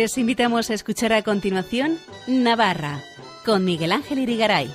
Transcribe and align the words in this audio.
Les 0.00 0.16
invitamos 0.16 0.70
a 0.70 0.72
escuchar 0.72 1.12
a 1.12 1.22
continuación 1.22 1.98
Navarra 2.26 3.02
con 3.44 3.66
Miguel 3.66 3.92
Ángel 3.92 4.20
Irigaray. 4.20 4.72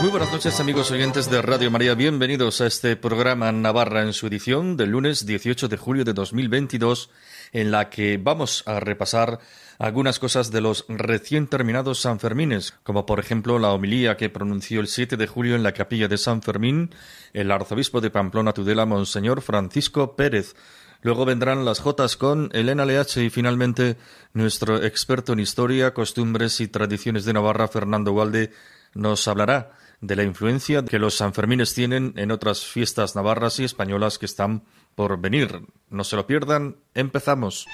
Muy 0.00 0.10
buenas 0.10 0.32
noches 0.32 0.58
amigos 0.58 0.90
oyentes 0.90 1.28
de 1.28 1.42
Radio 1.42 1.70
María, 1.70 1.94
bienvenidos 1.94 2.62
a 2.62 2.66
este 2.66 2.96
programa 2.96 3.52
Navarra 3.52 4.00
en 4.00 4.14
su 4.14 4.28
edición 4.28 4.78
del 4.78 4.88
lunes 4.88 5.26
18 5.26 5.68
de 5.68 5.76
julio 5.76 6.04
de 6.06 6.14
2022 6.14 7.10
en 7.52 7.70
la 7.70 7.90
que 7.90 8.16
vamos 8.16 8.62
a 8.64 8.80
repasar 8.80 9.40
algunas 9.78 10.18
cosas 10.18 10.50
de 10.50 10.60
los 10.60 10.84
recién 10.88 11.46
terminados 11.46 12.00
San 12.00 12.20
Fermines, 12.20 12.74
como 12.82 13.06
por 13.06 13.20
ejemplo 13.20 13.58
la 13.58 13.72
homilía 13.72 14.16
que 14.16 14.30
pronunció 14.30 14.80
el 14.80 14.86
7 14.86 15.16
de 15.16 15.26
julio 15.26 15.54
en 15.56 15.62
la 15.62 15.72
capilla 15.72 16.08
de 16.08 16.18
San 16.18 16.42
Fermín 16.42 16.94
el 17.32 17.50
arzobispo 17.50 18.00
de 18.00 18.10
Pamplona 18.10 18.52
Tudela, 18.52 18.86
Monseñor 18.86 19.42
Francisco 19.42 20.16
Pérez. 20.16 20.54
Luego 21.02 21.26
vendrán 21.26 21.64
las 21.64 21.80
Jotas 21.80 22.16
con 22.16 22.48
Elena 22.52 22.86
Leache 22.86 23.24
y 23.24 23.30
finalmente 23.30 23.96
nuestro 24.32 24.82
experto 24.82 25.34
en 25.34 25.40
historia, 25.40 25.92
costumbres 25.92 26.60
y 26.60 26.68
tradiciones 26.68 27.24
de 27.24 27.34
Navarra, 27.34 27.68
Fernando 27.68 28.12
Walde, 28.12 28.52
nos 28.94 29.28
hablará 29.28 29.72
de 30.00 30.16
la 30.16 30.22
influencia 30.22 30.84
que 30.84 30.98
los 30.98 31.16
Sanfermines 31.16 31.74
tienen 31.74 32.14
en 32.16 32.30
otras 32.30 32.64
fiestas 32.64 33.16
navarras 33.16 33.58
y 33.58 33.64
españolas 33.64 34.18
que 34.18 34.26
están 34.26 34.64
por 34.94 35.20
venir. 35.20 35.66
No 35.90 36.04
se 36.04 36.16
lo 36.16 36.26
pierdan, 36.26 36.76
empezamos. 36.94 37.66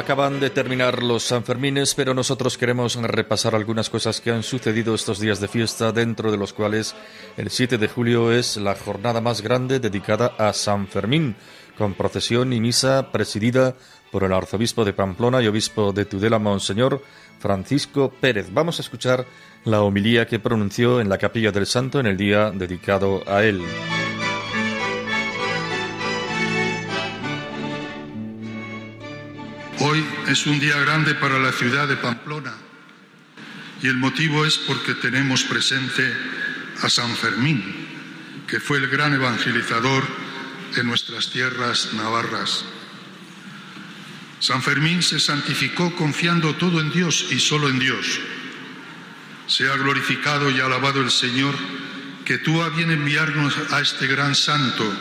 Acaban 0.00 0.40
de 0.40 0.48
terminar 0.48 1.02
los 1.02 1.24
Sanfermines, 1.24 1.94
pero 1.94 2.14
nosotros 2.14 2.56
queremos 2.56 2.96
repasar 2.96 3.54
algunas 3.54 3.90
cosas 3.90 4.22
que 4.22 4.30
han 4.30 4.42
sucedido 4.42 4.94
estos 4.94 5.20
días 5.20 5.40
de 5.40 5.46
fiesta, 5.46 5.92
dentro 5.92 6.32
de 6.32 6.38
los 6.38 6.54
cuales 6.54 6.94
el 7.36 7.50
7 7.50 7.76
de 7.76 7.86
julio 7.86 8.32
es 8.32 8.56
la 8.56 8.74
jornada 8.74 9.20
más 9.20 9.42
grande 9.42 9.78
dedicada 9.78 10.32
a 10.38 10.54
San 10.54 10.88
Fermín, 10.88 11.36
con 11.76 11.92
procesión 11.92 12.54
y 12.54 12.60
misa 12.60 13.12
presidida 13.12 13.76
por 14.10 14.24
el 14.24 14.32
arzobispo 14.32 14.86
de 14.86 14.94
Pamplona 14.94 15.42
y 15.42 15.48
obispo 15.48 15.92
de 15.92 16.06
Tudela, 16.06 16.38
Monseñor 16.38 17.02
Francisco 17.38 18.10
Pérez. 18.10 18.48
Vamos 18.50 18.78
a 18.78 18.82
escuchar 18.82 19.26
la 19.64 19.82
homilía 19.82 20.26
que 20.26 20.40
pronunció 20.40 21.02
en 21.02 21.10
la 21.10 21.18
capilla 21.18 21.52
del 21.52 21.66
Santo 21.66 22.00
en 22.00 22.06
el 22.06 22.16
día 22.16 22.50
dedicado 22.50 23.22
a 23.26 23.44
él. 23.44 23.62
Hoy 29.82 30.04
es 30.26 30.44
un 30.44 30.60
día 30.60 30.78
grande 30.80 31.14
para 31.14 31.38
la 31.38 31.52
ciudad 31.52 31.88
de 31.88 31.96
Pamplona 31.96 32.52
y 33.82 33.86
el 33.86 33.96
motivo 33.96 34.44
es 34.44 34.58
porque 34.58 34.92
tenemos 34.92 35.42
presente 35.44 36.14
a 36.82 36.90
San 36.90 37.16
Fermín, 37.16 37.64
que 38.46 38.60
fue 38.60 38.76
el 38.76 38.88
gran 38.88 39.14
evangelizador 39.14 40.04
en 40.76 40.86
nuestras 40.86 41.30
tierras 41.30 41.94
navarras. 41.94 42.66
San 44.38 44.62
Fermín 44.62 45.02
se 45.02 45.18
santificó 45.18 45.96
confiando 45.96 46.54
todo 46.56 46.78
en 46.82 46.92
Dios 46.92 47.28
y 47.30 47.40
solo 47.40 47.70
en 47.70 47.78
Dios. 47.78 48.20
Sea 49.46 49.76
glorificado 49.76 50.50
y 50.50 50.60
alabado 50.60 51.00
el 51.00 51.10
Señor 51.10 51.54
que 52.26 52.36
tuvo 52.36 52.64
a 52.64 52.68
bien 52.68 52.90
enviarnos 52.90 53.56
a 53.72 53.80
este 53.80 54.06
gran 54.06 54.34
santo 54.34 54.94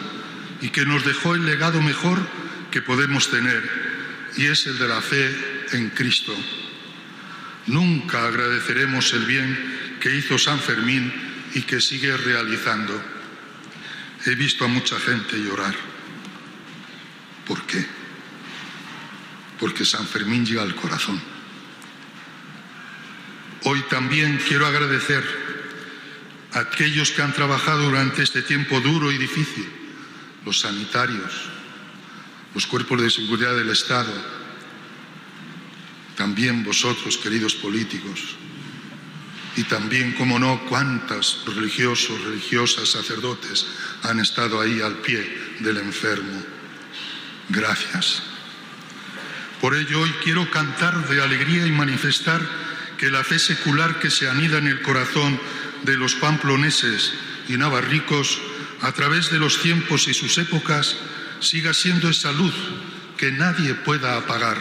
y 0.62 0.70
que 0.70 0.86
nos 0.86 1.04
dejó 1.04 1.36
el 1.36 1.46
legado 1.46 1.82
mejor 1.82 2.18
que 2.72 2.82
podemos 2.82 3.30
tener 3.30 3.89
y 4.38 4.46
es 4.46 4.68
el 4.68 4.78
de 4.78 4.88
la 4.88 5.02
fe 5.02 5.68
en 5.74 5.90
Cristo. 5.90 6.36
Nunca 7.68 8.26
agradeceremos 8.26 9.14
el 9.14 9.26
bien 9.26 9.98
que 10.00 10.16
hizo 10.16 10.38
San 10.38 10.60
Fermín 10.60 11.12
y 11.54 11.62
que 11.62 11.82
sigue 11.82 12.16
realizando. 12.16 13.00
He 14.26 14.36
visto 14.36 14.66
a 14.66 14.68
mucha 14.68 15.00
gente 15.00 15.38
llorar. 15.38 15.76
¿Por 17.46 17.62
qué? 17.64 17.86
Porque 19.60 19.86
San 19.86 20.08
Fermín 20.08 20.46
llega 20.46 20.62
al 20.62 20.76
corazón. 20.76 21.20
Hoy 23.64 23.82
también 23.90 24.40
quiero 24.48 24.66
agradecer 24.66 25.24
a 26.54 26.60
aquellos 26.60 27.12
que 27.12 27.22
han 27.22 27.34
trabajado 27.34 27.84
durante 27.84 28.24
este 28.24 28.42
tiempo 28.42 28.80
duro 28.80 29.12
y 29.12 29.18
difícil, 29.18 29.68
los 30.46 30.62
sanitarios, 30.62 31.50
los 32.54 32.66
cuerpos 32.68 33.02
de 33.02 33.10
seguridad 33.10 33.56
del 33.56 33.70
Estado, 33.70 34.14
también 36.16 36.64
vosotros, 36.64 37.18
queridos 37.18 37.56
políticos, 37.56 38.36
y 39.56 39.64
también, 39.64 40.14
como 40.14 40.40
no, 40.40 40.62
cuántas 40.70 41.40
religiosos, 41.46 42.22
religiosas, 42.24 42.90
sacerdotes 42.90 43.66
han 44.04 44.20
estado 44.20 44.62
ahí 44.62 44.82
al 44.82 44.96
pie 44.98 45.20
del 45.60 45.78
enfermo. 45.78 46.44
Gracias. 47.50 48.24
Por 49.60 49.76
ello 49.76 50.02
hoy 50.02 50.12
quiero 50.24 50.50
cantar 50.50 51.10
de 51.10 51.22
alegría 51.22 51.68
y 51.68 51.72
manifestar 51.72 52.42
que 52.98 53.10
la 53.10 53.24
fe 53.24 53.40
secular 53.40 54.00
que 54.00 54.10
se 54.10 54.30
anida 54.30 54.60
en 54.60 54.68
el 54.68 54.82
corazón 54.82 55.40
de 55.84 55.98
los 55.98 56.16
pamploneses 56.16 57.14
y 57.48 57.58
navarricos 57.58 58.40
a 58.82 58.92
través 58.92 59.30
de 59.32 59.40
los 59.40 59.62
tiempos 59.62 60.08
y 60.08 60.14
sus 60.14 60.38
épocas 60.38 60.96
siga 61.40 61.74
siendo 61.74 62.10
esa 62.10 62.32
luz 62.32 62.54
que 63.18 63.32
nadie 63.32 63.74
pueda 63.74 64.18
apagar. 64.18 64.58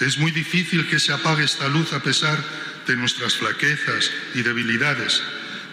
Es 0.00 0.18
muy 0.18 0.30
difícil 0.30 0.86
que 0.88 1.00
se 1.00 1.12
apague 1.12 1.44
esta 1.44 1.68
luz 1.68 1.92
a 1.92 2.02
pesar 2.02 2.38
de 2.86 2.96
nuestras 2.96 3.36
flaquezas 3.36 4.10
y 4.34 4.42
debilidades, 4.42 5.22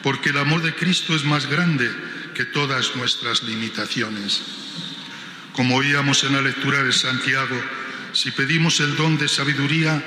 porque 0.01 0.29
el 0.29 0.37
amor 0.37 0.61
de 0.61 0.73
Cristo 0.73 1.15
es 1.15 1.23
más 1.23 1.47
grande 1.47 1.91
que 2.33 2.45
todas 2.45 2.95
nuestras 2.95 3.43
limitaciones. 3.43 4.41
Como 5.53 5.75
oíamos 5.75 6.23
en 6.23 6.33
la 6.33 6.41
lectura 6.41 6.83
de 6.83 6.91
Santiago, 6.91 7.61
si 8.13 8.31
pedimos 8.31 8.79
el 8.79 8.95
don 8.95 9.17
de 9.17 9.27
sabiduría, 9.27 10.03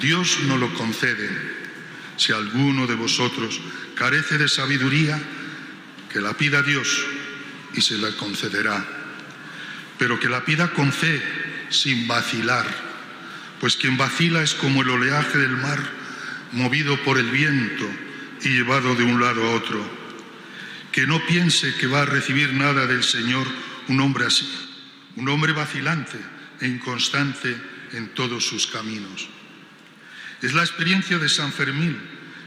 Dios 0.00 0.38
nos 0.44 0.58
lo 0.58 0.72
concede. 0.74 1.28
Si 2.16 2.32
alguno 2.32 2.86
de 2.86 2.94
vosotros 2.94 3.60
carece 3.94 4.38
de 4.38 4.48
sabiduría, 4.48 5.20
que 6.10 6.20
la 6.20 6.32
pida 6.32 6.62
Dios 6.62 7.04
y 7.74 7.82
se 7.82 7.98
la 7.98 8.10
concederá 8.12 8.95
pero 9.98 10.20
que 10.20 10.28
la 10.28 10.44
pida 10.44 10.72
con 10.72 10.92
fe, 10.92 11.22
sin 11.70 12.06
vacilar, 12.06 12.66
pues 13.60 13.76
quien 13.76 13.96
vacila 13.96 14.42
es 14.42 14.54
como 14.54 14.82
el 14.82 14.90
oleaje 14.90 15.38
del 15.38 15.56
mar, 15.56 15.78
movido 16.52 17.02
por 17.02 17.18
el 17.18 17.30
viento 17.30 17.88
y 18.42 18.50
llevado 18.50 18.94
de 18.94 19.04
un 19.04 19.20
lado 19.20 19.46
a 19.46 19.54
otro. 19.54 20.06
Que 20.92 21.06
no 21.06 21.24
piense 21.26 21.74
que 21.76 21.86
va 21.86 22.02
a 22.02 22.06
recibir 22.06 22.52
nada 22.52 22.86
del 22.86 23.02
Señor 23.02 23.46
un 23.88 24.00
hombre 24.00 24.26
así, 24.26 24.48
un 25.16 25.28
hombre 25.28 25.52
vacilante 25.52 26.18
e 26.60 26.66
inconstante 26.66 27.56
en 27.92 28.08
todos 28.14 28.46
sus 28.46 28.66
caminos. 28.66 29.28
Es 30.42 30.52
la 30.52 30.62
experiencia 30.62 31.18
de 31.18 31.28
San 31.28 31.52
Fermín, 31.52 31.98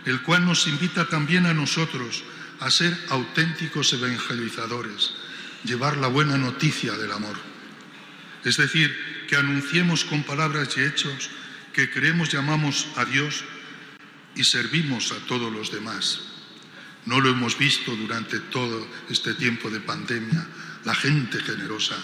el 0.06 0.22
cual 0.22 0.46
nos 0.46 0.68
invita 0.68 1.08
también 1.08 1.46
a 1.46 1.54
nosotros 1.54 2.24
a 2.60 2.70
ser 2.70 2.96
auténticos 3.10 3.94
evangelizadores 3.94 5.14
llevar 5.64 5.98
la 5.98 6.08
buena 6.08 6.38
noticia 6.38 6.94
del 6.94 7.12
amor. 7.12 7.38
Es 8.44 8.58
decir, 8.58 9.26
que 9.28 9.36
anunciemos 9.36 10.06
con 10.06 10.24
palabras 10.24 10.76
y 10.78 10.82
hechos 10.82 11.30
que 11.74 11.90
creemos 11.90 12.34
y 12.34 12.38
amamos 12.38 12.88
a 12.96 13.06
Dios 13.06 13.44
y 14.36 14.44
servimos 14.44 15.12
a 15.12 15.20
todos 15.28 15.52
los 15.52 15.72
demás. 15.72 16.22
No 17.06 17.20
lo 17.20 17.30
hemos 17.30 17.58
visto 17.58 17.96
durante 17.96 18.40
todo 18.40 18.88
este 19.10 19.34
tiempo 19.34 19.70
de 19.70 19.80
pandemia. 19.80 20.48
La 20.86 20.96
gente 20.96 21.40
generosa. 21.42 21.96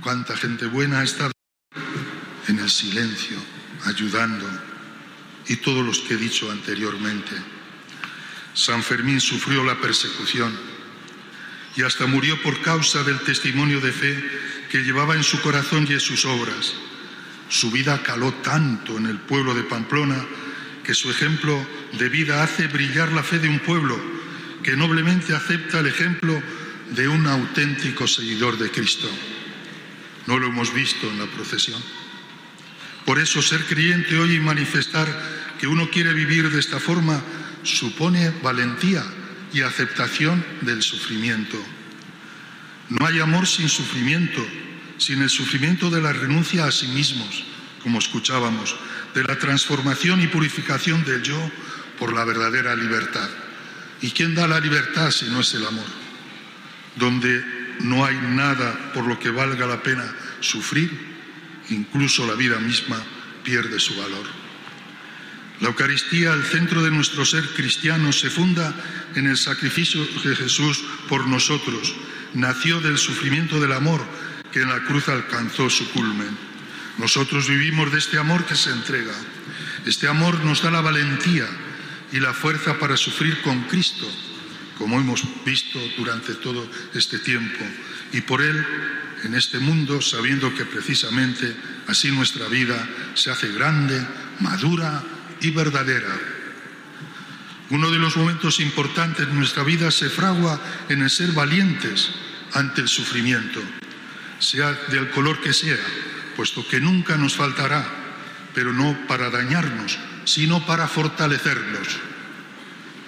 Cuánta 0.00 0.36
gente 0.36 0.66
buena 0.66 1.00
ha 1.00 1.04
estado 1.04 1.32
en 2.48 2.58
el 2.58 2.70
silencio, 2.70 3.36
ayudando. 3.84 4.46
Y 5.46 5.56
todos 5.56 5.84
los 5.84 6.00
que 6.00 6.14
he 6.14 6.16
dicho 6.16 6.50
anteriormente. 6.50 7.34
San 8.54 8.82
Fermín 8.82 9.20
sufrió 9.20 9.64
la 9.64 9.80
persecución 9.80 10.73
y 11.76 11.82
hasta 11.82 12.06
murió 12.06 12.40
por 12.42 12.60
causa 12.60 13.02
del 13.02 13.20
testimonio 13.20 13.80
de 13.80 13.92
fe 13.92 14.24
que 14.70 14.82
llevaba 14.82 15.14
en 15.14 15.24
su 15.24 15.40
corazón 15.40 15.86
y 15.88 15.92
en 15.92 16.00
sus 16.00 16.24
obras. 16.24 16.74
Su 17.48 17.70
vida 17.70 18.02
caló 18.02 18.32
tanto 18.34 18.96
en 18.96 19.06
el 19.06 19.18
pueblo 19.18 19.54
de 19.54 19.64
Pamplona 19.64 20.24
que 20.84 20.94
su 20.94 21.10
ejemplo 21.10 21.66
de 21.98 22.08
vida 22.08 22.42
hace 22.42 22.66
brillar 22.68 23.12
la 23.12 23.22
fe 23.22 23.38
de 23.38 23.48
un 23.48 23.58
pueblo 23.60 23.98
que 24.62 24.76
noblemente 24.76 25.34
acepta 25.34 25.80
el 25.80 25.86
ejemplo 25.86 26.40
de 26.90 27.08
un 27.08 27.26
auténtico 27.26 28.06
seguidor 28.06 28.58
de 28.58 28.70
Cristo. 28.70 29.08
No 30.26 30.38
lo 30.38 30.46
hemos 30.46 30.72
visto 30.72 31.10
en 31.10 31.18
la 31.18 31.26
procesión. 31.26 31.82
Por 33.04 33.18
eso 33.18 33.42
ser 33.42 33.64
creyente 33.64 34.18
hoy 34.18 34.36
y 34.36 34.40
manifestar 34.40 35.06
que 35.58 35.66
uno 35.66 35.90
quiere 35.90 36.14
vivir 36.14 36.50
de 36.50 36.60
esta 36.60 36.80
forma 36.80 37.22
supone 37.62 38.32
valentía 38.42 39.04
y 39.54 39.62
aceptación 39.62 40.44
del 40.62 40.82
sufrimiento. 40.82 41.56
No 42.90 43.06
hay 43.06 43.20
amor 43.20 43.46
sin 43.46 43.68
sufrimiento, 43.68 44.44
sin 44.98 45.22
el 45.22 45.30
sufrimiento 45.30 45.90
de 45.90 46.02
la 46.02 46.12
renuncia 46.12 46.66
a 46.66 46.72
sí 46.72 46.88
mismos, 46.88 47.44
como 47.82 48.00
escuchábamos, 48.00 48.76
de 49.14 49.22
la 49.22 49.38
transformación 49.38 50.20
y 50.20 50.26
purificación 50.26 51.04
del 51.04 51.22
yo 51.22 51.38
por 51.98 52.12
la 52.12 52.24
verdadera 52.24 52.74
libertad. 52.74 53.30
¿Y 54.02 54.10
quién 54.10 54.34
da 54.34 54.48
la 54.48 54.60
libertad 54.60 55.10
si 55.12 55.26
no 55.26 55.40
es 55.40 55.54
el 55.54 55.64
amor? 55.64 55.86
Donde 56.96 57.44
no 57.80 58.04
hay 58.04 58.16
nada 58.16 58.92
por 58.92 59.06
lo 59.06 59.18
que 59.18 59.30
valga 59.30 59.66
la 59.66 59.82
pena 59.82 60.04
sufrir, 60.40 60.90
incluso 61.70 62.26
la 62.26 62.34
vida 62.34 62.58
misma 62.58 63.00
pierde 63.44 63.78
su 63.78 63.96
valor. 63.96 64.26
La 65.60 65.68
Eucaristía, 65.68 66.32
el 66.32 66.42
centro 66.42 66.82
de 66.82 66.90
nuestro 66.90 67.24
ser 67.24 67.44
cristiano, 67.54 68.12
se 68.12 68.28
funda 68.28 68.74
en 69.14 69.26
el 69.26 69.36
sacrificio 69.36 70.04
de 70.24 70.36
Jesús 70.36 70.84
por 71.08 71.26
nosotros. 71.26 71.94
Nació 72.34 72.80
del 72.80 72.98
sufrimiento 72.98 73.60
del 73.60 73.72
amor 73.72 74.04
que 74.52 74.62
en 74.62 74.68
la 74.68 74.80
cruz 74.84 75.08
alcanzó 75.08 75.70
su 75.70 75.90
culmen. 75.90 76.36
Nosotros 76.98 77.48
vivimos 77.48 77.90
de 77.92 77.98
este 77.98 78.18
amor 78.18 78.44
que 78.44 78.54
se 78.54 78.70
entrega. 78.70 79.14
Este 79.84 80.06
amor 80.06 80.44
nos 80.44 80.62
da 80.62 80.70
la 80.70 80.80
valentía 80.80 81.46
y 82.12 82.20
la 82.20 82.32
fuerza 82.32 82.78
para 82.78 82.96
sufrir 82.96 83.42
con 83.42 83.62
Cristo, 83.62 84.06
como 84.78 85.00
hemos 85.00 85.24
visto 85.44 85.80
durante 85.96 86.34
todo 86.34 86.68
este 86.94 87.18
tiempo, 87.18 87.64
y 88.12 88.20
por 88.20 88.42
Él 88.42 88.64
en 89.24 89.34
este 89.34 89.58
mundo, 89.58 90.00
sabiendo 90.00 90.54
que 90.54 90.64
precisamente 90.64 91.56
así 91.88 92.10
nuestra 92.10 92.46
vida 92.46 92.88
se 93.14 93.30
hace 93.30 93.50
grande, 93.52 94.00
madura 94.40 95.02
y 95.40 95.50
verdadera. 95.50 96.33
Uno 97.74 97.90
de 97.90 97.98
los 97.98 98.16
momentos 98.16 98.60
importantes 98.60 99.26
de 99.26 99.34
nuestra 99.34 99.64
vida 99.64 99.90
se 99.90 100.08
fragua 100.08 100.60
en 100.88 101.02
el 101.02 101.10
ser 101.10 101.32
valientes 101.32 102.08
ante 102.52 102.82
el 102.82 102.86
sufrimiento, 102.86 103.60
sea 104.38 104.70
del 104.92 105.10
color 105.10 105.40
que 105.40 105.52
sea, 105.52 105.76
puesto 106.36 106.64
que 106.68 106.78
nunca 106.78 107.16
nos 107.16 107.34
faltará, 107.34 107.84
pero 108.54 108.72
no 108.72 108.96
para 109.08 109.28
dañarnos, 109.28 109.98
sino 110.24 110.64
para 110.64 110.86
fortalecernos. 110.86 111.88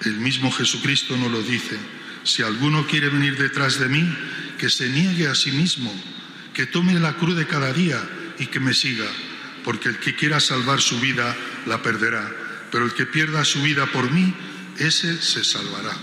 El 0.05 0.19
mismo 0.19 0.51
Jesucristo 0.51 1.17
nos 1.17 1.31
lo 1.31 1.43
dice, 1.43 1.79
si 2.25 2.43
alguno 2.43 2.89
quiere 2.89 3.09
venir 3.09 3.39
detrás 3.39 3.79
de 3.79 3.89
mí, 3.89 4.05
que 4.59 4.69
se 4.69 4.89
niegue 4.89 5.29
a 5.29 5.37
sí 5.37 5.53
mismo, 5.53 5.95
que 6.53 6.67
tome 6.67 6.95
la 6.95 7.13
cruz 7.13 7.37
de 7.37 7.47
cada 7.47 7.73
día 7.73 8.03
y 8.41 8.47
que 8.47 8.59
me 8.59 8.75
siga, 8.75 9.07
porque 9.63 9.91
el 9.91 9.99
que 10.01 10.17
quiera 10.17 10.41
salvar 10.41 10.81
su 10.81 10.99
vida 10.99 11.37
la 11.67 11.85
perderá, 11.85 12.29
pero 12.73 12.85
el 12.85 12.95
que 12.95 13.07
pierda 13.07 13.45
su 13.45 13.63
vida 13.63 13.87
por 13.87 14.11
mí, 14.11 14.35
ese 14.78 15.20
se 15.20 15.44
salvará. 15.44 15.96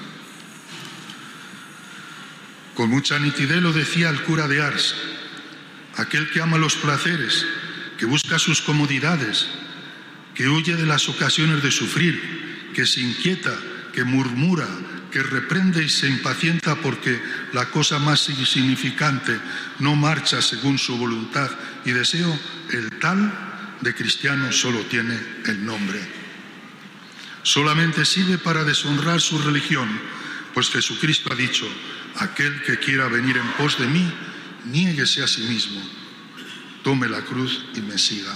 Con 2.75 2.89
mucha 2.89 3.19
nitidez 3.19 3.61
lo 3.61 3.71
decía 3.71 4.09
el 4.09 4.21
cura 4.23 4.47
de 4.47 4.61
Ars, 4.61 4.95
aquel 5.97 6.29
que 6.31 6.41
ama 6.41 6.57
los 6.57 6.75
placeres, 6.75 7.45
que 7.97 8.05
busca 8.05 8.39
sus 8.39 8.61
comodidades, 8.61 9.47
que 10.33 10.49
huye 10.49 10.75
de 10.75 10.85
las 10.85 11.07
ocasiones 11.07 11.61
de 11.61 11.71
sufrir, 11.71 12.71
que 12.73 12.85
se 12.85 13.01
inquieta, 13.01 13.55
que 13.93 14.03
murmura, 14.03 14.67
que 15.11 15.21
reprende 15.21 15.83
y 15.83 15.89
se 15.89 16.07
impacienta 16.07 16.75
porque 16.75 17.21
la 17.53 17.69
cosa 17.69 17.99
más 17.99 18.27
insignificante 18.29 19.39
no 19.77 19.95
marcha 19.95 20.41
según 20.41 20.79
su 20.79 20.97
voluntad 20.97 21.51
y 21.85 21.91
deseo, 21.91 22.39
el 22.71 22.97
tal 22.97 23.77
de 23.81 23.93
cristiano 23.93 24.51
solo 24.51 24.79
tiene 24.85 25.15
el 25.45 25.63
nombre. 25.63 26.22
Solamente 27.43 28.05
sirve 28.05 28.37
para 28.37 28.63
deshonrar 28.63 29.21
su 29.21 29.37
religión, 29.37 29.89
pues 30.53 30.69
Jesucristo 30.69 31.31
ha 31.31 31.35
dicho, 31.35 31.67
aquel 32.15 32.61
que 32.63 32.79
quiera 32.79 33.07
venir 33.07 33.37
en 33.37 33.47
pos 33.53 33.77
de 33.77 33.87
mí, 33.87 34.11
niéguese 34.65 35.23
a 35.23 35.27
sí 35.27 35.41
mismo, 35.43 35.81
tome 36.83 37.07
la 37.07 37.21
cruz 37.21 37.65
y 37.75 37.81
me 37.81 37.97
siga. 37.97 38.33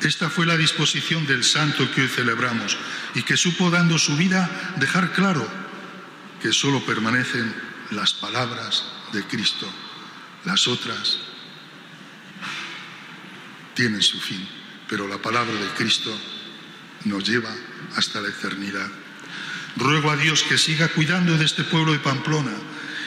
Esta 0.00 0.30
fue 0.30 0.46
la 0.46 0.56
disposición 0.56 1.26
del 1.26 1.42
santo 1.42 1.90
que 1.90 2.02
hoy 2.02 2.08
celebramos 2.08 2.76
y 3.14 3.22
que 3.22 3.36
supo 3.36 3.70
dando 3.70 3.98
su 3.98 4.16
vida 4.16 4.74
dejar 4.78 5.12
claro 5.12 5.48
que 6.40 6.52
solo 6.52 6.84
permanecen 6.84 7.52
las 7.90 8.12
palabras 8.12 8.84
de 9.12 9.24
Cristo, 9.24 9.68
las 10.44 10.68
otras 10.68 11.18
tienen 13.74 14.02
su 14.02 14.20
fin, 14.20 14.46
pero 14.88 15.08
la 15.08 15.18
palabra 15.18 15.54
de 15.54 15.68
Cristo 15.76 16.16
nos 17.04 17.28
lleva 17.28 17.54
hasta 17.96 18.20
la 18.20 18.28
eternidad. 18.28 18.88
Ruego 19.76 20.10
a 20.10 20.16
Dios 20.16 20.42
que 20.42 20.58
siga 20.58 20.88
cuidando 20.88 21.36
de 21.36 21.44
este 21.44 21.64
pueblo 21.64 21.92
de 21.92 21.98
Pamplona 21.98 22.52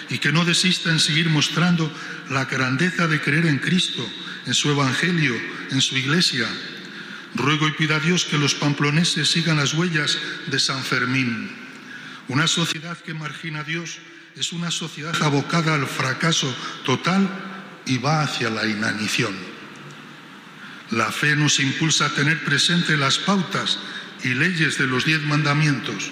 y 0.09 0.17
que 0.17 0.31
no 0.31 0.45
desista 0.45 0.91
en 0.91 0.99
seguir 0.99 1.29
mostrando 1.29 1.91
la 2.29 2.45
grandeza 2.45 3.07
de 3.07 3.21
creer 3.21 3.45
en 3.45 3.59
Cristo, 3.59 4.07
en 4.45 4.53
su 4.53 4.69
Evangelio, 4.69 5.35
en 5.71 5.81
su 5.81 5.97
Iglesia. 5.97 6.47
Ruego 7.35 7.67
y 7.67 7.73
pido 7.73 7.95
a 7.95 7.99
Dios 7.99 8.25
que 8.25 8.37
los 8.37 8.55
pamploneses 8.55 9.29
sigan 9.29 9.57
las 9.57 9.73
huellas 9.73 10.17
de 10.47 10.59
San 10.59 10.83
Fermín. 10.83 11.51
Una 12.27 12.47
sociedad 12.47 12.97
que 12.97 13.13
margina 13.13 13.61
a 13.61 13.63
Dios 13.63 13.99
es 14.35 14.51
una 14.51 14.71
sociedad 14.71 15.15
abocada 15.21 15.75
al 15.75 15.87
fracaso 15.87 16.53
total 16.85 17.27
y 17.85 17.97
va 17.97 18.21
hacia 18.21 18.49
la 18.49 18.65
inanición. 18.65 19.35
La 20.91 21.11
fe 21.11 21.35
nos 21.35 21.59
impulsa 21.59 22.07
a 22.07 22.15
tener 22.15 22.43
presente 22.43 22.97
las 22.97 23.19
pautas 23.19 23.79
y 24.23 24.29
leyes 24.29 24.77
de 24.77 24.87
los 24.87 25.05
diez 25.05 25.21
mandamientos. 25.21 26.09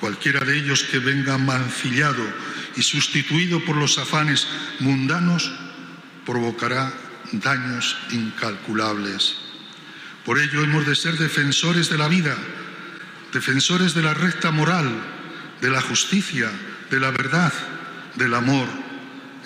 Cualquiera 0.00 0.40
de 0.40 0.56
ellos 0.56 0.84
que 0.84 0.98
venga 0.98 1.36
mancillado 1.38 2.24
y 2.76 2.82
sustituido 2.82 3.64
por 3.64 3.76
los 3.76 3.98
afanes 3.98 4.46
mundanos 4.80 5.52
provocará 6.24 6.92
daños 7.32 7.96
incalculables. 8.10 9.36
Por 10.24 10.38
ello 10.38 10.62
hemos 10.62 10.86
de 10.86 10.94
ser 10.94 11.18
defensores 11.18 11.90
de 11.90 11.98
la 11.98 12.08
vida, 12.08 12.36
defensores 13.32 13.94
de 13.94 14.02
la 14.02 14.14
recta 14.14 14.50
moral, 14.50 14.88
de 15.60 15.70
la 15.70 15.80
justicia, 15.80 16.50
de 16.90 17.00
la 17.00 17.10
verdad, 17.10 17.52
del 18.14 18.34
amor 18.34 18.68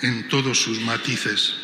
en 0.01 0.27
todos 0.29 0.61
sus 0.61 0.79
matices. 0.81 1.62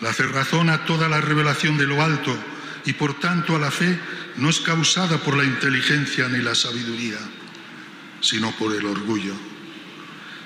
La 0.00 0.12
cerrazón 0.12 0.68
a 0.68 0.84
toda 0.84 1.08
la 1.08 1.20
revelación 1.20 1.78
de 1.78 1.86
lo 1.86 2.02
alto 2.02 2.36
y 2.84 2.92
por 2.92 3.18
tanto 3.18 3.56
a 3.56 3.58
la 3.58 3.70
fe 3.70 3.98
no 4.36 4.50
es 4.50 4.60
causada 4.60 5.18
por 5.18 5.36
la 5.36 5.44
inteligencia 5.44 6.28
ni 6.28 6.42
la 6.42 6.54
sabiduría, 6.54 7.18
sino 8.20 8.52
por 8.52 8.74
el 8.74 8.84
orgullo. 8.84 9.34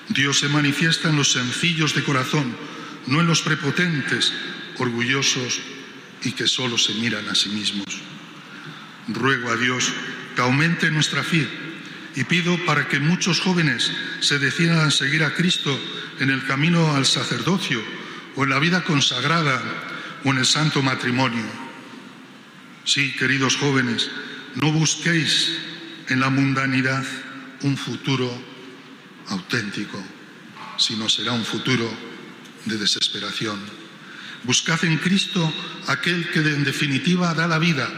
Dios 0.08 0.38
se 0.38 0.48
manifiesta 0.48 1.08
en 1.08 1.16
los 1.16 1.32
sencillos 1.32 1.94
de 1.94 2.04
corazón, 2.04 2.56
no 3.06 3.20
en 3.20 3.26
los 3.26 3.42
prepotentes, 3.42 4.32
orgullosos 4.78 5.60
y 6.22 6.32
que 6.32 6.46
solo 6.46 6.78
se 6.78 6.94
miran 6.94 7.28
a 7.28 7.34
sí 7.34 7.48
mismos. 7.50 7.86
Ruego 9.08 9.50
a 9.50 9.56
Dios 9.56 9.92
que 10.34 10.42
aumente 10.42 10.90
nuestra 10.90 11.24
fe 11.24 11.46
y 12.14 12.24
pido 12.24 12.56
para 12.64 12.88
que 12.88 13.00
muchos 13.00 13.40
jóvenes 13.40 13.90
se 14.20 14.38
decidan 14.38 14.80
a 14.80 14.90
seguir 14.90 15.24
a 15.24 15.34
Cristo 15.34 15.78
en 16.20 16.30
el 16.30 16.44
camino 16.46 16.94
al 16.94 17.06
sacerdocio 17.06 17.82
en 18.44 18.50
la 18.50 18.58
vida 18.58 18.82
consagrada 18.84 19.60
o 20.24 20.30
en 20.30 20.38
el 20.38 20.46
santo 20.46 20.82
matrimonio. 20.82 21.44
Sí, 22.84 23.12
queridos 23.18 23.56
jóvenes, 23.56 24.10
no 24.54 24.72
busquéis 24.72 25.58
en 26.08 26.20
la 26.20 26.30
mundanidad 26.30 27.04
un 27.62 27.76
futuro 27.76 28.30
auténtico, 29.28 30.02
sino 30.78 31.08
será 31.08 31.32
un 31.32 31.44
futuro 31.44 31.90
de 32.64 32.76
desesperación. 32.78 33.60
Buscad 34.44 34.84
en 34.84 34.96
Cristo 34.98 35.52
aquel 35.86 36.30
que 36.30 36.40
en 36.40 36.64
definitiva 36.64 37.34
da 37.34 37.46
la 37.46 37.58
vida, 37.58 37.88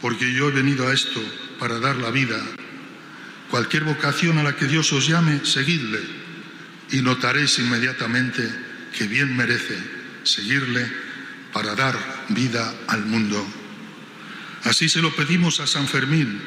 porque 0.00 0.32
yo 0.32 0.48
he 0.48 0.52
venido 0.52 0.86
a 0.86 0.94
esto, 0.94 1.20
para 1.58 1.80
dar 1.80 1.96
la 1.96 2.10
vida. 2.10 2.38
Cualquier 3.50 3.82
vocación 3.82 4.38
a 4.38 4.44
la 4.44 4.54
que 4.54 4.66
Dios 4.66 4.92
os 4.92 5.08
llame, 5.08 5.44
seguidle 5.44 5.98
y 6.92 7.02
notaréis 7.02 7.58
inmediatamente 7.58 8.67
que 8.98 9.06
bien 9.06 9.36
merece 9.36 9.78
seguirle 10.24 10.84
para 11.52 11.76
dar 11.76 11.94
vida 12.30 12.74
al 12.88 13.06
mundo. 13.06 13.46
Así 14.64 14.88
se 14.88 15.00
lo 15.00 15.14
pedimos 15.14 15.60
a 15.60 15.68
San 15.68 15.86
Fermín 15.86 16.42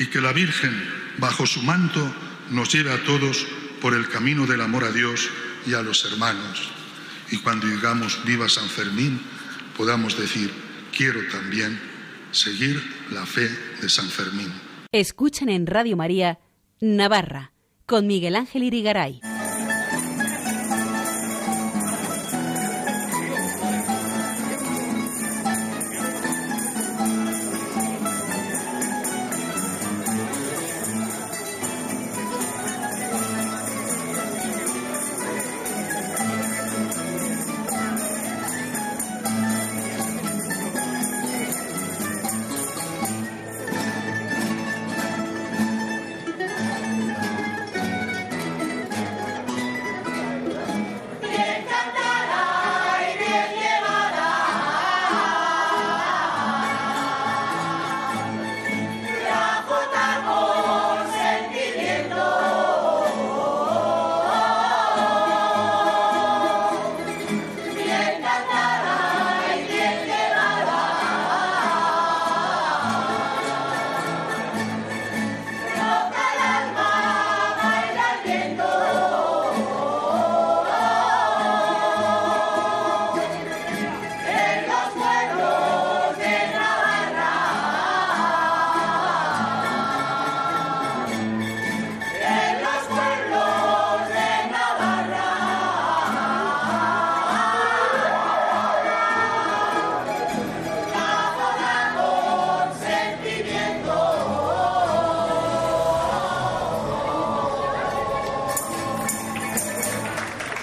y 0.00 0.06
que 0.06 0.20
la 0.20 0.32
Virgen, 0.32 0.72
bajo 1.18 1.46
su 1.46 1.62
manto, 1.62 2.12
nos 2.50 2.74
lleve 2.74 2.90
a 2.90 3.04
todos 3.04 3.46
por 3.80 3.94
el 3.94 4.08
camino 4.08 4.46
del 4.46 4.62
amor 4.62 4.82
a 4.82 4.90
Dios 4.90 5.30
y 5.64 5.74
a 5.74 5.82
los 5.82 6.04
hermanos. 6.04 6.72
Y 7.30 7.38
cuando 7.38 7.68
digamos 7.68 8.24
viva 8.24 8.48
San 8.48 8.68
Fermín, 8.68 9.20
podamos 9.76 10.18
decir, 10.18 10.50
quiero 10.96 11.20
también 11.30 11.78
seguir 12.32 12.82
la 13.12 13.24
fe 13.26 13.48
de 13.80 13.88
San 13.88 14.08
Fermín. 14.08 14.52
Escuchan 14.90 15.48
en 15.48 15.68
Radio 15.68 15.96
María 15.96 16.40
Navarra 16.80 17.52
con 17.86 18.08
Miguel 18.08 18.34
Ángel 18.34 18.64
Irigaray. 18.64 19.20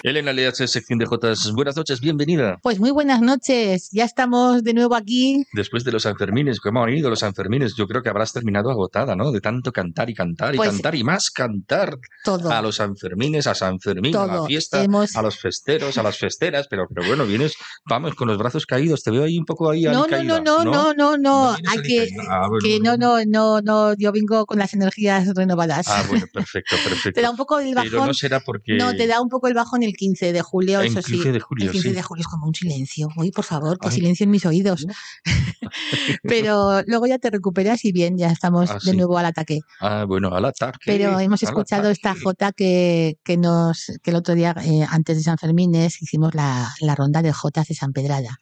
Elena 0.10 0.32
LH, 0.34 0.68
sección 0.68 0.98
de 0.98 1.06
Jotas. 1.06 1.52
Buenas 1.54 1.76
noches, 1.78 2.02
bienvenida. 2.02 2.58
Pues 2.64 2.80
muy 2.80 2.90
buenas 2.90 3.22
noches. 3.22 3.90
Ya 3.92 4.06
estamos 4.06 4.64
de 4.64 4.74
nuevo 4.74 4.96
aquí. 4.96 5.46
Después 5.54 5.84
de 5.84 5.92
los 5.92 6.02
Sanfermines, 6.04 6.60
¿cómo 6.60 6.84
han 6.84 6.94
ido 6.96 7.12
los 7.12 7.20
Sanfermines? 7.20 7.76
Yo 7.76 7.86
creo 7.88 8.02
que 8.02 8.10
habrás 8.10 8.34
terminado 8.34 8.72
agotada, 8.72 9.16
¿no? 9.16 9.32
De 9.32 9.40
tanto 9.40 9.72
cantar 9.72 10.10
y 10.10 10.16
cantar 10.16 10.56
y 10.56 10.58
Pues- 10.58 10.72
cantar 10.72 10.96
y 10.96 11.04
más 11.04 11.30
cantar. 11.30 11.96
Todo. 12.24 12.52
A 12.52 12.60
los 12.64 12.78
Sanfermines, 12.78 13.46
a 13.46 13.54
San 13.54 13.80
Fermín, 13.80 14.16
a 14.16 14.26
la 14.26 14.46
fiesta, 14.46 14.84
Hemos- 14.84 15.16
a 15.16 15.22
los 15.22 15.38
festeros, 15.38 15.96
a 16.00 16.04
las 16.04 16.18
festeras. 16.18 16.68
Pero, 16.68 16.88
pero 16.92 17.08
bueno, 17.08 17.26
vienes, 17.28 17.54
vamos, 17.86 18.16
con 18.16 18.28
los 18.30 18.38
brazos 18.40 18.66
caídos. 18.66 19.04
Te 19.04 19.12
veo 19.12 19.24
ahí 19.26 19.38
un 19.38 19.46
poco 19.46 19.70
ahí 19.70 19.84
No, 19.84 20.08
no, 20.08 20.24
no, 20.24 20.40
no, 20.40 20.64
no, 20.64 20.94
no, 20.96 21.18
no. 21.18 21.18
No 21.18 21.58
Hay 21.70 21.82
que. 21.84 22.08
Ah, 22.28 22.48
bueno, 22.48 22.58
que 22.64 22.80
no, 22.80 22.98
bueno. 22.98 23.26
no, 23.28 23.62
no, 23.62 23.62
no. 23.62 23.94
Yo 23.96 24.12
vengo 24.12 24.48
con 24.48 24.58
las 24.58 24.74
energías 24.74 25.28
renovadas. 25.36 25.88
Ah, 25.88 26.04
bueno, 26.10 26.26
perfecto, 26.34 26.76
perfecto. 26.84 27.12
Te 27.20 27.22
da 27.22 27.30
un 27.30 27.38
poco 27.38 27.60
el 27.60 27.76
Pero 27.76 27.92
bajón. 27.92 28.08
no 28.08 28.14
será 28.16 28.40
porque... 28.40 28.76
No, 28.76 28.96
te 28.96 29.06
da 29.06 29.22
un 29.22 29.30
poco 29.30 29.48
el 29.48 29.54
bajón 29.54 29.84
el 29.84 29.94
15 30.00 30.32
de 30.32 30.42
julio, 30.42 30.80
En 30.80 30.88
eso 30.88 31.02
sí. 31.02 31.14
15 31.16 31.32
de 31.34 31.40
julio, 31.42 31.66
el 31.66 31.72
15 31.74 31.90
sí. 31.90 31.94
de 31.94 32.02
julio 32.02 32.22
es 32.22 32.28
como 32.28 32.48
un 32.48 32.56
silencio. 32.56 33.10
Uy, 33.18 33.32
por 33.32 33.44
favor, 33.44 33.78
que 33.78 33.90
Ay. 33.90 33.96
silencio 33.96 34.24
en 34.24 34.30
mis 34.32 34.46
oídos. 34.46 34.86
Pero 36.24 36.82
luego 36.88 37.06
ya 37.08 37.20
te 37.20 37.30
recuperas 37.30 37.84
y 37.86 37.92
bien, 37.92 38.18
ya 38.18 38.32
estamos 38.32 38.70
Ah, 38.72 38.76
de 38.76 38.92
sí. 38.92 38.96
nuevo 38.98 39.18
al 39.18 39.26
ataque. 39.26 39.60
Ah, 39.82 40.06
bueno, 40.08 40.30
al 40.34 40.46
ataque. 40.46 40.80
Pero 40.86 41.20
hemos 41.20 41.44
escuchado 41.44 41.90
esta 41.90 42.16
jota 42.16 42.52
que, 42.54 43.18
que 43.24 43.36
nos 43.38 43.92
que 44.02 44.12
el 44.12 44.16
otro 44.16 44.36
día, 44.36 44.56
eh, 44.64 44.86
antes 44.90 45.18
de 45.18 45.24
San 45.24 45.38
Fermines, 45.38 46.02
hicimos 46.02 46.34
la, 46.36 46.70
la 46.80 46.96
ronda 46.96 47.22
de 47.22 47.34
jotas 47.34 47.68
de 47.68 47.76
San 47.76 47.92
Pedrada. 47.92 48.38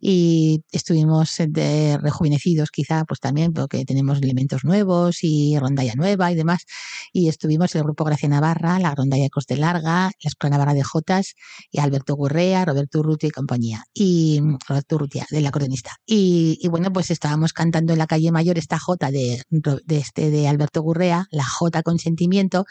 Y 0.00 0.62
estuvimos 0.72 1.38
eh, 1.40 1.46
de 1.48 1.98
rejuvenecidos, 1.98 2.70
quizá, 2.70 3.04
pues 3.04 3.20
también, 3.20 3.52
porque 3.52 3.84
tenemos 3.84 4.18
elementos 4.22 4.64
nuevos 4.64 5.18
y 5.22 5.58
rondalla 5.58 5.94
nueva 5.94 6.32
y 6.32 6.34
demás. 6.34 6.64
Y 7.12 7.28
estuvimos 7.28 7.74
el 7.74 7.82
grupo 7.82 8.04
Gracia 8.04 8.28
Navarra, 8.28 8.78
la 8.78 8.94
rondalla 8.94 9.24
de 9.24 9.30
Coste 9.30 9.56
Larga, 9.56 10.10
la 10.22 10.28
Escuela 10.28 10.56
Navarra 10.56 10.74
de 10.76 10.84
Jotas, 10.84 11.34
y 11.70 11.80
Alberto 11.80 12.14
Gurrea, 12.14 12.64
Roberto 12.64 13.00
Urrutia 13.00 13.28
y 13.28 13.30
compañía. 13.32 13.84
Y 13.94 14.40
mm, 14.40 14.58
Roberto 14.68 14.96
Urrutia, 14.96 15.26
del 15.30 15.46
acordeonista. 15.46 15.96
Y, 16.06 16.58
y 16.60 16.68
bueno, 16.68 16.92
pues 16.92 17.10
estábamos 17.10 17.52
cantando 17.52 17.92
en 17.92 17.98
la 17.98 18.06
calle 18.06 18.30
mayor 18.32 18.58
esta 18.58 18.78
jota 18.78 19.10
de, 19.10 19.42
de 19.50 19.96
este 19.98 20.30
de 20.30 20.48
Alberto 20.48 20.82
Gurrea, 20.82 21.26
la 21.30 21.44
jota 21.44 21.82
con 21.82 21.98
sentimiento, 21.98 22.64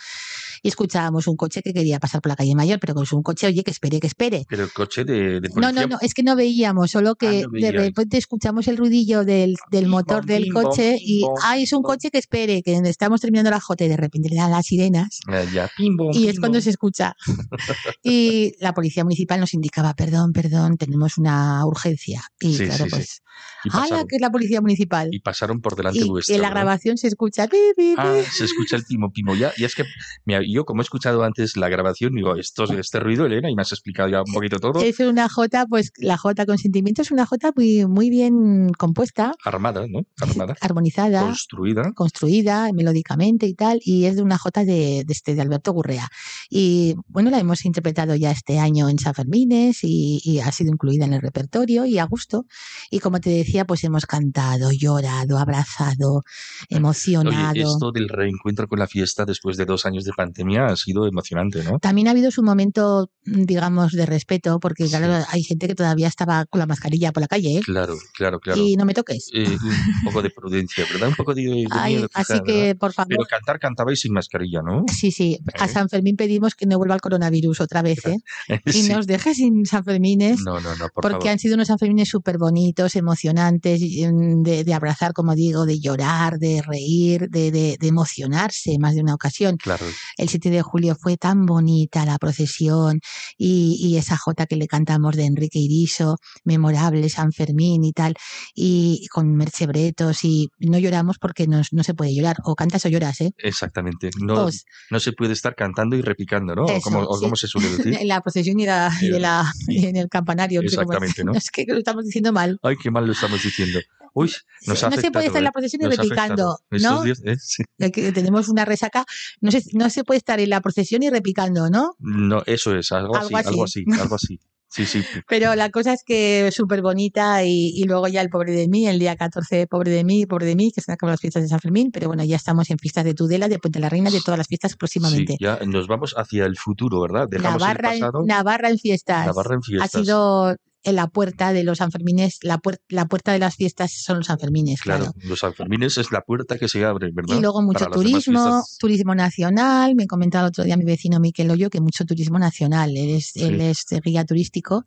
y 0.61 0.69
escuchábamos 0.69 1.27
un 1.27 1.35
coche 1.35 1.61
que 1.61 1.73
quería 1.73 1.99
pasar 1.99 2.21
por 2.21 2.29
la 2.29 2.35
calle 2.35 2.55
mayor, 2.55 2.79
pero 2.79 2.93
con 2.93 3.05
un 3.11 3.23
coche, 3.23 3.47
oye, 3.47 3.63
que 3.63 3.71
espere, 3.71 3.99
que 3.99 4.07
espere. 4.07 4.45
Pero 4.49 4.63
el 4.63 4.71
coche 4.73 5.03
de, 5.03 5.39
de 5.39 5.49
No, 5.49 5.53
policía... 5.55 5.81
no, 5.81 5.87
no, 5.87 5.97
es 6.01 6.13
que 6.13 6.23
no 6.23 6.35
veíamos, 6.35 6.91
solo 6.91 7.15
que 7.15 7.43
Ah, 7.43 7.47
no 7.51 7.59
de 7.59 7.71
repente 7.71 8.17
escuchamos 8.17 8.67
el 8.67 8.77
ruidillo 8.77 9.23
del, 9.25 9.55
del 9.71 9.87
motor 9.87 10.25
del 10.25 10.51
coche 10.53 10.97
y, 10.99 11.23
ay, 11.43 11.63
es 11.63 11.73
un 11.73 11.81
coche 11.83 12.09
que 12.11 12.17
espere, 12.19 12.61
que 12.63 12.73
estamos 12.85 13.21
terminando 13.21 13.49
la 13.51 13.59
jota 13.59 13.83
y 13.85 13.89
de 13.89 13.97
repente 13.97 14.29
le 14.29 14.35
dan 14.35 14.51
las 14.51 14.65
sirenas 14.65 15.19
Ah, 15.27 15.43
ya, 15.53 15.69
pim, 15.75 15.95
bom, 15.97 16.11
y 16.13 16.27
es 16.27 16.33
pim, 16.33 16.41
cuando 16.41 16.57
bom. 16.57 16.63
se 16.63 16.69
escucha. 16.69 17.15
Y 18.03 18.53
la 18.59 18.73
policía 18.73 19.03
municipal 19.03 19.39
nos 19.39 19.53
indicaba, 19.53 19.93
perdón, 19.93 20.31
perdón, 20.33 20.77
tenemos 20.77 21.17
una 21.17 21.65
urgencia. 21.65 22.21
Y 22.39 22.55
Sí, 22.55 22.65
claro, 22.65 22.85
sí, 22.85 22.89
sí. 22.89 22.89
pues, 22.91 23.21
Y 23.65 23.69
¡hala, 23.73 24.05
que 24.07 24.15
es 24.15 24.21
la 24.21 24.29
policía 24.31 24.61
municipal! 24.61 25.09
y 25.11 25.19
pasaron 25.19 25.59
por 25.61 25.75
delante 25.75 25.99
Y, 25.99 26.07
vuestra. 26.07 26.35
en 26.35 26.41
la 26.41 26.49
grabación 26.49 26.97
se 26.97 27.07
escucha, 27.07 27.47
pi, 27.47 27.57
pi, 27.75 27.95
pi. 27.95 27.97
Ah, 27.97 28.21
se 28.31 28.45
escucha 28.45 28.75
el 28.75 28.83
pimo 28.83 29.11
pimo 29.11 29.35
ya. 29.35 29.51
Y 29.57 29.63
es 29.65 29.75
que 29.75 29.83
mira, 30.25 30.41
yo 30.47 30.65
como 30.65 30.81
he 30.81 30.83
escuchado 30.83 31.23
antes 31.23 31.57
la 31.57 31.67
grabación, 31.69 32.13
digo, 32.13 32.35
esto 32.35 32.65
es 32.65 32.71
este 32.71 32.99
ruido, 32.99 33.25
Elena, 33.25 33.49
y 33.49 33.55
me 33.55 33.61
has 33.61 33.71
explicado 33.71 34.09
ya 34.09 34.21
un 34.25 34.33
poquito 34.33 34.59
todo. 34.59 34.81
Es 34.81 34.99
una 34.99 35.27
jota, 35.29 35.65
pues 35.65 35.91
la 35.97 36.17
jota 36.17 36.45
con 36.45 36.57
sentimiento 36.57 37.01
es 37.01 37.11
una 37.11 37.25
jota 37.25 37.51
muy, 37.55 37.85
muy 37.85 38.09
bien 38.09 38.69
compuesta, 38.77 39.33
Armada, 39.43 39.85
¿no? 39.89 40.01
Armada. 40.19 40.55
armonizada. 40.61 41.21
Construida. 41.23 41.91
construida 41.93 42.69
melódicamente 42.73 43.47
y 43.47 43.53
tal, 43.55 43.79
y 43.83 44.05
es 44.05 44.15
de 44.15 44.21
una 44.21 44.37
jota 44.37 44.63
de, 44.63 45.03
de, 45.05 45.13
este, 45.13 45.35
de 45.35 45.41
Alberto 45.41 45.71
Gurrea. 45.73 46.07
Y 46.49 46.95
bueno, 47.07 47.29
la 47.29 47.39
hemos 47.39 47.65
interpretado 47.65 47.84
ya 47.93 48.31
este 48.31 48.59
año 48.59 48.89
en 48.89 48.99
San 48.99 49.13
Fermines 49.13 49.83
y, 49.83 50.21
y 50.23 50.39
ha 50.39 50.51
sido 50.51 50.71
incluida 50.71 51.05
en 51.05 51.13
el 51.13 51.21
repertorio 51.21 51.85
y 51.85 51.97
a 51.97 52.05
gusto. 52.05 52.45
Y 52.91 52.99
como 52.99 53.19
te 53.19 53.29
decía, 53.29 53.65
pues 53.65 53.83
hemos 53.83 54.05
cantado, 54.05 54.71
llorado, 54.71 55.37
abrazado, 55.37 56.23
emocionado. 56.69 57.51
Oye, 57.51 57.63
esto 57.63 57.91
del 57.91 58.09
reencuentro 58.09 58.67
con 58.67 58.79
la 58.79 58.87
fiesta 58.87 59.25
después 59.25 59.57
de 59.57 59.65
dos 59.65 59.85
años 59.85 60.03
de 60.03 60.11
pandemia 60.15 60.67
ha 60.67 60.75
sido 60.75 61.07
emocionante, 61.07 61.63
¿no? 61.63 61.79
También 61.79 62.07
ha 62.07 62.11
habido 62.11 62.31
su 62.31 62.43
momento, 62.43 63.09
digamos, 63.23 63.91
de 63.93 64.05
respeto, 64.05 64.59
porque 64.59 64.87
claro, 64.87 65.05
Sí. 65.21 65.27
hay 65.31 65.43
gente 65.43 65.67
que 65.67 65.75
todavía 65.75 66.07
estaba 66.07 66.45
con 66.45 66.59
la 66.59 66.65
mascarilla 66.65 67.11
por 67.11 67.21
la 67.21 67.27
calle, 67.27 67.57
¿eh? 67.57 67.61
Claro, 67.65 67.95
claro, 68.13 68.39
claro. 68.39 68.61
Y 68.61 68.75
no 68.75 68.85
me 68.85 68.93
toques. 68.93 69.29
Eh, 69.33 69.47
un 69.49 70.03
poco 70.05 70.21
de 70.21 70.29
prudencia, 70.29 70.85
¿verdad? 70.91 71.09
Un 71.09 71.15
poco 71.15 71.33
de, 71.33 71.43
de 71.43 71.67
Ay, 71.71 71.95
miedo, 71.95 72.07
quizá, 72.09 72.19
así 72.19 72.33
¿verdad? 72.33 72.45
que, 72.45 72.75
por 72.75 72.93
favor. 72.93 73.09
Pero 73.09 73.25
cantar 73.25 73.59
cantabais 73.59 73.99
sin 73.99 74.13
mascarilla, 74.13 74.61
¿no? 74.61 74.83
Sí, 74.91 75.11
sí. 75.11 75.39
A 75.59 75.65
¿Eh? 75.65 75.67
San 75.69 75.89
Fermín 75.89 76.15
pedimos 76.15 76.35
pedimos 76.35 76.55
que 76.55 76.65
no 76.65 76.77
vuelva 76.77 76.95
el 76.95 77.01
coronavirus 77.01 77.61
otra 77.61 77.74
vez, 77.81 78.05
¿eh? 78.05 78.17
Y 78.65 78.71
Sí. 78.83 78.89
nos 78.93 79.07
deje 79.07 79.33
sin 79.33 79.65
San 79.65 79.83
Fermines. 79.83 80.39
No, 80.45 80.59
no, 80.59 80.75
no, 80.75 80.87
por 80.89 81.01
porque 81.01 81.11
favor. 81.15 81.27
han 81.29 81.39
sido 81.39 81.55
unos 81.55 81.67
Sanfermines 81.67 82.09
súper 82.09 82.37
bonitos, 82.37 82.95
emocionantes, 82.95 83.81
y, 83.81 84.05
mm, 84.07 84.43
de, 84.43 84.63
de 84.63 84.73
abrazar, 84.73 85.13
como 85.13 85.35
digo, 85.35 85.65
de 85.65 85.79
llorar, 85.79 86.37
de 86.39 86.61
reír, 86.61 87.29
de, 87.29 87.51
de- 87.51 87.77
de 87.79 87.87
emocionarse 87.87 88.77
más 88.79 88.95
de 88.95 89.01
una 89.01 89.13
ocasión. 89.15 89.57
Claro, 89.57 89.85
El 90.17 90.29
7 90.29 90.49
de 90.49 90.61
julio 90.61 90.95
fue 90.99 91.17
tan 91.17 91.45
bonita 91.45 92.05
la 92.05 92.17
procesión 92.17 92.99
y, 93.37 93.77
y 93.79 93.97
esa 93.97 94.17
jota 94.17 94.45
que 94.45 94.55
le 94.55 94.67
cantamos 94.67 95.15
de 95.15 95.25
Enrique 95.25 95.59
Iriso, 95.59 96.17
memorable, 96.43 97.09
San 97.09 97.31
Fermín 97.31 97.83
y 97.83 97.91
tal, 97.93 98.13
y 98.53 99.07
con 99.11 99.35
Merche 99.35 99.67
Bretos, 99.67 100.23
y 100.23 100.49
no 100.59 100.77
lloramos 100.77 101.17
porque 101.19 101.47
no, 101.47 101.61
no 101.71 101.83
se 101.83 101.93
puede 101.93 102.13
llorar, 102.15 102.37
o 102.45 102.55
cantas 102.55 102.85
o 102.85 102.89
lloras, 102.89 103.21
¿eh? 103.21 103.31
exactamente. 103.37 104.09
No, 104.21 104.35
Pues, 104.43 104.65
no 104.91 104.99
se 104.99 105.11
puede 105.13 105.33
estar 105.33 105.55
cantando 105.55 105.95
y 105.95 106.01
repicando, 106.01 106.55
¿no? 106.55 106.65
Eso, 106.67 106.81
como, 106.81 106.99
o 107.01 107.15
sí. 107.17 107.23
como 107.23 107.35
se 107.35 107.47
suele 107.47 107.64
decir. 107.77 107.97
en 108.01 108.07
la 108.07 108.21
procesión 108.21 108.59
y, 108.59 108.65
la- 108.65 108.91
y 109.01 109.09
de 109.09 109.19
la- 109.19 109.51
y 109.67 109.85
en 109.85 109.95
el 109.97 110.09
campanario. 110.09 110.61
Exactamente, 110.61 111.23
¿no? 111.23 111.33
Es 111.35 111.49
que 111.51 111.65
lo 111.67 111.77
estamos 111.77 112.05
diciendo 112.05 112.31
mal. 112.33 112.59
Ay, 112.63 112.75
qué 112.81 112.91
mal 112.91 113.05
lo 113.05 113.13
estamos 113.13 113.41
diciendo. 113.41 113.79
Uy, 114.13 114.31
nos 114.65 114.81
ha 114.81 114.89
no 114.89 114.95
se 114.95 115.11
puede 115.11 115.25
estar 115.25 115.39
en 115.39 115.43
la 115.43 115.49
¿eh? 115.49 115.53
procesión 115.53 115.81
y 115.83 115.93
repicando, 115.93 116.57
¿no? 116.71 117.03
días, 117.03 117.21
¿eh? 117.25 117.35
Sí. 117.37 117.63
Eh, 117.79 117.89
tenemos 118.13 118.47
una 118.47 118.63
resaca. 118.63 119.03
No 119.41 119.51
se, 119.51 119.61
no 119.73 119.89
se 119.89 120.05
puede 120.05 120.19
estar 120.19 120.39
en 120.39 120.49
la 120.51 120.61
procesión 120.61 121.03
y 121.03 121.09
repicando, 121.09 121.69
¿no? 121.69 121.95
No, 121.99 122.41
eso 122.45 122.73
es, 122.77 122.93
algo, 122.93 123.13
Algo 123.17 123.37
así, 123.37 123.47
algo 123.49 123.63
así, 123.65 123.85
así. 123.89 124.01
algo 124.01 124.15
así. 124.15 124.39
Sí, 124.75 124.85
sí. 124.85 125.01
Pero 125.29 125.55
la 125.55 125.69
cosa 125.69 125.93
es 125.93 126.03
que 126.05 126.49
súper 126.51 126.81
bonita 126.81 127.43
y, 127.45 127.71
y 127.75 127.83
luego 127.85 128.09
ya 128.09 128.19
el 128.21 128.29
pobre 128.29 128.51
de 128.51 128.67
mí, 128.67 128.87
el 128.87 128.99
día 128.99 129.15
14, 129.15 129.67
pobre 129.67 129.89
de 129.91 130.03
mí, 130.03 130.25
pobre 130.25 130.45
de 130.45 130.55
mí, 130.55 130.71
que 130.73 130.81
se 130.81 130.91
han 130.91 130.95
acabado 130.95 131.13
las 131.13 131.21
fiestas 131.21 131.43
de 131.43 131.49
San 131.49 131.59
Fermín, 131.61 131.91
pero 131.93 132.07
bueno, 132.07 132.25
ya 132.25 132.35
estamos 132.35 132.69
en 132.69 132.77
fiestas 132.77 133.05
de 133.05 133.13
Tudela, 133.13 133.47
de 133.47 133.57
Puente 133.57 133.79
la 133.79 133.87
Reina, 133.87 134.09
de 134.11 134.19
todas 134.19 134.37
las 134.37 134.47
fiestas 134.47 134.75
próximamente. 134.75 135.33
Sí, 135.33 135.37
ya 135.39 135.59
nos 135.65 135.87
vamos 135.87 136.13
hacia 136.17 136.45
el 136.45 136.57
futuro, 136.57 136.99
¿verdad? 137.01 137.27
Dejamos 137.29 137.61
Navarra, 137.61 137.89
el 137.91 137.95
en, 137.95 137.99
pasado. 138.01 138.23
Navarra 138.25 138.69
en 138.69 138.77
fiestas. 138.77 139.25
Navarra 139.27 139.55
en 139.55 139.59
Ha 139.59 139.63
fiestas. 139.63 139.91
sido 140.01 140.55
en 140.85 140.95
la 140.95 141.07
puerta 141.07 141.51
de 141.51 141.63
los 141.63 141.79
Sanfermines, 141.79 142.39
la, 142.43 142.59
puer- 142.59 142.79
la 142.89 143.05
puerta 143.07 143.33
de 143.33 143.39
las 143.39 143.55
fiestas 143.55 143.91
son 143.91 144.17
los 144.17 144.27
Sanfermines, 144.27 144.81
claro. 144.81 145.05
Claro, 145.11 145.19
los 145.27 145.39
Sanfermines 145.39 145.97
es 145.97 146.11
la 146.11 146.21
puerta 146.21 146.57
que 146.57 146.69
se 146.69 146.85
abre, 146.85 147.09
¿verdad? 147.13 147.35
Y 147.37 147.41
luego 147.41 147.61
mucho 147.61 147.79
Para 147.85 147.91
turismo, 147.95 148.63
turismo 148.79 149.15
nacional. 149.15 149.95
Me 149.95 150.07
comentaba 150.07 150.45
el 150.45 150.49
otro 150.49 150.63
día 150.63 150.77
mi 150.77 150.85
vecino 150.85 151.19
Miquel 151.19 151.49
Hoyo 151.51 151.69
que 151.69 151.81
mucho 151.81 152.05
turismo 152.05 152.39
nacional. 152.39 152.95
Él 152.95 153.09
es, 153.09 153.31
Sí. 153.33 153.43
él 153.43 153.59
es 153.61 153.85
guía 154.03 154.23
turístico 154.25 154.83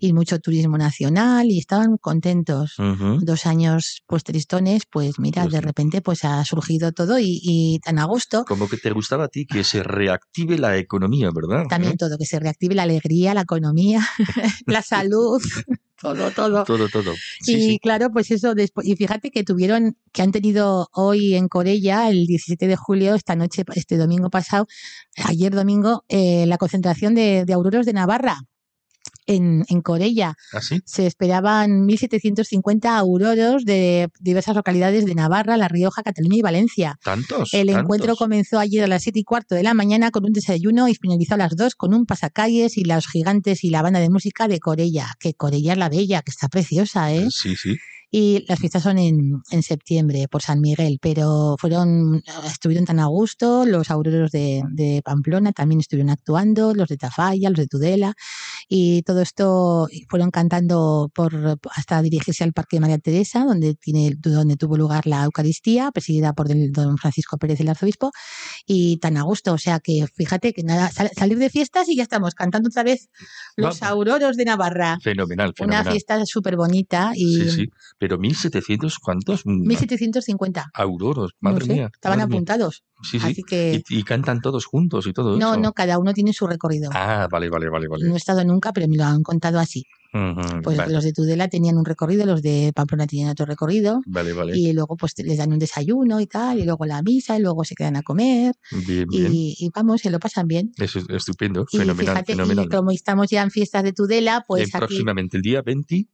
y 0.00 0.12
mucho 0.12 0.38
turismo 0.38 0.78
nacional 0.78 1.50
y 1.50 1.58
estaban 1.58 1.96
contentos. 1.98 2.74
Dos 3.20 3.46
años 3.46 4.02
pues 4.06 4.22
tristones, 4.24 4.82
pues 4.90 5.18
mira, 5.18 5.42
Pues 5.42 5.52
de 5.54 5.58
sí. 5.60 5.64
repente 5.64 6.00
pues 6.02 6.24
ha 6.24 6.44
surgido 6.44 6.92
todo 6.92 7.18
y, 7.18 7.40
y 7.42 7.78
tan 7.80 7.98
a 7.98 8.04
gusto. 8.04 8.44
Como 8.44 8.68
que 8.68 8.76
te 8.76 8.90
gustaba 8.90 9.24
a 9.24 9.28
ti 9.28 9.46
que 9.46 9.64
se 9.64 9.82
reactive 9.82 10.58
la 10.58 10.76
economía, 10.76 11.30
¿verdad? 11.34 11.64
También 11.68 11.94
¿Eh? 11.94 11.96
todo, 11.98 12.18
que 12.18 12.26
se 12.26 12.38
reactive 12.38 12.74
la 12.74 12.82
alegría, 12.84 13.34
la 13.34 13.42
economía, 13.42 14.06
la 14.66 14.82
salud, 14.82 15.37
todo, 16.00 16.30
todo. 16.30 16.64
Todo, 16.64 16.88
todo. 16.88 17.14
Sí, 17.40 17.54
y 17.56 17.60
sí. 17.60 17.78
claro, 17.78 18.10
pues 18.10 18.30
eso 18.30 18.54
después, 18.54 18.86
y 18.86 18.96
fíjate 18.96 19.30
que 19.30 19.44
tuvieron, 19.44 19.96
que 20.12 20.22
han 20.22 20.32
tenido 20.32 20.88
hoy 20.92 21.34
en 21.34 21.48
Corella, 21.48 22.08
el 22.08 22.26
17 22.26 22.66
de 22.66 22.76
julio, 22.76 23.14
esta 23.14 23.36
noche, 23.36 23.64
este 23.74 23.96
domingo 23.96 24.30
pasado, 24.30 24.66
ayer 25.24 25.54
domingo, 25.54 26.04
eh, 26.08 26.46
la 26.46 26.58
concentración 26.58 27.14
de, 27.14 27.44
de 27.44 27.52
auroros 27.52 27.86
de 27.86 27.92
Navarra 27.92 28.38
en, 29.28 29.64
en 29.68 29.82
Corella. 29.82 30.36
¿Así? 30.52 30.80
Se 30.84 31.06
esperaban 31.06 31.86
1.750 31.86 32.86
auroros 32.98 33.64
de 33.64 34.08
diversas 34.18 34.56
localidades 34.56 35.04
de 35.04 35.14
Navarra, 35.14 35.56
La 35.56 35.68
Rioja, 35.68 36.02
Cataluña 36.02 36.38
y 36.38 36.42
Valencia. 36.42 36.98
¿Tantos? 37.04 37.54
El 37.54 37.68
tantos? 37.68 37.82
encuentro 37.82 38.16
comenzó 38.16 38.58
ayer 38.58 38.82
a 38.82 38.88
las 38.88 39.02
7 39.02 39.20
y 39.20 39.24
cuarto 39.24 39.54
de 39.54 39.62
la 39.62 39.74
mañana 39.74 40.10
con 40.10 40.24
un 40.24 40.32
desayuno 40.32 40.88
y 40.88 40.94
finalizó 40.94 41.34
a 41.34 41.38
las 41.38 41.54
2 41.54 41.76
con 41.76 41.94
un 41.94 42.06
pasacalles 42.06 42.76
y 42.76 42.84
los 42.84 43.06
gigantes 43.06 43.62
y 43.62 43.70
la 43.70 43.82
banda 43.82 44.00
de 44.00 44.10
música 44.10 44.48
de 44.48 44.58
Corella, 44.58 45.14
que 45.20 45.34
Corella 45.34 45.72
es 45.72 45.78
la 45.78 45.88
bella, 45.90 46.22
que 46.22 46.30
está 46.30 46.48
preciosa, 46.48 47.12
¿eh? 47.12 47.28
Sí, 47.30 47.54
sí. 47.54 47.76
Y 48.10 48.44
las 48.48 48.58
fiestas 48.58 48.82
son 48.82 48.96
en, 48.98 49.42
en 49.50 49.62
septiembre 49.62 50.28
por 50.30 50.40
San 50.40 50.60
Miguel, 50.60 50.98
pero 51.02 51.56
fueron, 51.60 52.22
estuvieron 52.46 52.86
tan 52.86 53.00
a 53.00 53.06
gusto, 53.06 53.66
los 53.66 53.90
auroros 53.90 54.30
de, 54.30 54.62
de 54.70 55.02
Pamplona 55.04 55.52
también 55.52 55.80
estuvieron 55.80 56.08
actuando, 56.08 56.72
los 56.74 56.88
de 56.88 56.96
Tafalla, 56.96 57.50
los 57.50 57.58
de 57.58 57.66
Tudela, 57.66 58.14
y 58.66 59.02
todo 59.02 59.20
esto 59.20 59.88
fueron 60.08 60.30
cantando 60.30 61.10
por 61.14 61.58
hasta 61.74 62.00
dirigirse 62.00 62.44
al 62.44 62.54
Parque 62.54 62.80
María 62.80 62.98
Teresa, 62.98 63.44
donde 63.44 63.74
tiene, 63.74 64.14
donde 64.18 64.56
tuvo 64.56 64.78
lugar 64.78 65.06
la 65.06 65.24
Eucaristía, 65.24 65.90
presidida 65.92 66.32
por 66.32 66.50
el 66.50 66.72
don 66.72 66.96
Francisco 66.96 67.36
Pérez, 67.36 67.60
el 67.60 67.68
arzobispo, 67.68 68.10
y 68.66 68.96
tan 68.98 69.18
a 69.18 69.22
gusto, 69.22 69.52
o 69.52 69.58
sea 69.58 69.80
que 69.80 70.06
fíjate 70.14 70.54
que 70.54 70.62
nada, 70.62 70.90
sal- 70.90 71.10
salir 71.14 71.38
de 71.38 71.50
fiestas 71.50 71.88
y 71.90 71.96
ya 71.96 72.04
estamos 72.04 72.34
cantando 72.34 72.68
otra 72.68 72.84
vez 72.84 73.10
los 73.56 73.80
Vamos. 73.80 73.82
auroros 73.82 74.36
de 74.36 74.44
Navarra. 74.46 74.98
Fenomenal, 75.02 75.48
Una 75.48 75.54
fenomenal. 75.56 75.92
fiesta 75.92 76.24
súper 76.24 76.56
bonita 76.56 77.12
y 77.14 77.36
Sí, 77.42 77.50
sí. 77.50 77.66
Pero 77.98 78.16
1700, 78.18 78.98
¿cuántos? 78.98 79.44
Mm, 79.44 79.66
1750. 79.66 80.70
Auroros, 80.74 81.32
No 81.40 81.50
madre 81.50 81.66
sé, 81.66 81.72
mía. 81.74 81.90
estaban 81.92 82.18
madre 82.18 82.28
mía. 82.30 82.36
apuntados. 82.36 82.84
Sí, 83.02 83.18
sí. 83.18 83.26
Así 83.26 83.42
que 83.42 83.82
Y, 83.88 83.98
y 83.98 84.02
cantan 84.04 84.40
todos 84.40 84.66
juntos 84.66 85.06
y 85.06 85.12
todo 85.12 85.36
no, 85.38 85.52
eso. 85.52 85.60
no, 85.60 85.72
cada 85.72 85.98
uno 85.98 86.12
tiene 86.14 86.32
su 86.32 86.46
recorrido. 86.46 86.90
Ah, 86.94 87.28
vale, 87.30 87.48
vale, 87.50 87.68
vale, 87.68 87.88
vale. 87.88 88.06
No 88.08 88.14
he 88.14 88.16
estado 88.16 88.44
nunca, 88.44 88.72
pero 88.72 88.88
me 88.88 88.96
lo 88.96 89.04
han 89.04 89.22
contado 89.22 89.58
así. 89.58 89.84
Ujú, 90.14 90.62
Pues 90.62 90.78
vale, 90.78 90.94
los 90.94 91.04
de 91.04 91.12
Tudela 91.12 91.48
tenían 91.48 91.76
un 91.76 91.84
recorrido, 91.84 92.24
los 92.24 92.40
de 92.40 92.72
Pamplona 92.74 93.06
tenían 93.06 93.28
otro 93.28 93.44
recorrido. 93.44 94.00
vale, 94.06 94.32
vale. 94.32 94.56
Y 94.56 94.72
luego 94.72 94.96
pues 94.96 95.12
les 95.18 95.36
dan 95.36 95.52
un 95.52 95.58
desayuno 95.58 96.18
y 96.20 96.26
tal, 96.26 96.58
y 96.58 96.64
luego 96.64 96.86
la 96.86 97.02
misa, 97.02 97.36
y 97.38 97.42
luego 97.42 97.62
se 97.64 97.74
quedan 97.74 97.96
a 97.96 98.02
comer, 98.02 98.54
Bien, 98.86 99.06
bien. 99.06 99.30
y, 99.34 99.70
vamos, 99.74 100.00
se 100.00 100.10
lo 100.10 100.18
pasan 100.18 100.46
bien. 100.48 100.72
Eso 100.78 101.00
es 101.00 101.04
estupendo, 101.10 101.66
Y 101.70 101.76
fenomenal, 101.78 102.06
fíjate, 102.14 102.32
fenomenal. 102.32 102.64
y 102.64 102.68
como 102.68 102.90
estamos 102.90 103.28
ya 103.28 103.42
en 103.42 103.50
fiestas 103.50 103.82
de 103.82 103.92
Tudela, 103.92 104.44
pues 104.48 104.62
En 104.62 104.68
aquí 104.68 104.78
próximamente 104.78 105.36
el 105.36 105.42
día 105.42 105.60
24. 105.62 106.08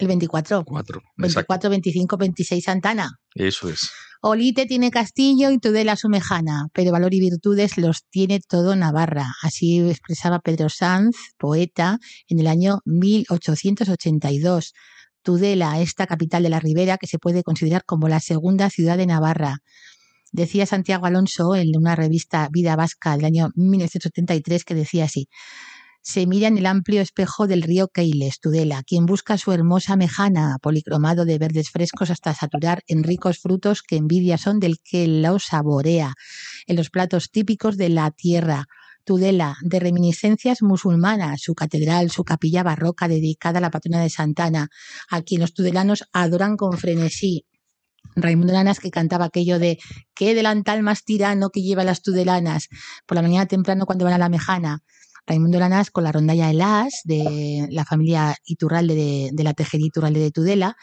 El 0.00 0.08
24, 0.08 0.58
Exacto. 0.60 1.00
24, 1.16 1.70
25, 1.70 2.16
26 2.16 2.64
Santana. 2.64 3.10
Eso 3.34 3.68
es. 3.68 3.90
Olite 4.22 4.66
tiene 4.66 4.90
Castillo 4.90 5.50
y 5.50 5.58
Tudela 5.58 5.96
su 5.96 6.10
Mejana, 6.10 6.66
pero 6.74 6.92
valor 6.92 7.14
y 7.14 7.20
virtudes 7.20 7.78
los 7.78 8.04
tiene 8.10 8.40
todo 8.40 8.76
Navarra. 8.76 9.32
Así 9.42 9.80
expresaba 9.80 10.40
Pedro 10.40 10.68
Sanz, 10.68 11.16
poeta, 11.38 11.98
en 12.28 12.38
el 12.38 12.46
año 12.46 12.80
1882. 12.84 14.74
Tudela, 15.22 15.80
esta 15.80 16.06
capital 16.06 16.42
de 16.42 16.50
la 16.50 16.60
Ribera, 16.60 16.98
que 16.98 17.06
se 17.06 17.18
puede 17.18 17.42
considerar 17.42 17.84
como 17.86 18.08
la 18.08 18.20
segunda 18.20 18.68
ciudad 18.68 18.98
de 18.98 19.06
Navarra. 19.06 19.58
Decía 20.32 20.66
Santiago 20.66 21.06
Alonso 21.06 21.56
en 21.56 21.76
una 21.76 21.96
revista 21.96 22.48
Vida 22.52 22.76
Vasca 22.76 23.16
del 23.16 23.24
año 23.24 23.48
1973 23.54 24.64
que 24.64 24.74
decía 24.74 25.04
así. 25.04 25.28
Se 26.02 26.26
mira 26.26 26.48
en 26.48 26.56
el 26.56 26.64
amplio 26.64 27.02
espejo 27.02 27.46
del 27.46 27.62
río 27.62 27.88
Keiles, 27.88 28.40
Tudela, 28.40 28.82
quien 28.82 29.04
busca 29.04 29.36
su 29.36 29.52
hermosa 29.52 29.96
mejana, 29.96 30.56
policromado 30.62 31.26
de 31.26 31.36
verdes 31.36 31.68
frescos 31.68 32.10
hasta 32.10 32.32
saturar 32.32 32.82
en 32.86 33.02
ricos 33.02 33.38
frutos 33.38 33.82
que 33.82 33.96
envidia 33.96 34.38
son 34.38 34.60
del 34.60 34.78
que 34.82 35.06
lo 35.06 35.38
saborea, 35.38 36.14
en 36.66 36.76
los 36.76 36.88
platos 36.88 37.30
típicos 37.30 37.76
de 37.76 37.90
la 37.90 38.10
tierra. 38.10 38.66
Tudela, 39.04 39.56
de 39.62 39.78
reminiscencias 39.78 40.62
musulmanas, 40.62 41.42
su 41.42 41.54
catedral, 41.54 42.10
su 42.10 42.24
capilla 42.24 42.62
barroca 42.62 43.06
dedicada 43.06 43.58
a 43.58 43.60
la 43.60 43.70
patrona 43.70 44.00
de 44.00 44.08
Santana, 44.08 44.68
a 45.10 45.20
quien 45.20 45.42
los 45.42 45.52
tudelanos 45.52 46.04
adoran 46.12 46.56
con 46.56 46.78
frenesí. 46.78 47.44
Raimundo 48.16 48.52
Lanas 48.52 48.80
que 48.80 48.90
cantaba 48.90 49.26
aquello 49.26 49.58
de 49.58 49.78
qué 50.14 50.34
delantal 50.34 50.82
más 50.82 51.04
tirano 51.04 51.50
que 51.50 51.62
lleva 51.62 51.84
las 51.84 52.02
tudelanas 52.02 52.68
por 53.06 53.16
la 53.16 53.22
mañana 53.22 53.46
temprano 53.46 53.86
cuando 53.86 54.04
van 54.04 54.14
a 54.14 54.18
la 54.18 54.28
mejana. 54.28 54.82
Raimundo 55.26 55.58
Lanas 55.58 55.90
con 55.90 56.04
la 56.04 56.12
rondalla 56.12 56.50
Elas 56.50 57.00
de 57.04 57.68
la 57.70 57.84
familia 57.84 58.36
Iturralde 58.44 58.94
de, 58.94 59.30
de 59.32 59.44
la 59.44 59.54
Tejería 59.54 59.86
Iturralde 59.86 60.20
de 60.20 60.30
Tudela, 60.30 60.76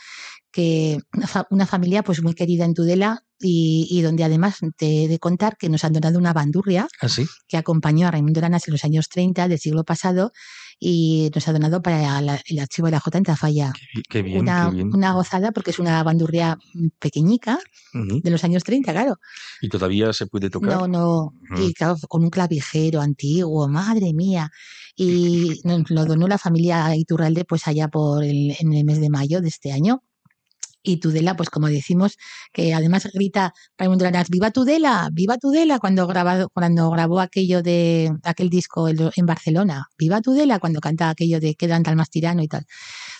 que 0.57 0.97
una, 1.13 1.27
fa- 1.27 1.47
una 1.51 1.67
familia 1.67 2.01
pues 2.01 2.23
muy 2.23 2.33
querida 2.33 2.65
en 2.65 2.73
Tudela 2.73 3.21
y, 3.39 3.87
y 3.91 4.01
donde 4.01 4.23
además 4.23 4.55
te 4.75 5.03
he 5.03 5.07
de 5.07 5.19
contar 5.19 5.55
que 5.55 5.69
nos 5.69 5.83
han 5.83 5.93
donado 5.93 6.17
una 6.17 6.33
bandurria 6.33 6.87
¿Ah, 6.99 7.07
sí? 7.09 7.27
que 7.47 7.57
acompañó 7.57 8.07
a 8.07 8.11
Raimundo 8.11 8.41
Lanas 8.41 8.67
en 8.67 8.71
los 8.71 8.83
años 8.83 9.07
30 9.07 9.47
del 9.47 9.59
siglo 9.59 9.83
pasado 9.83 10.31
y 10.79 11.29
nos 11.35 11.47
ha 11.47 11.53
donado 11.53 11.83
para 11.83 12.21
la- 12.21 12.41
el 12.47 12.57
archivo 12.57 12.87
de 12.87 12.93
la 12.93 12.99
J 12.99 13.17
en 13.19 13.23
Tafalla. 13.23 13.71
Qué, 13.93 14.01
qué 14.09 14.21
bien, 14.23 14.39
una, 14.39 14.67
qué 14.71 14.75
bien. 14.77 14.89
una 14.95 15.13
gozada 15.13 15.51
porque 15.51 15.69
es 15.69 15.77
una 15.77 16.01
bandurria 16.01 16.57
pequeñica 16.99 17.59
Ujú. 17.93 18.21
de 18.23 18.29
los 18.31 18.43
años 18.43 18.63
30, 18.63 18.91
claro. 18.93 19.17
¿Y 19.61 19.69
todavía 19.69 20.11
se 20.13 20.25
puede 20.25 20.49
tocar? 20.49 20.71
No, 20.71 20.87
no. 20.87 21.33
Ujú. 21.51 21.61
Y 21.67 21.73
claro, 21.75 21.97
con 22.07 22.23
un 22.23 22.29
clavijero 22.31 23.01
antiguo, 23.01 23.67
madre 23.67 24.11
mía. 24.13 24.49
Y 24.95 25.61
nos 25.63 25.89
lo 25.91 26.05
donó 26.05 26.27
la 26.27 26.39
familia 26.39 26.95
Iturralde 26.95 27.45
pues 27.45 27.67
allá 27.67 27.87
por 27.89 28.23
el, 28.23 28.55
en 28.59 28.73
el 28.73 28.83
mes 28.85 28.99
de 28.99 29.09
mayo 29.11 29.39
de 29.41 29.49
este 29.49 29.71
año. 29.71 30.01
Y 30.87 30.97
Tudela, 30.97 31.35
pues 31.35 31.49
como 31.49 31.67
decimos, 31.67 32.17
que 32.53 32.73
además 32.73 33.09
grita 33.13 33.53
Raimundo 33.77 34.05
Lanas, 34.05 34.29
¡Viva 34.29 34.51
Tudela! 34.51 35.09
¡Viva 35.11 35.37
Tudela! 35.37 35.79
Cuando, 35.79 36.07
grabado, 36.07 36.49
cuando 36.49 36.89
grabó 36.89 37.19
aquello 37.19 37.61
de 37.61 38.13
aquel 38.23 38.49
disco 38.49 38.87
en 38.87 38.97
en 39.15 39.25
Barcelona. 39.25 39.87
¡Viva 39.97 40.21
Tudela! 40.21 40.59
Cuando 40.59 40.79
canta 40.79 41.09
aquello 41.09 41.41
de 41.41 41.55
Quedan 41.55 41.83
tal 41.83 41.97
más 41.97 42.09
tirano 42.09 42.41
y 42.41 42.47
tal. 42.47 42.65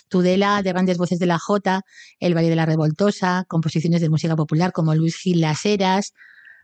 Tudela, 0.08 0.62
de 0.62 0.72
grandes 0.72 0.96
voces 0.96 1.18
de 1.18 1.26
la 1.26 1.38
Jota, 1.38 1.82
El 2.20 2.34
Valle 2.34 2.48
de 2.48 2.56
la 2.56 2.64
Revoltosa, 2.64 3.44
composiciones 3.48 4.00
de 4.00 4.08
música 4.08 4.34
popular 4.34 4.72
como 4.72 4.94
Luis 4.94 5.16
Gil 5.16 5.42
Las 5.42 5.66
Heras, 5.66 6.14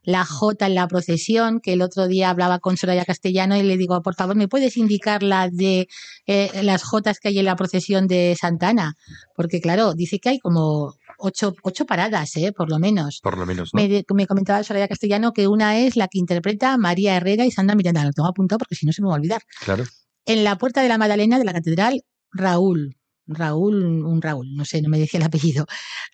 la 0.05 0.25
J 0.25 0.67
en 0.67 0.75
la 0.75 0.87
procesión, 0.89 1.61
que 1.61 1.73
el 1.73 1.83
otro 1.83 2.07
día 2.07 2.31
hablaba 2.31 2.59
con 2.59 2.77
Soraya 2.77 3.05
Castellano 3.05 3.57
y 3.57 3.63
le 3.63 3.77
digo, 3.77 4.01
por 4.03 4.15
favor, 4.15 4.37
¿me 4.37 4.49
puedes 4.49 4.77
indicar 4.77 5.23
la 5.23 5.49
de 5.51 5.89
eh, 6.27 6.51
las 6.63 6.83
Jotas 6.83 7.19
que 7.19 7.29
hay 7.29 7.39
en 7.39 7.47
la 7.47 7.57
procesión 7.57 8.07
de 8.07 8.37
Santana? 8.39 8.97
Porque 9.35 9.61
claro, 9.61 9.95
dice 9.95 10.19
que 10.19 10.29
hay 10.29 10.39
como 10.39 10.95
ocho, 11.19 11.55
ocho 11.63 11.87
paradas, 11.87 12.37
¿eh? 12.37 12.53
por 12.53 12.71
lo 12.71 12.79
menos. 12.79 13.21
Por 13.23 13.39
lo 13.39 13.47
menos, 13.47 13.73
¿no? 13.73 13.81
Me, 13.81 14.05
me 14.15 14.27
comentaba 14.27 14.63
Soraya 14.63 14.89
Castellano 14.89 15.33
que 15.33 15.49
una 15.49 15.79
es 15.79 15.97
la 15.97 16.09
que 16.09 16.19
interpreta 16.19 16.77
María 16.77 17.17
Herrera 17.17 17.47
y 17.47 17.51
Sandra 17.51 17.75
Miranda. 17.75 18.05
Lo 18.05 18.13
tengo 18.13 18.29
apuntado 18.29 18.59
porque 18.59 18.75
si 18.75 18.87
no 18.87 18.93
se 18.93 19.03
me 19.03 19.09
va 19.09 19.15
a 19.15 19.19
olvidar. 19.19 19.43
Claro. 19.65 19.85
En 20.27 20.45
la 20.45 20.57
puerta 20.59 20.83
de 20.83 20.89
la 20.89 20.99
Magdalena 20.99 21.39
de 21.39 21.45
la 21.45 21.53
Catedral, 21.53 22.03
Raúl. 22.33 22.97
Raúl, 23.27 24.05
un 24.05 24.21
Raúl, 24.21 24.55
no 24.55 24.67
sé, 24.67 24.83
no 24.83 24.91
me 24.91 24.99
decía 24.99 25.19
el 25.19 25.25
apellido. 25.25 25.67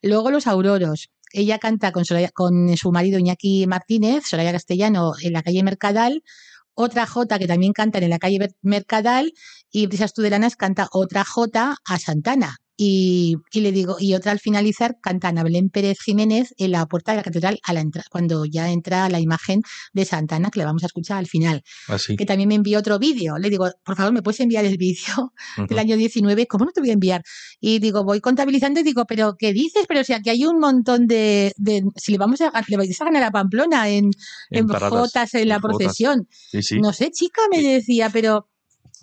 Luego 0.02 0.30
los 0.30 0.46
Auroros. 0.46 1.10
Ella 1.32 1.58
canta 1.58 1.92
con, 1.92 2.04
su 2.04 2.92
marido 2.92 3.18
Iñaki 3.18 3.66
Martínez, 3.66 4.24
Soraya 4.26 4.52
Castellano, 4.52 5.12
en 5.22 5.32
la 5.32 5.42
calle 5.42 5.62
Mercadal. 5.62 6.22
Otra 6.74 7.06
J 7.06 7.38
que 7.38 7.46
también 7.46 7.72
cantan 7.72 8.02
en 8.04 8.10
la 8.10 8.18
calle 8.18 8.38
Mer- 8.38 8.54
Mercadal 8.62 9.32
y 9.70 9.86
Brisas 9.86 10.14
Tudelanas 10.14 10.56
canta 10.56 10.88
otra 10.92 11.24
J 11.24 11.76
a 11.84 11.98
Santana. 11.98 12.59
Y, 12.82 13.36
y 13.52 13.60
le 13.60 13.72
digo, 13.72 13.96
y 14.00 14.14
otra 14.14 14.32
al 14.32 14.40
finalizar 14.40 14.96
canta 15.02 15.28
Ana 15.28 15.42
Belén 15.42 15.68
Pérez 15.68 15.98
Jiménez 16.00 16.54
en 16.56 16.70
la 16.70 16.86
puerta 16.86 17.12
de 17.12 17.16
la 17.18 17.22
catedral 17.22 17.58
a 17.62 17.74
la 17.74 17.82
entra- 17.82 18.04
cuando 18.10 18.46
ya 18.46 18.70
entra 18.70 19.06
la 19.10 19.20
imagen 19.20 19.60
de 19.92 20.06
Santana, 20.06 20.48
que 20.50 20.60
la 20.60 20.64
vamos 20.64 20.82
a 20.82 20.86
escuchar 20.86 21.18
al 21.18 21.26
final 21.26 21.62
Así. 21.88 22.16
que 22.16 22.24
también 22.24 22.48
me 22.48 22.54
envió 22.54 22.78
otro 22.78 22.98
vídeo. 22.98 23.36
Le 23.36 23.50
digo, 23.50 23.68
por 23.84 23.96
favor, 23.96 24.14
¿me 24.14 24.22
puedes 24.22 24.40
enviar 24.40 24.64
el 24.64 24.78
vídeo 24.78 25.34
del 25.68 25.78
año 25.78 25.94
19? 25.94 26.46
¿Cómo 26.46 26.64
no 26.64 26.70
te 26.72 26.80
voy 26.80 26.88
a 26.88 26.94
enviar? 26.94 27.22
Y 27.60 27.80
digo, 27.80 28.02
voy 28.02 28.22
contabilizando 28.22 28.80
y 28.80 28.82
digo, 28.82 29.04
¿pero 29.04 29.36
qué 29.38 29.52
dices? 29.52 29.84
Pero 29.86 30.02
si 30.02 30.14
aquí 30.14 30.30
hay 30.30 30.46
un 30.46 30.58
montón 30.58 31.06
de. 31.06 31.52
de- 31.58 31.84
si 31.96 32.12
le 32.12 32.18
vamos 32.18 32.40
a, 32.40 32.50
le 32.66 32.76
vais 32.78 32.98
a 32.98 33.04
ganar 33.04 33.24
a 33.24 33.30
Pamplona 33.30 33.90
en, 33.90 34.10
en, 34.48 34.66
paradas, 34.66 34.90
Jotas 34.90 35.34
en 35.34 35.48
la 35.48 35.56
en 35.56 35.60
jotas. 35.60 35.76
procesión. 35.78 36.28
Sí, 36.30 36.62
sí. 36.62 36.80
No 36.80 36.94
sé, 36.94 37.10
chica, 37.10 37.42
me 37.50 37.60
decía, 37.62 38.08
pero. 38.10 38.46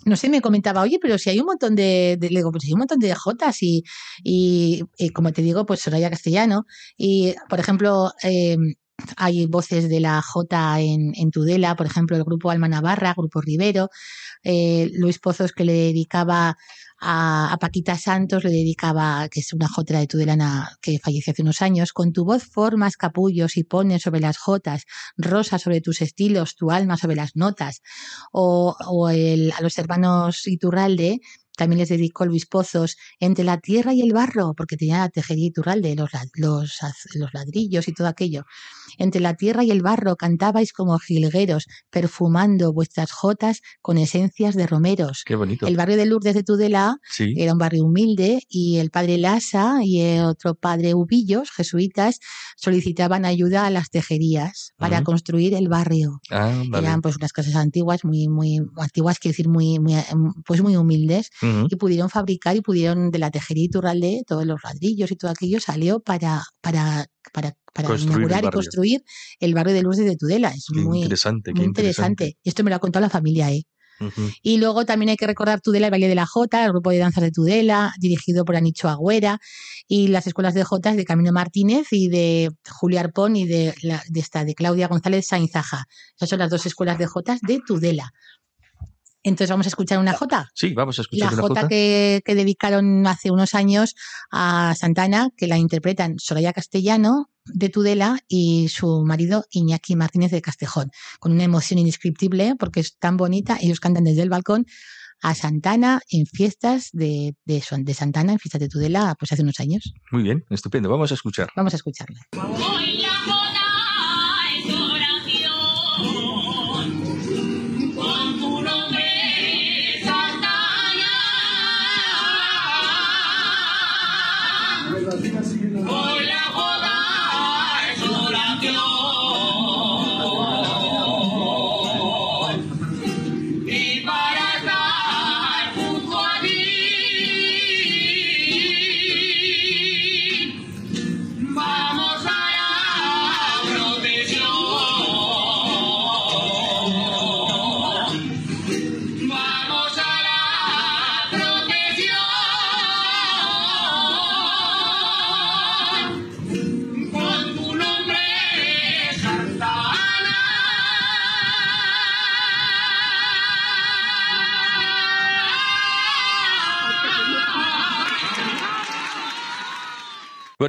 No 0.08 0.16
sé, 0.16 0.28
me 0.30 0.40
comentaba, 0.40 0.82
oye, 0.82 0.98
pero 1.00 1.18
si 1.18 1.30
hay 1.30 1.40
un 1.40 1.46
montón 1.46 1.74
de, 1.74 2.18
le 2.20 2.28
digo, 2.28 2.50
pues 2.50 2.64
hay 2.64 2.72
un 2.72 2.78
montón 2.80 2.98
de 2.98 3.14
Jotas 3.14 3.62
y, 3.62 3.82
y, 4.24 4.82
y 4.98 5.10
como 5.10 5.32
te 5.32 5.42
digo, 5.42 5.66
pues 5.66 5.80
Soraya 5.80 6.10
Castellano. 6.10 6.64
Y, 6.96 7.34
por 7.48 7.60
ejemplo, 7.60 8.12
eh, 8.22 8.56
hay 9.16 9.46
voces 9.46 9.88
de 9.88 10.00
la 10.00 10.20
J 10.22 10.80
en, 10.80 11.12
en 11.14 11.30
Tudela, 11.30 11.76
por 11.76 11.86
ejemplo, 11.86 12.16
el 12.16 12.24
grupo 12.24 12.50
Alma 12.50 12.68
Navarra, 12.68 13.14
Grupo 13.16 13.40
Rivero, 13.40 13.90
eh, 14.42 14.90
Luis 14.94 15.18
Pozos 15.18 15.52
que 15.52 15.64
le 15.64 15.72
dedicaba 15.72 16.56
a, 17.00 17.52
a 17.52 17.56
Paquita 17.58 17.96
Santos, 17.96 18.44
le 18.44 18.50
dedicaba, 18.50 19.28
que 19.30 19.40
es 19.40 19.52
una 19.52 19.68
jotera 19.68 20.00
de 20.00 20.06
Tudelana 20.06 20.76
que 20.80 20.98
falleció 20.98 21.32
hace 21.32 21.42
unos 21.42 21.62
años, 21.62 21.92
con 21.92 22.12
tu 22.12 22.24
voz 22.24 22.44
formas 22.44 22.96
capullos 22.96 23.56
y 23.56 23.64
pones 23.64 24.02
sobre 24.02 24.20
las 24.20 24.38
jotas, 24.38 24.84
rosa 25.16 25.58
sobre 25.58 25.80
tus 25.80 26.02
estilos, 26.02 26.56
tu 26.56 26.70
alma 26.70 26.96
sobre 26.96 27.16
las 27.16 27.36
notas, 27.36 27.82
o, 28.32 28.76
o 28.86 29.08
el, 29.10 29.52
a 29.56 29.62
los 29.62 29.78
hermanos 29.78 30.46
Iturralde, 30.46 31.20
también 31.58 31.80
les 31.80 31.88
dedicó 31.88 32.24
Luis 32.24 32.46
Pozos, 32.46 32.96
entre 33.18 33.44
la 33.44 33.58
tierra 33.58 33.92
y 33.92 34.00
el 34.00 34.12
barro, 34.12 34.54
porque 34.56 34.76
tenía 34.76 34.98
la 34.98 35.08
tejería 35.08 35.48
Iturralde, 35.48 35.94
los, 35.96 36.10
los, 36.34 36.78
los 37.14 37.34
ladrillos 37.34 37.88
y 37.88 37.92
todo 37.92 38.06
aquello. 38.06 38.44
Entre 38.96 39.20
la 39.20 39.34
tierra 39.34 39.64
y 39.64 39.70
el 39.72 39.82
barro 39.82 40.16
cantabais 40.16 40.72
como 40.72 40.96
jilgueros, 40.98 41.66
perfumando 41.90 42.72
vuestras 42.72 43.10
jotas 43.10 43.60
con 43.82 43.98
esencias 43.98 44.54
de 44.54 44.66
romeros. 44.66 45.22
Qué 45.26 45.34
bonito. 45.34 45.66
El 45.66 45.76
barrio 45.76 45.96
de 45.96 46.06
Lourdes 46.06 46.34
de 46.34 46.44
Tudela 46.44 46.96
Sí. 47.10 47.34
era 47.36 47.52
un 47.52 47.58
barrio 47.58 47.84
humilde 47.84 48.40
y 48.48 48.76
el 48.76 48.90
padre 48.90 49.18
Lasa 49.18 49.80
y 49.82 50.00
el 50.00 50.24
otro 50.24 50.54
padre 50.54 50.94
Ubillos, 50.94 51.50
jesuitas, 51.50 52.20
solicitaban 52.56 53.24
ayuda 53.24 53.66
a 53.66 53.70
las 53.70 53.90
tejerías 53.90 54.74
para 54.76 55.02
construir 55.02 55.54
el 55.54 55.68
barrio. 55.68 56.20
Ah, 56.30 56.62
vale. 56.68 56.86
Eran 56.86 57.02
pues 57.02 57.16
unas 57.16 57.32
casas 57.32 57.56
antiguas, 57.56 58.04
muy, 58.04 58.28
muy 58.28 58.60
antiguas, 58.76 59.18
quiero 59.18 59.32
decir, 59.32 59.48
muy, 59.48 59.80
muy, 59.80 59.94
pues 60.46 60.62
muy 60.62 60.76
humildes, 60.76 61.30
Y 61.70 61.76
pudieron 61.76 62.08
fabricar 62.10 62.56
y 62.56 62.60
pudieron 62.60 63.10
de 63.10 63.18
la 63.18 63.30
tejería 63.30 63.64
Iturralde, 63.64 64.22
todos 64.26 64.44
los 64.46 64.60
ladrillos 64.62 65.10
y 65.10 65.16
todo 65.16 65.30
aquello 65.30 65.60
salió 65.60 66.00
para, 66.00 66.42
para, 66.60 67.06
para, 67.32 67.54
para 67.72 67.88
inaugurar 68.16 68.38
y 68.40 68.46
construir 68.56 69.04
el 69.40 69.54
barrio 69.54 69.74
de 69.74 69.82
Lourdes 69.82 70.04
de 70.04 70.16
Tudela. 70.16 70.50
Es 70.50 70.66
Qué 70.72 70.80
muy, 70.80 70.98
interesante, 71.02 71.50
qué 71.52 71.54
muy 71.54 71.64
interesante. 71.66 72.38
Y 72.42 72.48
esto 72.48 72.64
me 72.64 72.70
lo 72.70 72.76
ha 72.76 72.80
contado 72.80 73.02
la 73.04 73.10
familia, 73.10 73.50
¿eh? 73.52 73.62
Y 74.44 74.58
luego 74.58 74.84
también 74.86 75.08
hay 75.08 75.16
que 75.16 75.26
recordar 75.26 75.60
Tudela, 75.60 75.88
el 75.88 75.90
baile 75.90 76.06
de 76.06 76.14
la 76.14 76.24
Jota, 76.24 76.64
el 76.64 76.70
grupo 76.70 76.90
de 76.90 76.98
danzas 76.98 77.24
de 77.24 77.32
Tudela, 77.32 77.92
dirigido 77.98 78.44
por 78.44 78.54
Anicho 78.54 78.88
Agüera, 78.88 79.40
y 79.88 80.06
las 80.06 80.24
escuelas 80.28 80.54
de 80.54 80.62
Jotas 80.62 80.96
de 80.96 81.04
Camino 81.04 81.32
Martínez 81.32 81.88
y 81.90 82.08
de 82.08 82.48
Julia 82.70 83.00
Arpón 83.00 83.34
y 83.34 83.46
de, 83.48 83.74
la- 83.82 84.00
de 84.08 84.20
esta, 84.20 84.44
de 84.44 84.54
Claudia 84.54 84.86
González 84.86 85.26
Sainzaja. 85.26 85.86
Esas 86.14 86.28
son 86.28 86.38
las 86.38 86.48
dos 86.50 86.64
escuelas 86.64 86.96
de 86.98 87.06
Jotas 87.06 87.40
de 87.40 87.58
Tudela. 87.66 88.12
Entonces 89.22 89.50
vamos 89.50 89.66
a 89.66 89.70
escuchar 89.70 89.98
una 89.98 90.12
Jota. 90.14 90.48
Sí, 90.54 90.72
vamos 90.74 90.98
a 90.98 91.00
La 91.00 91.02
escuchar 91.02 91.32
una 91.34 91.42
Jota 91.42 91.60
jota. 91.62 91.68
que, 91.68 92.22
que 92.24 92.34
dedicaron 92.34 93.06
hace 93.06 93.30
unos 93.30 93.54
años 93.54 93.94
a 94.30 94.74
Santana, 94.76 95.30
que 95.36 95.46
la 95.46 95.58
interpretan 95.58 96.14
Soraya 96.18 96.52
Castellano 96.52 97.26
de 97.46 97.68
Tudela 97.68 98.18
y 98.28 98.68
su 98.68 99.04
marido 99.04 99.44
Iñaki 99.50 99.96
Martínez 99.96 100.30
de 100.30 100.42
Castejón, 100.42 100.90
con 101.18 101.32
una 101.32 101.44
emoción 101.44 101.78
indescriptible 101.78 102.54
porque 102.58 102.80
es 102.80 102.96
tan 102.98 103.16
bonita. 103.16 103.58
Ellos 103.60 103.80
cantan 103.80 104.04
desde 104.04 104.22
el 104.22 104.30
balcón 104.30 104.66
a 105.22 105.34
Santana 105.34 106.00
en 106.10 106.26
fiestas 106.26 106.90
de, 106.92 107.34
de, 107.44 107.60
Santana, 107.60 108.32
en 108.32 108.38
fiestas 108.38 108.60
de 108.60 108.68
Tudela, 108.68 109.14
pues 109.18 109.32
hace 109.32 109.42
unos 109.42 109.58
años. 109.60 109.92
Muy 110.12 110.22
bien, 110.22 110.44
estupendo. 110.50 110.88
Vamos 110.88 111.10
a 111.10 111.14
escuchar. 111.14 111.48
Vamos 111.56 111.72
a 111.72 111.76
escucharla. 111.76 112.20
Hoy 112.36 113.07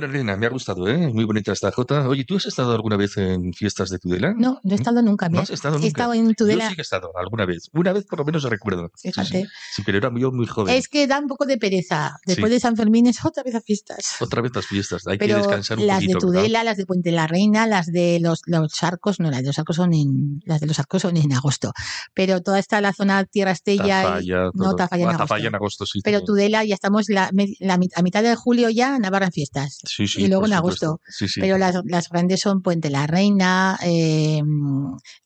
Elena, 0.09 0.35
me 0.37 0.45
ha 0.45 0.49
gustado, 0.49 0.87
¿eh? 0.87 1.07
Muy 1.13 1.23
bonita 1.25 1.51
esta 1.51 1.71
jota. 1.71 2.07
Oye, 2.07 2.23
¿tú 2.25 2.37
has 2.37 2.45
estado 2.45 2.73
alguna 2.73 2.97
vez 2.97 3.17
en 3.17 3.53
fiestas 3.53 3.89
de 3.89 3.99
Tudela? 3.99 4.33
No, 4.37 4.59
no 4.63 4.71
he 4.71 4.75
estado 4.75 5.01
nunca. 5.01 5.29
¿No 5.29 5.39
has 5.39 5.49
estado 5.49 5.75
He 5.75 5.79
nunca? 5.79 5.87
estado 5.87 6.13
en 6.13 6.27
Yo 6.29 6.33
Tudela. 6.35 6.69
sí 6.69 6.75
que 6.75 6.81
he 6.81 6.83
estado 6.83 7.11
alguna 7.15 7.45
vez. 7.45 7.69
Una 7.73 7.93
vez 7.93 8.05
por 8.05 8.19
lo 8.19 8.25
menos 8.25 8.43
recuerdo. 8.43 8.89
Fíjate. 9.01 9.43
Sí, 9.43 9.47
Sí, 9.75 9.83
pero 9.85 9.97
era 9.97 10.11
yo 10.17 10.31
muy 10.31 10.47
joven. 10.47 10.75
Es 10.75 10.87
que 10.87 11.07
da 11.07 11.19
un 11.19 11.27
poco 11.27 11.45
de 11.45 11.57
pereza. 11.57 12.17
Después 12.25 12.49
Sí. 12.49 12.53
de 12.55 12.59
San 12.59 12.75
Fermín 12.75 13.07
es 13.07 13.23
otra 13.25 13.43
vez 13.43 13.55
a 13.55 13.61
fiestas. 13.61 14.15
Otra 14.21 14.41
vez 14.41 14.51
las 14.55 14.65
fiestas. 14.65 15.05
Hay 15.07 15.17
que 15.17 15.33
descansar 15.33 15.77
un 15.79 15.87
las 15.87 15.97
poquito. 15.97 16.19
de 16.19 16.25
¿verdad? 16.25 16.39
Tudela, 16.41 16.63
las 16.63 16.77
de 16.77 16.85
Puente 16.85 17.11
la 17.11 17.27
Reina, 17.27 17.67
las 17.67 17.87
de 17.87 18.19
los, 18.21 18.41
los 18.45 18.83
arcos, 18.83 19.19
no, 19.19 19.29
las 19.29 19.41
de 19.41 19.47
los 19.47 19.59
arcos 19.59 19.75
son 19.75 19.93
en, 19.93 20.41
las 20.45 20.59
de 20.61 20.67
los 20.67 20.79
arcos 20.79 21.01
son 21.01 21.17
en 21.17 21.31
agosto. 21.33 21.71
Pero 22.13 22.41
toda 22.41 22.59
esta 22.59 22.81
la 22.81 22.93
zona 22.93 23.23
Tierra 23.25 23.51
Estella, 23.51 24.01
y- 24.01 24.03
Tafalla, 24.03 24.43
no, 24.45 24.51
todo. 24.63 24.75
Tafalla 24.75 25.03
en 25.03 25.09
agosto. 25.09 25.23
Tafalla 25.25 25.47
en 25.47 25.55
agosto, 25.55 25.85
sí. 25.85 25.99
pero. 26.03 26.19
Tudela 26.23 26.63
ya 26.65 26.75
estamos 26.75 27.09
la, 27.09 27.31
la 27.59 27.73
a 27.95 28.01
mitad 28.03 28.21
de 28.21 28.35
julio 28.35 28.69
ya 28.69 28.99
Navarra 28.99 29.27
en 29.27 29.31
fiestas. 29.31 29.79
Sí, 29.99 30.07
sí, 30.07 30.23
y 30.23 30.27
luego 30.29 30.45
en 30.45 30.53
agosto. 30.53 31.01
Sí. 31.09 31.25
Pero 31.41 31.57
las, 31.57 31.75
las 31.83 32.07
grandes 32.07 32.39
son 32.39 32.61
Puente 32.61 32.89
la 32.89 33.05
Reina, 33.05 33.77
eh, 33.83 34.41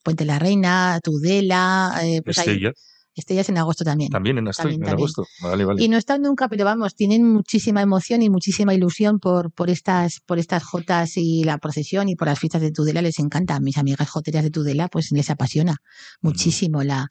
Puente 0.01 0.25
la 0.25 0.39
Reina, 0.39 0.99
Tudela, 1.03 1.99
eh, 2.01 2.23
pues 2.23 2.39
Estella. 2.39 2.71
Ya 3.15 3.41
es 3.41 3.49
en 3.49 3.57
agosto 3.57 3.83
también. 3.83 4.09
También 4.09 4.37
en, 4.37 4.45
También, 4.45 4.81
en 4.81 4.85
también. 4.85 4.97
agosto. 4.97 5.25
Vale, 5.41 5.65
vale. 5.65 5.83
Y 5.83 5.87
no 5.89 5.97
estado 5.97 6.19
nunca, 6.19 6.47
pero 6.49 6.65
vamos, 6.65 6.95
tienen 6.95 7.23
muchísima 7.31 7.81
emoción 7.81 8.21
y 8.21 8.29
muchísima 8.29 8.73
ilusión 8.73 9.19
por, 9.19 9.51
por 9.51 9.69
estas, 9.69 10.19
por 10.25 10.39
estas 10.39 10.63
jotas 10.63 11.17
y 11.17 11.43
la 11.43 11.57
procesión 11.57 12.09
y 12.09 12.15
por 12.15 12.27
las 12.27 12.39
fiestas 12.39 12.61
de 12.61 12.71
Tudela, 12.71 13.01
les 13.01 13.19
encanta. 13.19 13.55
A 13.55 13.59
mis 13.59 13.77
amigas 13.77 14.09
joteras 14.09 14.43
de 14.43 14.49
Tudela, 14.49 14.87
pues 14.87 15.11
les 15.11 15.29
apasiona 15.29 15.77
muchísimo 16.21 16.83
la, 16.83 17.07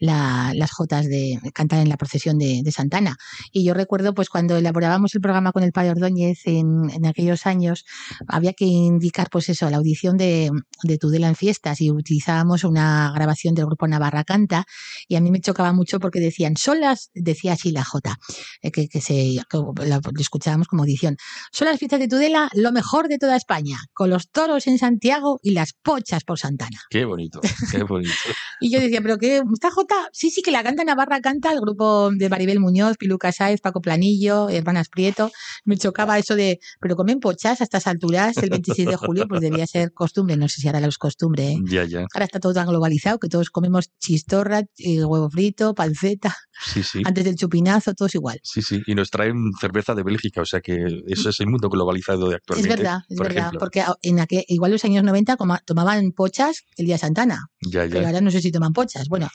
la- 0.00 0.52
las 0.54 0.70
jotas 0.72 1.06
de 1.06 1.38
cantar 1.52 1.80
en 1.80 1.88
la 1.88 1.96
procesión 1.96 2.38
de, 2.38 2.60
de 2.64 2.72
Santana. 2.72 3.16
Y 3.52 3.64
yo 3.64 3.74
recuerdo, 3.74 4.14
pues 4.14 4.28
cuando 4.28 4.56
elaborábamos 4.56 5.14
el 5.14 5.20
programa 5.20 5.52
con 5.52 5.62
el 5.62 5.72
padre 5.72 5.90
Ordóñez 5.90 6.38
en, 6.46 6.90
en 6.90 7.06
aquellos 7.06 7.46
años, 7.46 7.84
había 8.28 8.52
que 8.52 8.64
indicar, 8.64 9.28
pues 9.30 9.48
eso, 9.48 9.68
la 9.70 9.76
audición 9.78 10.16
de, 10.16 10.50
de 10.82 10.98
Tudela 10.98 11.28
en 11.28 11.36
fiestas 11.36 11.80
y 11.80 11.90
utilizábamos 11.90 12.64
una 12.64 13.12
grabación 13.14 13.54
del 13.54 13.66
grupo 13.66 13.86
Navarra 13.86 14.24
Canta 14.24 14.64
y 15.08 15.16
a 15.16 15.20
mí 15.20 15.30
me 15.30 15.38
chocaba 15.44 15.72
mucho 15.72 16.00
porque 16.00 16.20
decían, 16.20 16.56
son 16.56 16.80
las, 16.80 17.10
decía 17.14 17.52
así 17.52 17.70
la 17.70 17.84
J, 17.84 18.16
eh, 18.62 18.72
que, 18.72 18.88
que 18.88 19.00
se 19.00 19.36
que 19.48 19.86
la, 19.86 20.00
escuchábamos 20.18 20.66
como 20.66 20.82
audición, 20.82 21.16
son 21.52 21.68
las 21.68 21.78
fiestas 21.78 22.00
de 22.00 22.08
Tudela 22.08 22.50
lo 22.54 22.72
mejor 22.72 23.08
de 23.08 23.18
toda 23.18 23.36
España, 23.36 23.78
con 23.92 24.10
los 24.10 24.30
toros 24.30 24.66
en 24.66 24.78
Santiago 24.78 25.38
y 25.42 25.52
las 25.52 25.72
pochas 25.72 26.24
por 26.24 26.38
Santana. 26.38 26.80
Qué 26.90 27.04
bonito, 27.04 27.40
qué 27.70 27.82
bonito. 27.82 28.12
Y 28.60 28.70
yo 28.70 28.80
decía, 28.80 29.02
pero 29.02 29.18
que 29.18 29.42
esta 29.52 29.70
Jota, 29.70 30.08
sí, 30.12 30.30
sí 30.30 30.40
que 30.40 30.50
la 30.50 30.62
canta 30.62 30.84
Navarra 30.84 31.20
canta 31.20 31.52
el 31.52 31.60
grupo 31.60 32.10
de 32.10 32.30
Maribel 32.30 32.60
Muñoz, 32.60 32.96
Piluca 32.96 33.32
Sáez, 33.32 33.60
Paco 33.60 33.80
Planillo, 33.80 34.48
Hermanas 34.48 34.88
Prieto. 34.88 35.30
Me 35.64 35.76
chocaba 35.76 36.18
eso 36.18 36.34
de, 36.34 36.60
pero 36.80 36.96
comen 36.96 37.20
pochas 37.20 37.60
a 37.60 37.64
estas 37.64 37.86
alturas, 37.86 38.36
el 38.38 38.50
26 38.50 38.88
de 38.88 38.96
julio, 38.96 39.26
pues 39.28 39.40
debía 39.40 39.66
ser 39.66 39.92
costumbre, 39.92 40.36
no 40.36 40.48
sé 40.48 40.62
si 40.62 40.68
ahora 40.68 40.86
es 40.86 40.98
costumbre, 40.98 41.52
¿eh? 41.52 41.58
Ya, 41.64 41.84
ya. 41.84 42.06
Ahora 42.14 42.24
está 42.24 42.40
todo 42.40 42.54
tan 42.54 42.66
globalizado 42.66 43.18
que 43.18 43.28
todos 43.28 43.50
comemos 43.50 43.90
chistorra, 43.98 44.62
eh, 44.78 45.04
huevo 45.04 45.28
frito, 45.34 45.74
panceta, 45.74 46.36
Sí, 46.72 46.82
sí. 46.82 47.02
antes 47.04 47.24
del 47.24 47.34
chupinazo, 47.34 47.92
todos 47.94 48.14
igual. 48.14 48.38
Sí, 48.44 48.62
sí. 48.62 48.80
Y 48.86 48.94
nos 48.94 49.10
traen 49.10 49.50
cerveza 49.60 49.94
de 49.94 50.02
Bélgica, 50.04 50.40
o 50.40 50.44
sea 50.46 50.60
que 50.60 51.02
eso 51.08 51.28
es 51.30 51.40
el 51.40 51.48
mundo 51.48 51.68
globalizado 51.68 52.28
de 52.28 52.36
Es 52.36 52.40
actualmente. 52.40 52.76
verdad, 52.76 52.98
es 53.08 53.16
por 53.16 53.26
verdad, 53.26 53.40
ejemplo. 53.48 53.58
porque 53.60 53.84
en 54.02 54.20
aquel, 54.20 54.44
igual 54.48 54.70
los 54.72 54.84
años 54.84 55.02
90 55.04 55.36
coma- 55.36 55.60
tomaban 55.66 56.12
pochas 56.12 56.62
el 56.76 56.86
día 56.86 56.94
de 56.94 57.00
Santana. 57.00 57.46
Ya, 57.60 57.82
pero 57.88 58.00
ya. 58.02 58.06
ahora 58.06 58.20
no 58.20 58.30
sé 58.30 58.40
si 58.40 58.52
toman 58.52 58.72
pochas. 58.72 59.08
Bueno, 59.08 59.28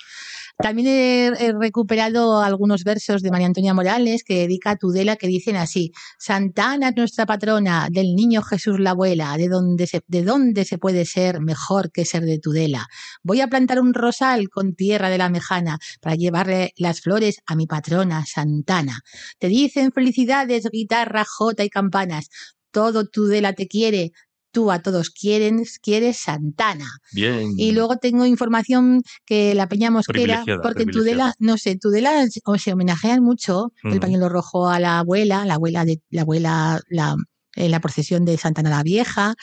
también 0.62 1.36
he, 1.40 1.54
recuperado 1.54 2.42
algunos 2.42 2.84
versos 2.84 3.22
de 3.22 3.32
María 3.32 3.48
Antonia 3.48 3.74
Morales 3.74 4.24
que 4.26 4.40
dedica 4.40 4.72
a 4.72 4.76
Tudela 4.76 5.16
que 5.16 5.28
dicen 5.28 5.56
así: 5.56 5.92
Santana 6.18 6.90
es 6.90 6.96
nuestra 6.98 7.26
patrona, 7.26 7.88
del 7.90 8.14
niño 8.16 8.42
Jesús 8.42 8.80
la 8.80 8.92
abuela, 8.92 9.38
de 9.38 9.48
dónde 9.48 9.88
se, 9.88 10.02
de 10.08 10.24
dónde 10.24 10.66
se 10.66 10.78
puede 10.78 11.06
ser 11.06 11.40
mejor 11.40 11.92
que 11.92 12.04
ser 12.04 12.24
de 12.24 12.40
Tudela. 12.40 12.88
Voy 13.24 13.40
a 13.40 13.48
plantar 13.48 13.80
un 13.80 13.94
rosal 13.94 14.50
con 14.50 14.76
tierra 14.76 15.10
de 15.10 15.18
la 15.18 15.30
mejana 15.30 15.80
para 16.02 16.16
llevarle 16.16 16.74
las 16.76 17.02
flores 17.02 17.40
a 17.46 17.56
mi 17.56 17.66
patrona 17.66 18.26
Santana. 18.26 19.02
Te 19.40 19.48
dicen 19.48 19.92
felicidades, 19.94 20.70
guitarra, 20.72 21.24
jota 21.26 21.64
y 21.64 21.70
campanas. 21.70 22.30
Todo 22.72 23.06
Tudela 23.08 23.54
te 23.54 23.68
quiere. 23.68 24.12
Tú 24.52 24.72
a 24.72 24.82
todos 24.82 25.10
quieren, 25.12 25.64
quieres 25.82 26.18
Santana. 26.18 26.90
Bien. 27.14 27.52
Y 27.58 27.72
luego 27.72 27.98
tengo 27.98 28.26
información 28.26 29.04
que 29.26 29.54
la 29.54 29.68
Peña 29.70 29.92
Mosquera, 29.92 30.44
porque 30.64 30.84
en. 30.84 30.92
Tudela, 31.00 31.34
no 31.40 31.58
sé, 31.58 31.76
Tudela 31.78 32.28
se- 32.28 32.42
o 32.46 32.58
se 32.58 32.74
homenajean 32.74 33.24
mucho 33.24 33.72
el 33.84 34.00
pañuelo 34.00 34.28
rojo 34.30 34.68
a 34.70 34.80
la 34.80 35.00
abuela, 35.00 35.46
la 35.46 35.56
abuela 35.56 35.86
de 35.86 36.02
la 36.10 36.22
abuela, 36.24 36.80
la 36.90 37.16
en 37.56 37.72
la 37.72 37.80
procesión 37.82 38.26
de 38.26 38.38
Santana 38.38 38.70
la 38.70 38.84
Vieja, 38.84 39.34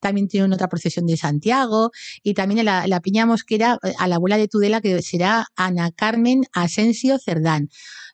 también 0.00 0.28
tienen 0.28 0.52
otra 0.52 0.68
procesión 0.68 1.04
de 1.04 1.16
Santiago 1.16 1.90
y 2.22 2.32
también 2.32 2.60
en 2.60 2.66
la, 2.66 2.84
en 2.84 2.90
la 2.90 3.00
Peña 3.00 3.26
Mosquera 3.26 3.78
eh, 3.82 3.92
a 3.98 4.06
la 4.08 4.16
abuela 4.16 4.38
de 4.38 4.48
Tudela 4.48 4.80
que 4.80 5.02
será 5.02 5.46
Ana 5.56 5.90
Carmen 5.90 6.42
Asensio 6.52 7.18
Cerdán, 7.18 7.68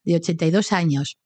de 0.05 0.17
82 0.17 0.73
años. 0.73 1.17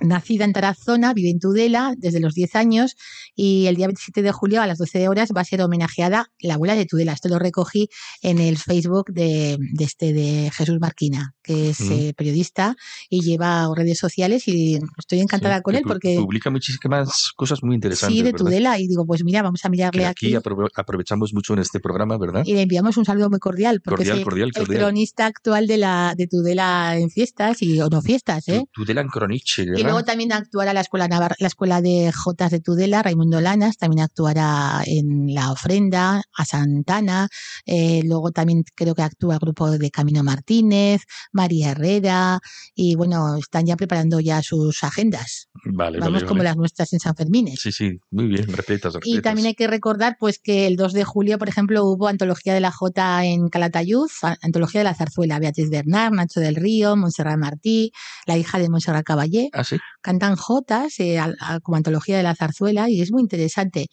Nacida 0.00 0.44
en 0.44 0.52
Tarazona, 0.52 1.12
vive 1.12 1.30
en 1.30 1.38
Tudela 1.38 1.94
desde 1.98 2.18
los 2.18 2.34
10 2.34 2.56
años 2.56 2.96
y 3.36 3.66
el 3.66 3.76
día 3.76 3.86
27 3.86 4.22
de 4.22 4.32
julio 4.32 4.62
a 4.62 4.66
las 4.66 4.78
12 4.78 5.06
horas 5.08 5.30
va 5.36 5.42
a 5.42 5.44
ser 5.44 5.60
homenajeada 5.62 6.30
la 6.40 6.54
abuela 6.54 6.74
de 6.74 6.86
Tudela. 6.86 7.12
Esto 7.12 7.28
lo 7.28 7.38
recogí 7.38 7.88
en 8.22 8.38
el 8.38 8.56
Facebook 8.58 9.12
de, 9.12 9.58
de 9.60 9.84
este 9.84 10.12
de 10.12 10.50
Jesús 10.52 10.78
Marquina, 10.80 11.34
que 11.42 11.70
es 11.70 11.80
Mm. 11.80 11.92
eh, 11.92 12.14
periodista 12.16 12.74
y 13.10 13.20
lleva 13.20 13.68
redes 13.76 13.98
sociales 13.98 14.48
y 14.48 14.78
estoy 14.98 15.20
encantada 15.20 15.56
Sí, 15.56 15.62
con 15.62 15.74
él 15.74 15.82
porque 15.86 16.16
Publica 16.18 16.50
muchísimas 16.50 17.30
cosas 17.36 17.62
muy 17.62 17.74
interesantes. 17.74 18.16
sí, 18.16 18.22
de 18.22 18.32
¿verdad? 18.32 18.38
Tudela 18.46 18.78
y 18.80 18.88
digo, 18.88 19.04
pues 19.06 19.22
mira, 19.24 19.42
vamos 19.42 19.64
a 19.64 19.68
mirarle 19.68 20.02
Que 20.02 20.06
aquí. 20.06 20.26
aquí 20.34 20.34
aprove- 20.36 20.70
aprovechamos 20.74 21.34
mucho 21.34 21.52
en 21.52 21.60
este 21.60 21.80
programa, 21.80 22.16
¿verdad? 22.18 22.42
Y 22.46 22.54
le 22.54 22.62
enviamos 22.62 22.96
un 22.96 23.04
saludo 23.04 23.28
muy 23.30 23.38
cordial, 23.38 23.80
porque 23.84 23.98
Cordial, 23.98 24.18
es 24.18 24.24
cordial, 24.24 24.48
el 24.48 24.54
cordial. 24.54 24.82
cronista 24.84 25.26
actual 25.26 25.66
de 25.66 25.76
la 25.76 26.14
de 26.16 26.26
Tudela 26.26 26.96
en 26.96 27.10
fiestas 27.10 27.60
y 27.62 27.80
o 27.80 27.88
no 27.88 28.00
fiestas, 28.02 28.48
¿eh? 28.48 28.64
Tu- 28.72 28.82
Tudela 28.82 29.00
en 29.02 29.08
Croniche, 29.08 29.64
Y 29.82 29.84
luego 29.84 30.04
también 30.04 30.32
actuará 30.32 30.72
la 30.72 30.80
escuela 30.80 31.08
Navar- 31.08 31.34
la 31.38 31.46
escuela 31.48 31.80
de 31.80 32.10
Jotas 32.12 32.50
de 32.50 32.60
Tudela, 32.60 33.02
Raimundo 33.02 33.40
Lanas, 33.40 33.76
también 33.76 34.02
actuará 34.02 34.82
en 34.86 35.34
la 35.34 35.52
ofrenda 35.52 36.22
a 36.36 36.44
Santana, 36.44 37.28
eh, 37.66 38.02
luego 38.04 38.30
también 38.32 38.64
creo 38.74 38.94
que 38.94 39.02
actúa 39.02 39.34
el 39.34 39.40
grupo 39.40 39.70
de 39.70 39.90
Camino 39.90 40.22
Martínez, 40.22 41.02
María 41.32 41.70
Herrera, 41.72 42.40
y 42.74 42.94
bueno, 42.94 43.36
están 43.36 43.66
ya 43.66 43.76
preparando 43.76 44.20
ya 44.20 44.42
sus 44.42 44.82
agendas. 44.84 45.48
Vale, 45.64 45.98
Vamos 45.98 46.14
vale, 46.14 46.26
como 46.26 46.38
vale. 46.38 46.48
las 46.50 46.56
nuestras 46.56 46.92
en 46.92 47.00
San 47.00 47.14
Fermín. 47.14 47.48
Sí, 47.56 47.70
sí, 47.72 48.00
muy 48.10 48.26
bien, 48.26 48.46
respetas, 48.48 48.94
Y 49.04 49.20
también 49.20 49.46
hay 49.48 49.54
que 49.54 49.66
recordar 49.66 50.16
pues 50.18 50.38
que 50.38 50.66
el 50.66 50.76
2 50.76 50.92
de 50.92 51.04
julio, 51.04 51.38
por 51.38 51.48
ejemplo, 51.48 51.84
hubo 51.84 52.08
antología 52.08 52.54
de 52.54 52.60
la 52.60 52.70
Jota 52.72 53.24
en 53.24 53.48
Calatayud, 53.48 54.08
antología 54.42 54.80
de 54.80 54.84
la 54.84 54.94
zarzuela, 54.94 55.38
Beatriz 55.38 55.70
Bernard, 55.70 56.12
Nacho 56.12 56.40
del 56.40 56.56
Río, 56.56 56.96
Montserrat 56.96 57.38
Martí, 57.38 57.92
la 58.26 58.36
hija 58.36 58.58
de 58.58 58.68
Montserrat 58.68 59.04
Caballé, 59.04 59.50
Ah, 59.52 59.64
sí. 59.64 59.71
Cantan 60.02 60.36
jotas 60.36 60.98
eh, 61.00 61.18
al- 61.18 61.36
a- 61.40 61.60
como 61.60 61.76
antología 61.76 62.16
de 62.16 62.22
la 62.22 62.34
zarzuela 62.34 62.88
y 62.90 63.00
es 63.00 63.12
muy 63.12 63.22
interesante. 63.22 63.88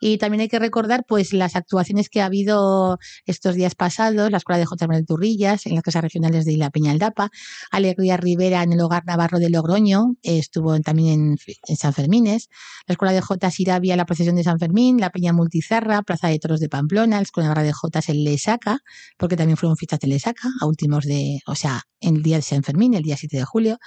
Y 0.00 0.18
también 0.18 0.40
hay 0.42 0.48
que 0.48 0.58
recordar 0.58 1.04
pues 1.06 1.32
las 1.32 1.56
actuaciones 1.56 2.08
que 2.08 2.20
ha 2.22 2.26
habido 2.26 2.98
estos 3.26 3.54
días 3.54 3.74
pasados, 3.74 4.30
la 4.30 4.38
Escuela 4.38 4.58
de 4.58 4.66
Jotas 4.66 4.88
Manuel 4.88 5.06
Turrillas, 5.06 5.66
en 5.66 5.74
las 5.74 5.82
casas 5.82 6.02
regionales 6.02 6.44
de 6.44 6.56
La 6.56 6.70
Peña 6.70 6.92
Aldapa, 6.92 7.30
Alegría 7.70 8.16
Rivera 8.16 8.62
en 8.62 8.72
el 8.72 8.80
Hogar 8.80 9.04
Navarro 9.06 9.38
de 9.38 9.50
Logroño, 9.50 10.14
eh, 10.22 10.38
estuvo 10.38 10.78
también 10.80 11.08
en, 11.20 11.36
en 11.68 11.76
San 11.76 11.92
Fermines, 11.92 12.48
la 12.86 12.92
Escuela 12.94 13.12
de 13.12 13.20
Jotas 13.20 13.58
Irabia, 13.60 13.96
la 13.96 14.06
procesión 14.06 14.36
de 14.36 14.44
San 14.44 14.58
Fermín, 14.58 14.98
la 15.00 15.10
Peña 15.10 15.32
Multizarra, 15.32 16.02
Plaza 16.02 16.28
de 16.28 16.38
Toros 16.38 16.60
de 16.60 16.68
Pamplona, 16.68 17.16
la 17.16 17.22
Escuela 17.22 17.48
Navarra 17.48 17.62
de 17.64 17.72
Jotas 17.72 18.08
en 18.08 18.24
Lesaca, 18.24 18.78
porque 19.18 19.36
también 19.36 19.56
fueron 19.56 19.76
fiestas 19.76 20.00
de 20.00 20.08
Lesaca, 20.08 20.48
a 20.60 20.66
últimos 20.66 21.04
de, 21.04 21.40
o 21.46 21.54
sea, 21.54 21.82
en 22.00 22.16
el 22.16 22.22
día 22.22 22.36
de 22.36 22.42
San 22.42 22.62
Fermín, 22.62 22.94
el 22.94 23.02
día 23.02 23.16
7 23.16 23.36
de 23.36 23.44
julio. 23.44 23.78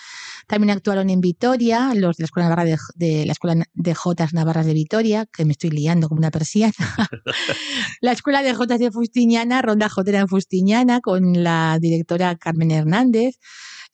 También 0.48 0.70
actuaron 0.72 1.10
en 1.10 1.20
Vitoria, 1.34 1.94
los 1.96 2.18
de 2.18 2.22
la 2.22 2.26
Escuela 2.26 2.48
Navarra 2.48 2.66
de, 2.66 2.78
de 2.94 3.26
la 3.26 3.32
Escuela 3.32 3.66
de 3.74 3.96
Jotas 3.96 4.34
Navarras 4.34 4.68
de 4.68 4.74
Vitoria, 4.76 5.26
que 5.26 5.46
me 5.46 5.54
estoy 5.54 5.72
liando 5.72 6.08
como 6.08 6.20
una 6.20 6.30
persiana. 6.30 6.74
la 8.02 8.12
Escuela 8.12 8.44
de 8.44 8.54
Jotas 8.54 8.80
de 8.80 8.92
Fustiñana, 8.92 9.64
Ronda 9.64 9.90
Jotera 9.90 10.20
en 10.20 10.28
Fustiñana, 10.28 11.02
con 11.02 11.44
la 11.44 11.80
directora 11.82 12.36
Carmen 12.36 12.70
Hernández. 12.70 13.40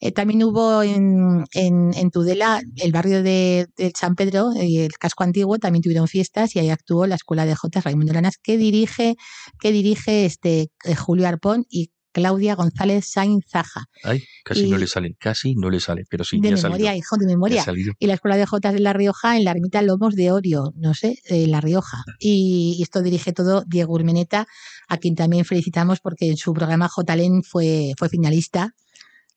Eh, 0.00 0.12
también 0.12 0.42
hubo 0.44 0.82
en, 0.82 1.44
en, 1.52 1.92
en 1.94 2.10
Tudela, 2.10 2.60
el 2.76 2.92
barrio 2.92 3.22
de, 3.22 3.68
de 3.76 3.90
San 3.96 4.16
Pedro 4.16 4.52
y 4.54 4.78
el 4.80 4.92
casco 4.92 5.24
antiguo, 5.24 5.58
también 5.58 5.82
tuvieron 5.82 6.08
fiestas 6.08 6.54
y 6.56 6.58
ahí 6.58 6.68
actuó 6.68 7.06
la 7.06 7.14
Escuela 7.14 7.46
de 7.46 7.54
Jotas 7.54 7.84
Raimundo 7.84 8.12
Lanas, 8.12 8.36
que 8.36 8.58
dirige, 8.58 9.16
que 9.58 9.72
dirige 9.72 10.26
este 10.26 10.70
eh, 10.84 10.94
Julio 10.94 11.26
Arpón 11.26 11.64
y 11.70 11.90
Claudia 12.12 12.54
González 12.54 13.06
Sainz 13.08 13.44
Zaja. 13.50 13.84
Ay, 14.04 14.22
casi 14.44 14.68
no 14.68 14.76
Y- 14.76 14.80
le 14.80 14.86
sale, 14.86 15.14
casi 15.18 15.54
no 15.54 15.70
le 15.70 15.80
sale, 15.80 16.04
pero 16.08 16.24
sí, 16.24 16.36
de 16.40 16.50
memoria, 16.52 16.60
salido. 16.60 16.92
hijo, 16.94 17.16
de 17.16 17.26
memoria. 17.26 17.64
Y 17.98 18.06
la 18.06 18.14
Escuela 18.14 18.36
de 18.36 18.46
Jotas 18.46 18.72
de 18.74 18.80
La 18.80 18.92
Rioja 18.92 19.36
en 19.36 19.44
la 19.44 19.52
ermita 19.52 19.82
Lomos 19.82 20.14
de 20.14 20.32
Orio, 20.32 20.72
no 20.76 20.94
sé, 20.94 21.18
en 21.26 21.50
La 21.50 21.60
Rioja. 21.60 22.02
Y, 22.18 22.76
y 22.78 22.82
esto 22.82 23.02
dirige 23.02 23.32
todo 23.32 23.64
Diego 23.66 23.94
Urmeneta, 23.94 24.46
a 24.88 24.96
quien 24.98 25.14
también 25.14 25.44
felicitamos 25.44 26.00
porque 26.00 26.28
en 26.30 26.36
su 26.36 26.52
programa 26.52 26.88
Jotalén 26.88 27.42
fue, 27.42 27.92
fue 27.96 28.08
finalista. 28.08 28.74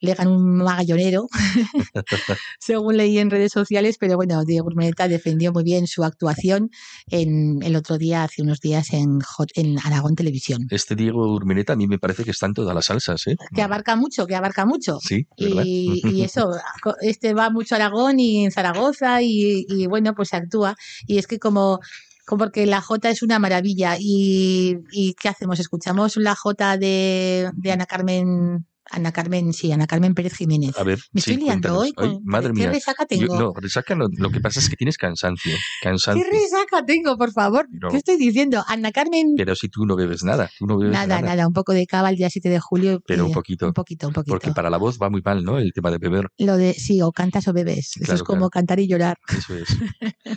Le 0.03 0.15
ganó 0.15 0.35
un 0.35 0.57
magallonero, 0.57 1.29
según 2.59 2.97
leí 2.97 3.19
en 3.19 3.29
redes 3.29 3.53
sociales, 3.53 3.95
pero 3.97 4.17
bueno, 4.17 4.43
Diego 4.43 4.67
Urmeneta 4.67 5.07
defendió 5.07 5.53
muy 5.53 5.63
bien 5.63 5.87
su 5.87 6.03
actuación 6.03 6.71
en 7.09 7.63
el 7.63 7.77
otro 7.77 7.97
día, 7.97 8.23
hace 8.23 8.41
unos 8.41 8.59
días, 8.59 8.91
en, 8.91 9.19
en 9.55 9.79
Aragón 9.79 10.15
Televisión. 10.15 10.67
Este 10.71 10.97
Diego 10.97 11.33
Urmeneta 11.33 11.71
a 11.71 11.75
mí 11.77 11.87
me 11.87 11.99
parece 11.99 12.25
que 12.25 12.31
está 12.31 12.47
en 12.47 12.53
todas 12.53 12.75
las 12.75 12.85
salsas, 12.85 13.25
¿eh? 13.27 13.37
Que 13.55 13.61
abarca 13.61 13.95
mucho, 13.95 14.27
que 14.27 14.35
abarca 14.35 14.65
mucho. 14.65 14.99
Sí, 14.99 15.25
¿verdad? 15.39 15.63
Y, 15.65 16.01
y 16.05 16.23
eso, 16.23 16.51
este 16.99 17.33
va 17.33 17.49
mucho 17.49 17.75
a 17.75 17.77
Aragón 17.77 18.19
y 18.19 18.43
en 18.43 18.51
Zaragoza 18.51 19.21
y, 19.21 19.65
y 19.69 19.87
bueno, 19.87 20.13
pues 20.15 20.33
actúa. 20.33 20.75
Y 21.07 21.17
es 21.17 21.27
que 21.27 21.39
como, 21.39 21.79
como 22.25 22.39
porque 22.39 22.65
la 22.65 22.81
Jota 22.81 23.09
es 23.09 23.23
una 23.23 23.39
maravilla 23.39 23.95
y, 23.97 24.79
y 24.91 25.13
¿qué 25.13 25.29
hacemos? 25.29 25.61
¿Escuchamos 25.61 26.17
la 26.17 26.35
Jota 26.35 26.77
de, 26.77 27.49
de 27.55 27.71
Ana 27.71 27.85
Carmen 27.85 28.65
Ana 28.91 29.11
Carmen, 29.11 29.53
sí, 29.53 29.71
Ana 29.71 29.87
Carmen 29.87 30.13
Pérez 30.13 30.33
Jiménez. 30.35 30.77
A 30.77 30.83
ver, 30.83 30.99
Me 31.13 31.21
sí, 31.21 31.31
estoy 31.31 31.45
liando 31.45 31.79
hoy. 31.79 31.93
Ay, 31.97 32.09
con- 32.13 32.21
madre 32.25 32.49
¿Qué 32.49 32.59
mía. 32.59 32.71
resaca 32.71 33.03
Yo- 33.09 33.17
tengo? 33.27 33.39
no, 33.39 33.53
resaca 33.55 33.95
no. 33.95 34.07
Lo 34.17 34.29
que 34.29 34.39
pasa 34.41 34.59
es 34.59 34.69
que 34.69 34.75
tienes 34.75 34.97
cansancio. 34.97 35.55
Cansancio. 35.81 36.23
¿Qué 36.29 36.37
resaca 36.37 36.85
tengo, 36.85 37.17
por 37.17 37.31
favor? 37.31 37.67
Pero- 37.71 37.89
¿Qué 37.89 37.97
estoy 37.97 38.17
diciendo? 38.17 38.63
Ana 38.67 38.91
Carmen. 38.91 39.33
Pero 39.37 39.55
si 39.55 39.69
tú 39.69 39.85
no 39.85 39.95
bebes 39.95 40.23
nada, 40.23 40.49
tú 40.59 40.65
no 40.67 40.77
bebes 40.77 40.93
Nada, 40.93 41.21
nada, 41.21 41.47
un 41.47 41.53
poco 41.53 41.73
de 41.73 41.85
cava 41.87 42.09
el 42.09 42.17
día 42.17 42.29
7 42.29 42.49
de 42.49 42.59
julio. 42.59 43.01
Pero 43.07 43.25
un 43.25 43.31
poquito. 43.31 43.67
Un 43.67 43.73
poquito, 43.73 44.07
un 44.07 44.13
poquito. 44.13 44.33
Porque 44.33 44.51
para 44.51 44.69
la 44.69 44.77
voz 44.77 44.97
va 45.01 45.09
muy 45.09 45.21
mal, 45.23 45.43
¿no? 45.43 45.57
El 45.59 45.71
tema 45.73 45.89
de 45.89 45.97
beber. 45.97 46.27
Lo 46.37 46.57
de 46.57 46.73
sí, 46.73 47.01
o 47.01 47.11
cantas 47.11 47.47
o 47.47 47.53
bebes. 47.53 47.91
Eso 47.95 47.99
Claro, 48.03 48.15
es 48.15 48.23
como 48.23 48.37
claro. 48.39 48.49
cantar 48.49 48.79
y 48.79 48.87
llorar. 48.87 49.17
Eso 49.29 49.55
es. 49.55 49.67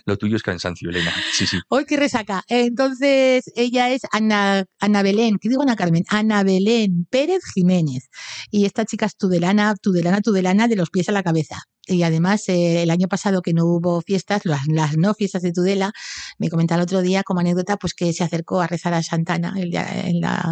Lo 0.07 0.17
tuyo 0.17 0.37
es 0.37 0.43
cansancio, 0.43 0.89
Elena. 0.91 1.13
Sí, 1.33 1.47
sí. 1.47 1.59
Hoy 1.69 1.85
qué 1.85 1.97
resaca. 1.97 2.45
Entonces, 2.49 3.51
ella 3.57 3.91
es 3.91 4.03
Ana, 4.13 4.65
Ana 4.79 5.03
Belén, 5.03 5.39
¿qué 5.41 5.49
digo 5.49 5.63
Ana 5.63 5.75
Carmen? 5.77 6.05
Ana 6.11 6.43
Belén 6.45 7.07
Pérez 7.11 7.43
Jiménez. 7.55 8.09
Y 8.51 8.65
esta 8.65 8.85
chica 8.85 9.07
es 9.07 9.17
tudelana, 9.17 9.75
tudelana, 9.81 10.21
tudelana 10.21 10.69
de 10.69 10.77
los 10.77 10.91
pies 10.91 11.09
a 11.09 11.13
la 11.13 11.23
cabeza. 11.23 11.57
Y 11.89 12.03
además, 12.03 12.49
eh, 12.49 12.83
el 12.83 12.91
año 12.91 13.07
pasado 13.07 13.43
que 13.43 13.53
no 13.53 13.65
hubo 13.65 14.01
fiestas, 14.01 14.45
las, 14.45 14.67
las 14.67 14.97
no 14.97 15.15
fiestas 15.15 15.43
de 15.43 15.53
Tudela, 15.53 15.93
me 16.37 16.49
comentaba 16.51 16.81
el 16.81 16.83
otro 16.83 17.01
día 17.01 17.23
como 17.23 17.39
anécdota, 17.41 17.77
pues 17.77 17.95
que 17.95 18.13
se 18.13 18.25
acercó 18.25 18.61
a 18.61 18.67
rezar 18.67 18.93
a 18.93 19.05
Santana 19.05 19.55
el, 19.57 19.71
día- 19.71 19.87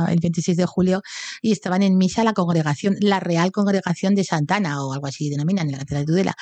el 0.09 0.19
26 0.21 0.57
de 0.57 0.65
julio 0.67 1.03
y 1.43 1.51
estaban 1.51 1.83
en 1.83 1.97
misa 1.97 2.23
la 2.23 2.35
congregación, 2.35 2.97
la 3.01 3.19
Real 3.19 3.51
Congregación 3.51 4.15
de 4.15 4.23
Santana 4.23 4.85
o 4.85 4.93
algo 4.93 5.09
así 5.09 5.29
denominan 5.29 5.67
en 5.67 5.73
la 5.73 5.79
catedral 5.79 6.05
de 6.07 6.13
Tudela. 6.13 6.35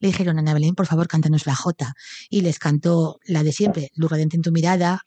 Le 0.00 0.08
dijeron, 0.08 0.38
Ana 0.38 0.54
Belén, 0.54 0.74
por 0.74 0.86
favor, 0.86 1.08
cántanos 1.08 1.44
la 1.46 1.54
Jota 1.54 1.92
y 2.30 2.40
les 2.40 2.58
cantó 2.58 3.18
la 3.26 3.42
de 3.42 3.52
siempre, 3.52 3.90
Luz 3.96 4.10
radiante 4.10 4.36
en 4.36 4.42
tu 4.42 4.52
mirada. 4.52 5.02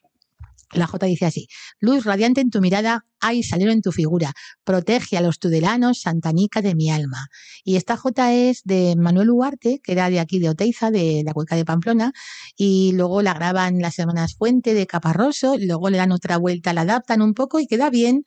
La 0.73 0.87
J 0.87 1.05
dice 1.05 1.25
así, 1.25 1.47
luz 1.79 2.05
radiante 2.05 2.39
en 2.39 2.49
tu 2.49 2.61
mirada, 2.61 3.05
hay 3.19 3.43
salero 3.43 3.71
en 3.71 3.81
tu 3.81 3.91
figura, 3.91 4.31
protege 4.63 5.17
a 5.17 5.21
los 5.21 5.37
tudelanos, 5.37 5.99
santanica 5.99 6.61
de 6.61 6.75
mi 6.75 6.89
alma. 6.89 7.27
Y 7.63 7.75
esta 7.75 7.97
J 7.97 8.33
es 8.33 8.61
de 8.63 8.95
Manuel 8.97 9.29
Ugarte, 9.29 9.81
que 9.83 9.91
era 9.91 10.09
de 10.09 10.19
aquí 10.19 10.39
de 10.39 10.49
Oteiza, 10.49 10.89
de 10.89 11.23
la 11.25 11.33
cuenca 11.33 11.55
de 11.57 11.65
Pamplona, 11.65 12.13
y 12.55 12.93
luego 12.93 13.21
la 13.21 13.33
graban 13.33 13.79
las 13.79 13.99
hermanas 13.99 14.35
Fuente 14.35 14.73
de 14.73 14.87
Caparroso, 14.87 15.57
luego 15.59 15.89
le 15.89 15.97
dan 15.97 16.11
otra 16.13 16.37
vuelta, 16.37 16.73
la 16.73 16.81
adaptan 16.81 17.21
un 17.21 17.33
poco 17.33 17.59
y 17.59 17.67
queda 17.67 17.89
bien. 17.89 18.23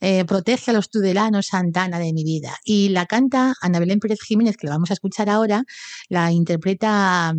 eh, 0.00 0.24
protege 0.24 0.72
a 0.72 0.74
los 0.74 0.90
tudelanos, 0.90 1.46
Santana 1.46 1.98
de 1.98 2.12
mi 2.12 2.24
vida. 2.24 2.56
Y 2.64 2.88
la 2.88 3.06
canta 3.06 3.54
Ana 3.60 3.78
Belén 3.78 4.00
Pérez 4.00 4.20
Jiménez, 4.20 4.56
que 4.56 4.66
la 4.66 4.72
vamos 4.74 4.90
a 4.90 4.94
escuchar 4.94 5.30
ahora, 5.30 5.64
la 6.08 6.32
interpreta 6.32 7.34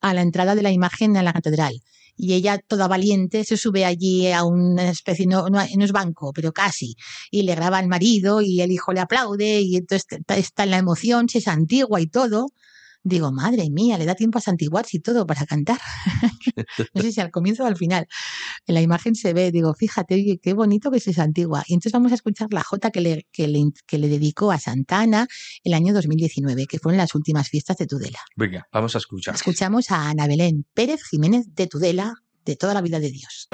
a 0.00 0.14
la 0.14 0.22
entrada 0.22 0.54
de 0.54 0.62
la 0.62 0.70
imagen 0.70 1.16
a 1.16 1.22
la 1.22 1.32
catedral. 1.32 1.82
Y 2.16 2.34
ella, 2.34 2.58
toda 2.66 2.88
valiente, 2.88 3.44
se 3.44 3.56
sube 3.56 3.84
allí 3.84 4.30
a 4.32 4.44
una 4.44 4.90
especie, 4.90 5.26
no, 5.26 5.48
no, 5.50 5.60
es 5.60 5.92
banco, 5.92 6.32
pero 6.34 6.52
casi. 6.52 6.96
Y 7.30 7.42
le 7.42 7.54
graba 7.54 7.78
al 7.78 7.88
marido 7.88 8.40
y 8.40 8.60
el 8.62 8.72
hijo 8.72 8.92
le 8.92 9.00
aplaude 9.00 9.60
y 9.60 9.76
entonces 9.76 10.06
está- 10.28 10.64
en 10.64 10.70
la 10.70 10.78
emoción, 10.78 11.28
se 11.28 11.40
santigua 11.40 12.00
y 12.00 12.06
todo. 12.06 12.48
Digo, 13.08 13.30
madre 13.30 13.70
mía, 13.70 13.98
le 13.98 14.04
da 14.04 14.16
tiempo 14.16 14.38
a 14.38 14.40
santiguarse 14.40 14.96
y 14.96 15.00
todo 15.00 15.28
para 15.28 15.46
cantar. 15.46 15.78
no 16.92 17.02
sé 17.02 17.12
si 17.12 17.20
al 17.20 17.30
comienzo 17.30 17.62
o 17.62 17.66
al 17.66 17.76
final. 17.76 18.08
En 18.66 18.74
la 18.74 18.82
imagen 18.82 19.14
se 19.14 19.32
ve, 19.32 19.52
digo, 19.52 19.74
fíjate, 19.74 20.16
oye, 20.16 20.40
qué 20.42 20.54
bonito 20.54 20.90
que 20.90 20.98
se 20.98 21.12
santigua. 21.12 21.62
Y 21.68 21.74
entonces 21.74 21.92
vamos 21.92 22.10
a 22.10 22.16
escuchar 22.16 22.48
la 22.50 22.64
Jota 22.64 22.90
que 22.90 23.00
le, 23.00 23.28
que 23.30 23.46
le, 23.46 23.62
que 23.86 23.98
le 23.98 24.08
dedicó 24.08 24.50
a 24.50 24.58
Santana 24.58 25.28
el 25.62 25.74
año 25.74 25.94
2019, 25.94 26.66
que 26.66 26.80
fueron 26.80 26.98
las 26.98 27.14
últimas 27.14 27.48
fiestas 27.48 27.76
de 27.76 27.86
Tudela. 27.86 28.18
Venga, 28.34 28.66
vamos 28.72 28.96
a 28.96 28.98
escuchar. 28.98 29.36
Escuchamos 29.36 29.92
a 29.92 30.08
Ana 30.08 30.26
Belén 30.26 30.66
Pérez 30.74 31.04
Jiménez 31.08 31.46
de 31.54 31.68
Tudela, 31.68 32.12
de 32.44 32.56
toda 32.56 32.74
la 32.74 32.80
vida 32.80 32.98
de 32.98 33.12
Dios. 33.12 33.48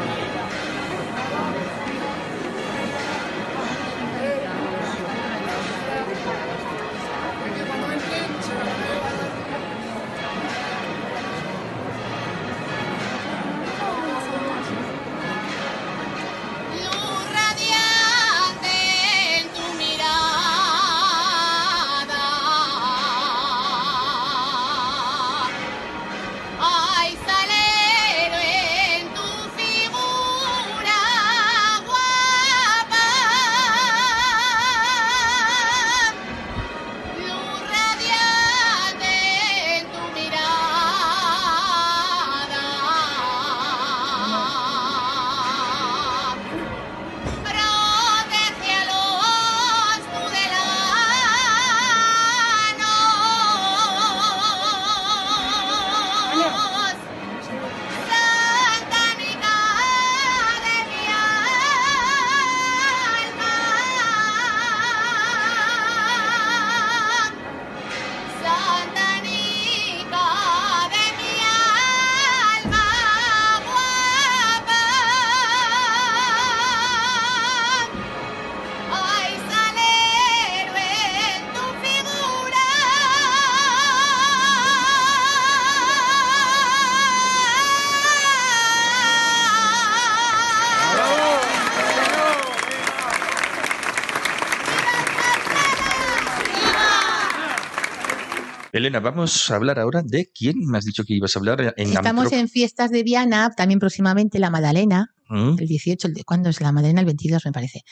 Elena, 98.82 99.00
vamos 99.00 99.50
a 99.50 99.54
hablar 99.56 99.78
ahora 99.78 100.02
de 100.04 100.28
quién 100.34 100.56
me 100.58 100.76
has 100.78 100.84
dicho 100.84 101.04
que 101.04 101.14
ibas 101.14 101.34
a 101.36 101.38
hablar 101.38 101.74
en 101.76 101.92
Estamos 101.92 102.32
en 102.32 102.48
fiestas 102.48 102.90
de 102.90 103.02
Viana, 103.04 103.50
también 103.56 103.78
próximamente 103.78 104.38
la 104.40 104.50
Magdalena, 104.50 105.14
¿Mm? 105.28 105.56
el 105.58 105.66
18, 105.68 106.08
el 106.08 106.14
de- 106.14 106.24
¿cuándo 106.24 106.50
es 106.50 106.60
la 106.60 106.72
Magdalena? 106.72 107.00
El 107.00 107.06
22 107.06 107.44
me 107.46 107.52
parece. 107.52 107.82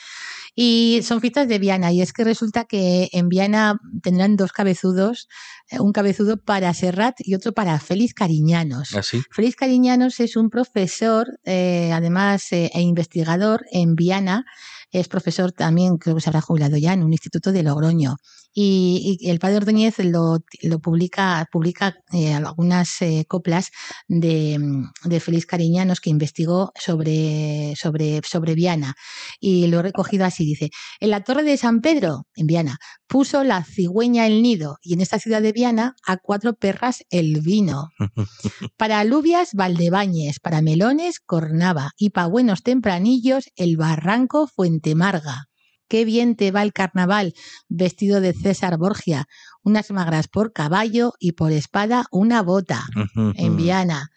Y 0.56 1.00
son 1.04 1.20
fiestas 1.20 1.46
de 1.46 1.58
Viana 1.60 1.92
y 1.92 2.02
es 2.02 2.12
que 2.12 2.24
resulta 2.24 2.64
que 2.64 3.08
en 3.12 3.28
Viana 3.28 3.78
tendrán 4.02 4.36
dos 4.36 4.50
cabezudos, 4.52 5.28
eh, 5.70 5.78
un 5.78 5.92
cabezudo 5.92 6.36
para 6.42 6.74
Serrat 6.74 7.14
y 7.20 7.34
otro 7.36 7.52
para 7.52 7.78
Félix 7.78 8.12
Cariñanos. 8.14 8.94
¿Así? 8.96 9.22
Félix 9.30 9.54
Cariñanos 9.56 10.18
es 10.18 10.36
un 10.36 10.50
profesor, 10.50 11.38
eh, 11.44 11.92
además, 11.92 12.50
eh, 12.52 12.70
e 12.74 12.80
investigador 12.82 13.64
en 13.70 13.94
Viana. 13.94 14.44
Es 14.90 15.06
profesor 15.06 15.52
también, 15.52 15.98
creo 15.98 16.16
que 16.16 16.20
se 16.20 16.28
habrá 16.30 16.40
jubilado 16.40 16.76
ya, 16.76 16.92
en 16.92 17.04
un 17.04 17.12
instituto 17.12 17.52
de 17.52 17.62
Logroño. 17.62 18.16
Y, 18.52 19.18
y 19.20 19.30
el 19.30 19.38
padre 19.38 19.58
Ordóñez 19.58 19.98
lo, 19.98 20.38
lo 20.62 20.78
publica, 20.80 21.46
publica 21.52 21.94
eh, 22.12 22.34
algunas 22.34 23.00
eh, 23.02 23.24
coplas 23.28 23.70
de, 24.08 24.58
mm, 24.58 25.08
de 25.08 25.20
Félix 25.20 25.46
Cariñanos 25.46 26.00
que 26.00 26.10
investigó 26.10 26.72
sobre, 26.74 27.74
sobre, 27.76 28.20
sobre 28.24 28.54
Viana. 28.54 28.94
Y 29.38 29.66
lo 29.68 29.80
he 29.80 29.82
recogido 29.82 30.24
así, 30.24 30.44
dice, 30.44 30.70
en 30.98 31.10
la 31.10 31.22
torre 31.22 31.42
de 31.42 31.56
San 31.56 31.80
Pedro, 31.80 32.26
en 32.34 32.46
Viana, 32.46 32.78
puso 33.06 33.44
la 33.44 33.64
cigüeña 33.64 34.26
el 34.26 34.42
nido 34.42 34.78
y 34.82 34.94
en 34.94 35.00
esta 35.00 35.18
ciudad 35.18 35.42
de 35.42 35.52
Viana 35.52 35.94
a 36.06 36.16
cuatro 36.16 36.54
perras 36.54 37.04
el 37.10 37.40
vino. 37.40 37.88
Para 38.76 39.00
alubias, 39.00 39.50
Valdebañes, 39.54 40.40
para 40.40 40.62
melones, 40.62 41.20
Cornava 41.20 41.92
y 41.96 42.10
para 42.10 42.28
buenos 42.28 42.62
tempranillos, 42.62 43.50
el 43.56 43.76
barranco 43.76 44.46
Fuentemarga. 44.46 45.49
Qué 45.90 46.04
bien 46.04 46.36
te 46.36 46.52
va 46.52 46.62
el 46.62 46.72
carnaval, 46.72 47.34
vestido 47.68 48.20
de 48.20 48.32
César 48.32 48.78
Borgia, 48.78 49.26
unas 49.64 49.90
magras 49.90 50.28
por 50.28 50.52
caballo 50.52 51.14
y 51.18 51.32
por 51.32 51.50
espada 51.50 52.06
una 52.12 52.42
bota 52.42 52.86
en 53.34 53.56
Viana. 53.56 54.12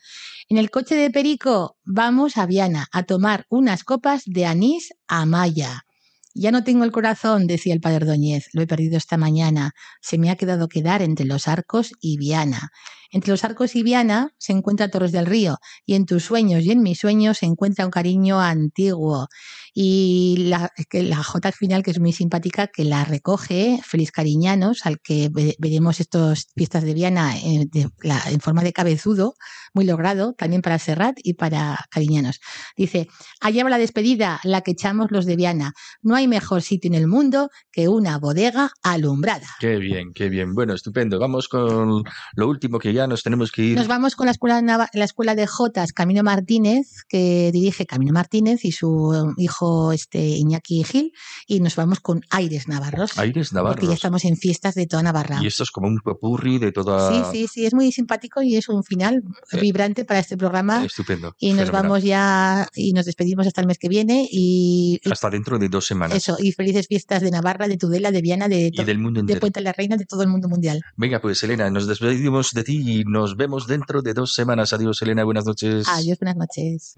En 0.50 0.58
el 0.58 0.70
coche 0.70 0.94
de 0.94 1.10
Perico 1.10 1.80
vamos 1.84 2.38
a 2.38 2.46
Viana 2.46 2.88
a 2.92 3.02
tomar 3.04 3.48
unas 3.50 3.84
copas 3.84 4.22
de 4.28 4.46
anís 4.46 4.94
a 5.08 5.26
Maya. 5.26 5.88
Ya 6.36 6.52
no 6.52 6.64
tengo 6.64 6.84
el 6.84 6.92
corazón, 6.92 7.48
decía 7.48 7.74
el 7.74 7.82
padre 7.82 8.06
Ordóñez, 8.06 8.50
lo 8.54 8.62
he 8.62 8.68
perdido 8.68 8.96
esta 8.96 9.18
mañana. 9.18 9.74
Se 10.00 10.20
me 10.20 10.30
ha 10.30 10.36
quedado 10.36 10.68
quedar 10.68 11.02
entre 11.02 11.26
los 11.26 11.48
arcos 11.48 11.92
y 12.00 12.18
Viana. 12.18 12.72
Entre 13.14 13.32
los 13.32 13.44
arcos 13.46 13.76
y 13.78 13.84
Viana 13.84 14.34
se 14.38 14.52
encuentra 14.52 14.90
Torres 14.90 15.12
del 15.14 15.26
Río 15.28 15.58
y 15.86 15.94
en 15.96 16.06
tus 16.06 16.26
sueños 16.26 16.64
y 16.66 16.72
en 16.72 16.82
mis 16.82 17.00
sueños 17.00 17.38
se 17.38 17.46
encuentra 17.46 17.86
un 17.86 17.92
cariño 17.92 18.42
antiguo. 18.42 19.28
Y 19.74 20.36
la, 20.50 20.72
la 20.92 21.24
J 21.24 21.48
al 21.48 21.54
final, 21.54 21.84
que 21.84 21.92
es 21.92 22.00
muy 22.00 22.12
simpática, 22.12 22.68
que 22.68 22.84
la 22.84 23.06
recoge 23.06 23.80
Feliz 23.84 24.12
Cariñanos, 24.12 24.86
al 24.86 25.00
que 25.00 25.30
ve- 25.32 25.56
veremos 25.60 26.00
estas 26.00 26.48
fiestas 26.56 26.84
de 26.84 26.94
Viana 26.94 27.38
en, 27.40 27.70
la- 28.02 28.22
en 28.30 28.40
forma 28.40 28.64
de 28.64 28.74
cabezudo, 28.74 29.36
muy 29.74 29.86
logrado, 29.86 30.34
también 30.34 30.62
para 30.62 30.78
Serrat 30.78 31.16
y 31.24 31.34
para 31.36 31.78
Cariñanos. 31.90 32.40
Dice, 32.76 33.08
allá 33.42 33.64
va 33.64 33.70
la 33.70 33.78
despedida, 33.80 34.40
la 34.44 34.62
que 34.62 34.72
echamos 34.72 35.08
los 35.12 35.26
de 35.26 35.36
Viana. 35.36 35.74
No 36.02 36.16
hay 36.16 36.28
mejor 36.28 36.62
sitio 36.62 36.90
en 36.90 36.96
el 36.96 37.08
mundo 37.08 37.50
que 37.72 37.88
una 37.88 38.18
bodega 38.20 38.72
alumbrada. 38.84 39.48
Qué 39.60 39.78
bien, 39.78 40.14
qué 40.14 40.30
bien. 40.30 40.54
Bueno, 40.54 40.74
estupendo. 40.74 41.20
Vamos 41.20 41.48
con 41.48 42.04
lo 42.36 42.48
último 42.48 42.80
que 42.80 42.94
ya 42.94 43.03
nos 43.08 43.24
tenemos 43.24 43.52
que 43.52 43.64
ir. 43.64 43.78
Nos 43.78 43.88
vamos 43.88 44.16
con 44.16 44.26
la 44.26 44.32
escuela, 44.32 44.62
la 44.62 45.04
escuela 45.06 45.36
de 45.36 45.48
Jotas 45.48 45.94
Camino 45.94 46.24
Martínez, 46.24 47.04
que 47.08 47.52
dirige 47.52 47.86
Camino 47.86 48.14
Martínez 48.14 48.66
y 48.66 48.72
su 48.72 49.34
hijo 49.38 49.92
este, 49.92 50.20
Iñaki 50.20 50.84
Gil, 50.84 51.14
y 51.48 51.60
nos 51.60 51.76
vamos 51.76 52.00
con 52.00 52.22
Aires 52.30 52.68
Navarros. 52.68 53.18
Aires 53.18 53.50
Porque 53.50 53.56
ya 53.56 53.64
Navarros. 53.64 53.94
estamos 53.94 54.26
en 54.26 54.38
fiestas 54.38 54.76
de 54.76 54.88
toda 54.88 55.04
Navarra. 55.04 55.40
Y 55.42 55.48
esto 55.48 55.64
es 55.64 55.72
como 55.72 55.88
un 55.88 56.00
popurri 56.00 56.60
de 56.60 56.72
toda. 56.72 57.10
Sí, 57.10 57.22
sí, 57.32 57.48
sí, 57.52 57.66
es 57.66 57.74
muy 57.74 57.92
simpático 57.92 58.42
y 58.42 58.56
es 58.56 58.70
un 58.70 58.84
final 58.84 59.24
Eh, 59.52 59.60
vibrante 59.60 60.06
para 60.06 60.20
este 60.20 60.38
programa. 60.38 60.84
Estupendo. 60.86 61.36
Y 61.40 61.50
nos 61.54 61.66
fenomenal. 61.66 61.84
vamos 61.84 62.04
ya 62.04 62.68
y 62.76 62.94
nos 62.94 63.06
despedimos 63.06 63.48
hasta 63.48 63.62
el 63.62 63.68
mes 63.68 63.78
que 63.78 63.90
viene 63.90 64.28
y, 64.32 65.00
Hasta 65.10 65.30
dentro 65.30 65.60
de 65.60 65.70
dos 65.70 65.86
semanas. 65.86 66.18
eso, 66.18 66.38
y 66.40 66.52
felices 66.52 66.88
fiestas 66.88 67.22
de 67.22 67.32
Navarra, 67.32 67.68
de 67.68 67.78
Tudela, 67.78 68.12
de 68.12 68.22
Viana, 68.22 68.48
de, 68.48 68.72
Y 68.74 68.84
del 68.84 69.00
mundo 69.00 69.22
de. 69.22 69.38
Puente 69.38 69.60
de 69.60 69.64
la 69.66 69.74
Reina, 69.74 69.98
de 69.98 70.06
todo 70.06 70.22
el 70.24 70.30
mundo 70.30 70.48
mundial. 70.48 70.82
Venga, 70.96 71.20
pues 71.22 71.44
Elena, 71.44 71.70
nos 71.70 71.88
despedimos 71.88 72.52
de 72.52 72.64
ti 72.64 72.93
y 72.94 73.04
nos 73.06 73.36
vemos 73.36 73.68
dentro 73.68 74.02
de 74.02 74.14
dos 74.14 74.34
semanas. 74.34 74.74
Adiós, 74.74 75.02
Elena. 75.02 75.24
Buenas 75.24 75.46
noches. 75.46 75.88
Adiós, 75.88 76.20
buenas 76.20 76.38
noches. 76.38 76.96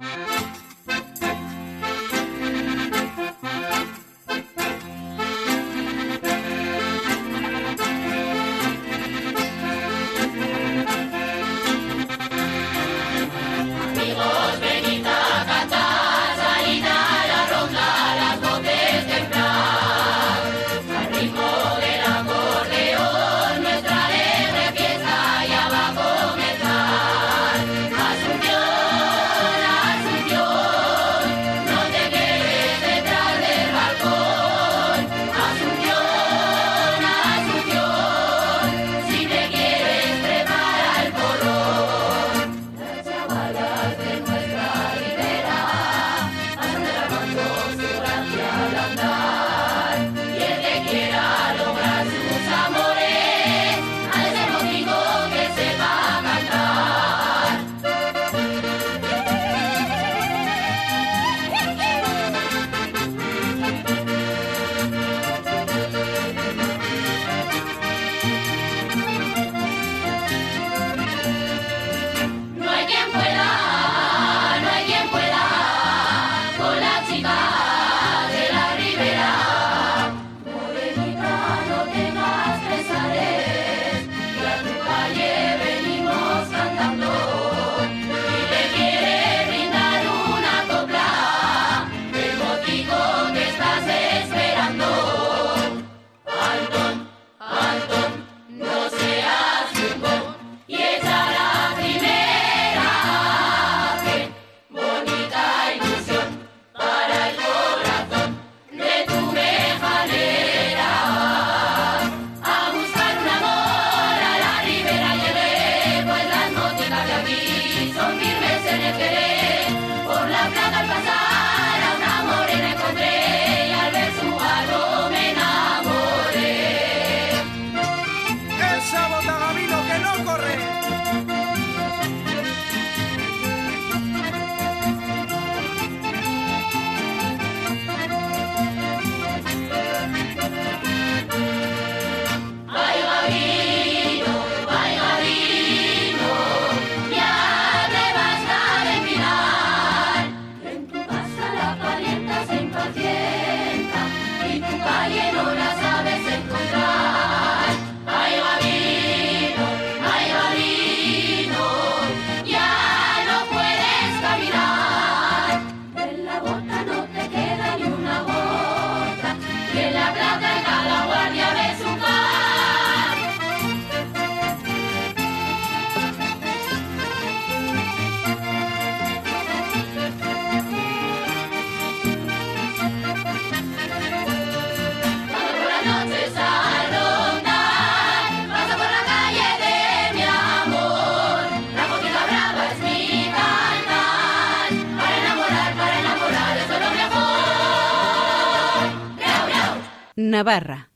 Navarra. 200.35 200.91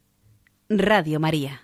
Radio 0.67 1.17
María. 1.17 1.61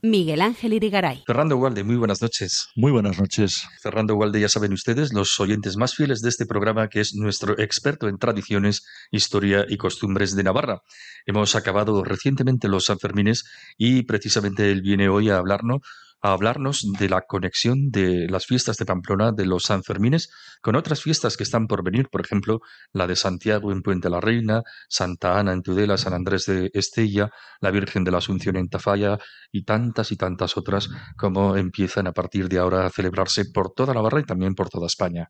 Miguel 0.00 0.40
Ángel 0.42 0.74
Irigaray. 0.74 1.24
Fernando 1.26 1.56
Walde, 1.56 1.82
muy 1.82 1.96
buenas 1.96 2.22
noches. 2.22 2.68
Muy 2.76 2.92
buenas 2.92 3.18
noches. 3.18 3.64
Fernando 3.82 4.14
Walde, 4.14 4.38
ya 4.38 4.48
saben 4.48 4.72
ustedes, 4.72 5.12
los 5.12 5.40
oyentes 5.40 5.76
más 5.76 5.96
fieles 5.96 6.22
de 6.22 6.28
este 6.28 6.46
programa, 6.46 6.86
que 6.88 7.00
es 7.00 7.16
nuestro 7.16 7.58
experto 7.58 8.06
en 8.06 8.18
tradiciones, 8.18 8.86
historia 9.10 9.66
y 9.68 9.76
costumbres 9.76 10.36
de 10.36 10.44
Navarra. 10.44 10.82
Hemos 11.26 11.56
acabado 11.56 12.04
recientemente 12.04 12.68
los 12.68 12.84
Sanfermines 12.84 13.44
y 13.76 14.04
precisamente 14.04 14.70
él 14.70 14.80
viene 14.80 15.08
hoy 15.08 15.30
a 15.30 15.38
hablarnos 15.38 15.80
a 16.22 16.32
hablarnos 16.32 16.86
de 16.98 17.08
la 17.08 17.22
conexión 17.22 17.90
de 17.90 18.26
las 18.28 18.46
fiestas 18.46 18.76
de 18.76 18.84
Pamplona, 18.84 19.32
de 19.32 19.46
los 19.46 19.64
Sanfermines, 19.64 20.30
con 20.60 20.76
otras 20.76 21.02
fiestas 21.02 21.36
que 21.36 21.44
están 21.44 21.66
por 21.66 21.82
venir, 21.82 22.08
por 22.10 22.20
ejemplo, 22.20 22.60
la 22.92 23.06
de 23.06 23.16
Santiago 23.16 23.72
en 23.72 23.82
Puente 23.82 24.10
la 24.10 24.20
Reina, 24.20 24.62
Santa 24.88 25.38
Ana 25.38 25.52
en 25.52 25.62
Tudela, 25.62 25.96
San 25.96 26.12
Andrés 26.12 26.46
de 26.46 26.70
Estella, 26.74 27.30
la 27.60 27.70
Virgen 27.70 28.04
de 28.04 28.10
la 28.10 28.18
Asunción 28.18 28.56
en 28.56 28.68
Tafalla 28.68 29.18
y 29.52 29.64
tantas 29.64 30.12
y 30.12 30.16
tantas 30.16 30.56
otras 30.56 30.88
como 31.16 31.56
empiezan 31.56 32.06
a 32.06 32.12
partir 32.12 32.48
de 32.48 32.58
ahora 32.58 32.86
a 32.86 32.90
celebrarse 32.90 33.46
por 33.46 33.72
toda 33.72 33.94
la 33.94 34.00
barra 34.00 34.20
y 34.20 34.24
también 34.24 34.54
por 34.54 34.68
toda 34.68 34.86
España. 34.86 35.28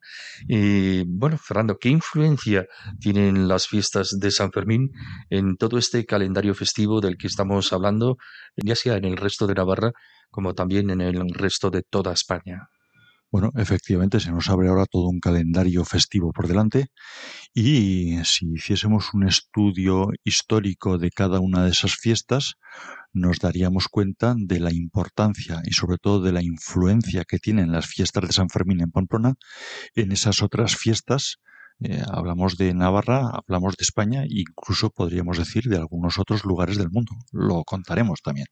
Y 0.48 1.04
bueno, 1.06 1.38
Fernando, 1.38 1.78
¿qué 1.78 1.88
influencia 1.88 2.66
tienen 2.98 3.48
las 3.48 3.66
fiestas 3.66 4.16
de 4.18 4.30
San 4.30 4.52
Fermín 4.52 4.90
en 5.28 5.56
todo 5.56 5.78
este 5.78 6.04
calendario 6.04 6.54
festivo 6.54 7.00
del 7.00 7.16
que 7.16 7.26
estamos 7.26 7.72
hablando, 7.72 8.16
ya 8.56 8.74
sea 8.74 8.96
en 8.96 9.04
el 9.04 9.16
resto 9.16 9.46
de 9.46 9.54
Navarra 9.54 9.92
como 10.30 10.54
también 10.54 10.90
en 10.90 11.00
el 11.00 11.34
resto 11.34 11.70
de 11.70 11.82
toda 11.82 12.12
España? 12.12 12.70
Bueno, 13.32 13.52
efectivamente, 13.56 14.18
se 14.18 14.32
nos 14.32 14.48
abre 14.50 14.68
ahora 14.68 14.86
todo 14.86 15.08
un 15.08 15.20
calendario 15.20 15.84
festivo 15.84 16.32
por 16.32 16.48
delante 16.48 16.88
y 17.54 18.18
si 18.24 18.54
hiciésemos 18.54 19.14
un 19.14 19.28
estudio 19.28 20.08
histórico 20.24 20.98
de 20.98 21.10
cada 21.10 21.38
una 21.38 21.62
de 21.64 21.70
esas 21.70 21.94
fiestas, 21.94 22.54
nos 23.12 23.38
daríamos 23.38 23.86
cuenta 23.86 24.34
de 24.36 24.58
la 24.58 24.72
importancia 24.72 25.62
y 25.64 25.74
sobre 25.74 25.98
todo 25.98 26.20
de 26.22 26.32
la 26.32 26.42
influencia 26.42 27.24
que 27.24 27.38
tienen 27.38 27.70
las 27.70 27.86
fiestas 27.86 28.26
de 28.26 28.32
San 28.32 28.48
Fermín 28.48 28.80
en 28.80 28.90
Pamplona 28.90 29.34
en 29.94 30.10
esas 30.10 30.42
otras 30.42 30.74
fiestas 30.74 31.36
eh, 31.82 32.02
hablamos 32.10 32.58
de 32.58 32.74
Navarra, 32.74 33.30
hablamos 33.32 33.76
de 33.76 33.84
España 33.84 34.24
incluso 34.28 34.90
podríamos 34.90 35.38
decir 35.38 35.64
de 35.64 35.78
algunos 35.78 36.18
otros 36.18 36.44
lugares 36.44 36.76
del 36.76 36.90
mundo. 36.90 37.12
Lo 37.32 37.64
contaremos 37.64 38.20
también. 38.22 38.48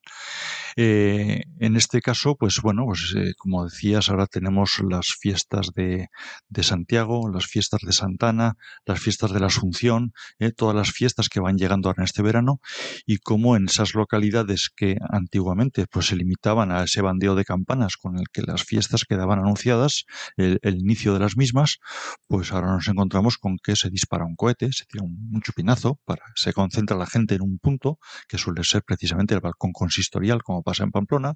Eh, 0.76 1.42
en 1.58 1.76
este 1.76 2.00
caso, 2.00 2.36
pues 2.36 2.60
bueno, 2.62 2.84
pues 2.86 3.14
eh, 3.16 3.34
como 3.36 3.64
decías, 3.64 4.08
ahora 4.08 4.26
tenemos 4.26 4.80
las 4.88 5.08
fiestas 5.20 5.72
de, 5.74 6.08
de, 6.48 6.62
Santiago, 6.62 7.28
las 7.30 7.46
fiestas 7.46 7.80
de 7.84 7.92
Santana, 7.92 8.56
las 8.86 9.00
fiestas 9.00 9.32
de 9.32 9.40
la 9.40 9.46
Asunción, 9.46 10.12
todas 10.56 10.74
las 10.74 10.92
fiestas 10.92 11.28
que 11.28 11.40
van 11.40 11.58
llegando 11.58 11.88
ahora 11.88 12.02
en 12.02 12.04
este 12.04 12.22
verano 12.22 12.60
y 13.06 13.18
como 13.18 13.56
en 13.56 13.66
esas 13.66 13.94
localidades 13.94 14.70
que 14.74 14.96
antiguamente 15.10 15.86
pues 15.90 16.06
se 16.06 16.16
limitaban 16.16 16.70
a 16.70 16.84
ese 16.84 17.02
bandeo 17.02 17.34
de 17.34 17.44
campanas 17.44 17.96
con 17.96 18.18
el 18.18 18.26
que 18.32 18.42
las 18.42 18.62
fiestas 18.62 19.04
quedaban 19.04 19.38
anunciadas, 19.38 20.04
el 20.36 20.78
inicio 20.78 21.12
de 21.12 21.20
las 21.20 21.36
mismas, 21.36 21.78
pues 22.28 22.52
ahora 22.52 22.72
nos 22.72 22.88
encontramos 22.88 23.17
con 23.38 23.58
que 23.58 23.76
se 23.76 23.90
dispara 23.90 24.24
un 24.24 24.36
cohete, 24.36 24.72
se 24.72 24.84
tira 24.84 25.04
un, 25.04 25.30
un, 25.32 25.40
chupinazo, 25.40 26.00
para, 26.04 26.22
se 26.34 26.52
concentra 26.52 26.96
la 26.96 27.06
gente 27.06 27.34
en 27.34 27.42
un 27.42 27.58
punto, 27.58 27.98
que 28.28 28.38
suele 28.38 28.64
ser 28.64 28.82
precisamente 28.82 29.34
el 29.34 29.40
balcón 29.40 29.72
consistorial, 29.72 30.42
como 30.42 30.62
pasa 30.62 30.84
en 30.84 30.90
Pamplona. 30.90 31.34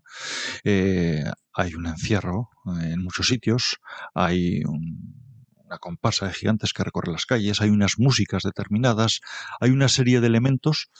Eh, 0.64 1.24
hay 1.52 1.74
un 1.74 1.86
encierro 1.86 2.50
eh, 2.80 2.92
en 2.92 3.02
muchos 3.02 3.28
sitios, 3.28 3.78
hay 4.14 4.62
un, 4.64 5.22
una 5.66 5.78
comparsa 5.78 6.26
de 6.26 6.34
gigantes 6.34 6.72
que 6.72 6.84
recorre 6.84 7.12
las 7.12 7.26
calles, 7.26 7.60
hay 7.60 7.70
unas 7.70 7.98
músicas 7.98 8.42
determinadas, 8.42 9.20
hay 9.60 9.70
una 9.70 9.88
serie 9.88 10.20
de 10.20 10.26
elementos 10.26 10.90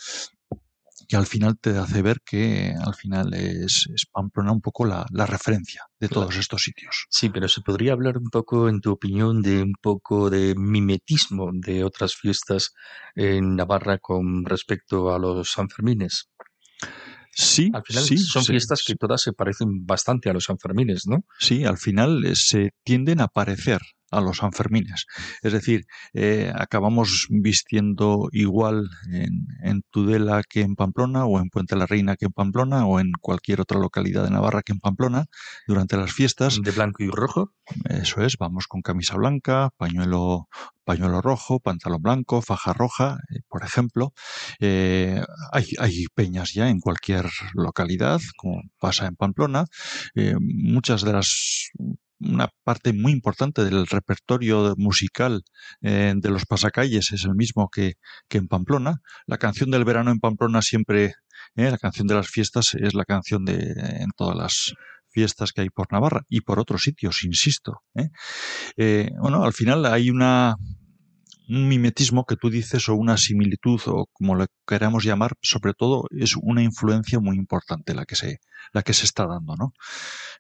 que 1.12 1.16
al 1.18 1.26
final 1.26 1.58
te 1.58 1.76
hace 1.76 2.00
ver 2.00 2.22
que 2.24 2.74
al 2.86 2.94
final 2.94 3.34
es, 3.34 3.86
es 3.94 4.06
Pamplona 4.06 4.50
un 4.50 4.62
poco 4.62 4.86
la, 4.86 5.04
la 5.10 5.26
referencia 5.26 5.82
de 6.00 6.08
todos 6.08 6.28
claro. 6.28 6.40
estos 6.40 6.62
sitios. 6.62 7.04
Sí, 7.10 7.28
pero 7.28 7.48
se 7.48 7.60
podría 7.60 7.92
hablar 7.92 8.16
un 8.16 8.30
poco, 8.30 8.66
en 8.66 8.80
tu 8.80 8.92
opinión, 8.92 9.42
de 9.42 9.62
un 9.62 9.74
poco 9.78 10.30
de 10.30 10.54
mimetismo 10.56 11.50
de 11.52 11.84
otras 11.84 12.14
fiestas 12.14 12.72
en 13.14 13.56
Navarra 13.56 13.98
con 13.98 14.46
respecto 14.46 15.14
a 15.14 15.18
los 15.18 15.52
Sanfermines. 15.52 16.30
Sí, 17.30 17.70
al 17.74 17.82
final 17.84 18.04
sí, 18.04 18.16
son 18.16 18.44
sí, 18.44 18.52
fiestas 18.52 18.82
que 18.82 18.94
todas 18.94 19.20
se 19.20 19.34
parecen 19.34 19.84
bastante 19.84 20.30
a 20.30 20.32
los 20.32 20.44
Sanfermines, 20.44 21.06
¿no? 21.06 21.26
Sí, 21.38 21.66
al 21.66 21.76
final 21.76 22.24
eh, 22.24 22.36
se 22.36 22.70
tienden 22.84 23.20
a 23.20 23.28
parecer 23.28 23.82
a 24.12 24.20
los 24.20 24.38
Sanfermines. 24.38 25.06
Es 25.42 25.52
decir, 25.52 25.86
eh, 26.12 26.52
acabamos 26.54 27.26
vistiendo 27.30 28.28
igual 28.32 28.88
en, 29.10 29.46
en, 29.62 29.82
Tudela 29.90 30.42
que 30.48 30.60
en 30.60 30.76
Pamplona, 30.76 31.24
o 31.24 31.40
en 31.40 31.48
Puente 31.48 31.76
la 31.76 31.86
Reina 31.86 32.16
que 32.16 32.26
en 32.26 32.32
Pamplona, 32.32 32.86
o 32.86 33.00
en 33.00 33.12
cualquier 33.20 33.60
otra 33.60 33.80
localidad 33.80 34.24
de 34.24 34.30
Navarra 34.30 34.62
que 34.62 34.72
en 34.72 34.80
Pamplona, 34.80 35.26
durante 35.66 35.96
las 35.96 36.12
fiestas. 36.12 36.60
De 36.62 36.70
blanco 36.70 37.02
y 37.02 37.08
rojo. 37.08 37.52
Eso 37.88 38.22
es, 38.22 38.36
vamos 38.38 38.66
con 38.66 38.82
camisa 38.82 39.16
blanca, 39.16 39.70
pañuelo, 39.76 40.48
pañuelo 40.84 41.20
rojo, 41.20 41.60
pantalón 41.60 42.02
blanco, 42.02 42.42
faja 42.42 42.72
roja, 42.72 43.18
eh, 43.30 43.40
por 43.48 43.64
ejemplo. 43.64 44.12
Eh, 44.60 45.22
hay, 45.52 45.66
hay, 45.78 46.06
peñas 46.14 46.52
ya 46.52 46.68
en 46.68 46.80
cualquier 46.80 47.30
localidad, 47.54 48.20
como 48.36 48.62
pasa 48.78 49.06
en 49.06 49.16
Pamplona. 49.16 49.66
Eh, 50.14 50.36
muchas 50.40 51.02
de 51.02 51.12
las 51.12 51.70
una 52.24 52.48
parte 52.64 52.92
muy 52.92 53.12
importante 53.12 53.64
del 53.64 53.86
repertorio 53.86 54.74
musical 54.76 55.42
eh, 55.80 56.12
de 56.16 56.30
los 56.30 56.46
pasacalles 56.46 57.12
es 57.12 57.24
el 57.24 57.34
mismo 57.34 57.68
que, 57.68 57.94
que, 58.28 58.38
en 58.38 58.48
Pamplona. 58.48 59.00
La 59.26 59.38
canción 59.38 59.70
del 59.70 59.84
verano 59.84 60.10
en 60.10 60.20
Pamplona 60.20 60.62
siempre, 60.62 61.14
eh, 61.56 61.70
la 61.70 61.78
canción 61.78 62.06
de 62.06 62.14
las 62.14 62.28
fiestas 62.28 62.74
es 62.74 62.94
la 62.94 63.04
canción 63.04 63.44
de 63.44 63.72
en 64.00 64.10
todas 64.16 64.36
las 64.36 64.74
fiestas 65.08 65.52
que 65.52 65.62
hay 65.62 65.70
por 65.70 65.92
Navarra 65.92 66.22
y 66.28 66.40
por 66.40 66.58
otros 66.58 66.82
sitios, 66.82 67.24
insisto. 67.24 67.82
¿eh? 67.94 69.10
bueno, 69.20 69.44
al 69.44 69.52
final 69.52 69.84
hay 69.86 70.08
una 70.10 70.56
un 71.52 71.68
mimetismo 71.68 72.24
que 72.24 72.36
tú 72.36 72.48
dices 72.48 72.88
o 72.88 72.94
una 72.94 73.18
similitud 73.18 73.80
o 73.86 74.06
como 74.12 74.34
lo 74.34 74.46
queramos 74.66 75.04
llamar, 75.04 75.32
sobre 75.42 75.74
todo 75.74 76.04
es 76.10 76.34
una 76.40 76.62
influencia 76.62 77.20
muy 77.20 77.36
importante 77.36 77.94
la 77.94 78.06
que 78.06 78.16
se, 78.16 78.40
la 78.72 78.82
que 78.82 78.94
se 78.94 79.04
está 79.04 79.26
dando, 79.26 79.56
¿no? 79.56 79.74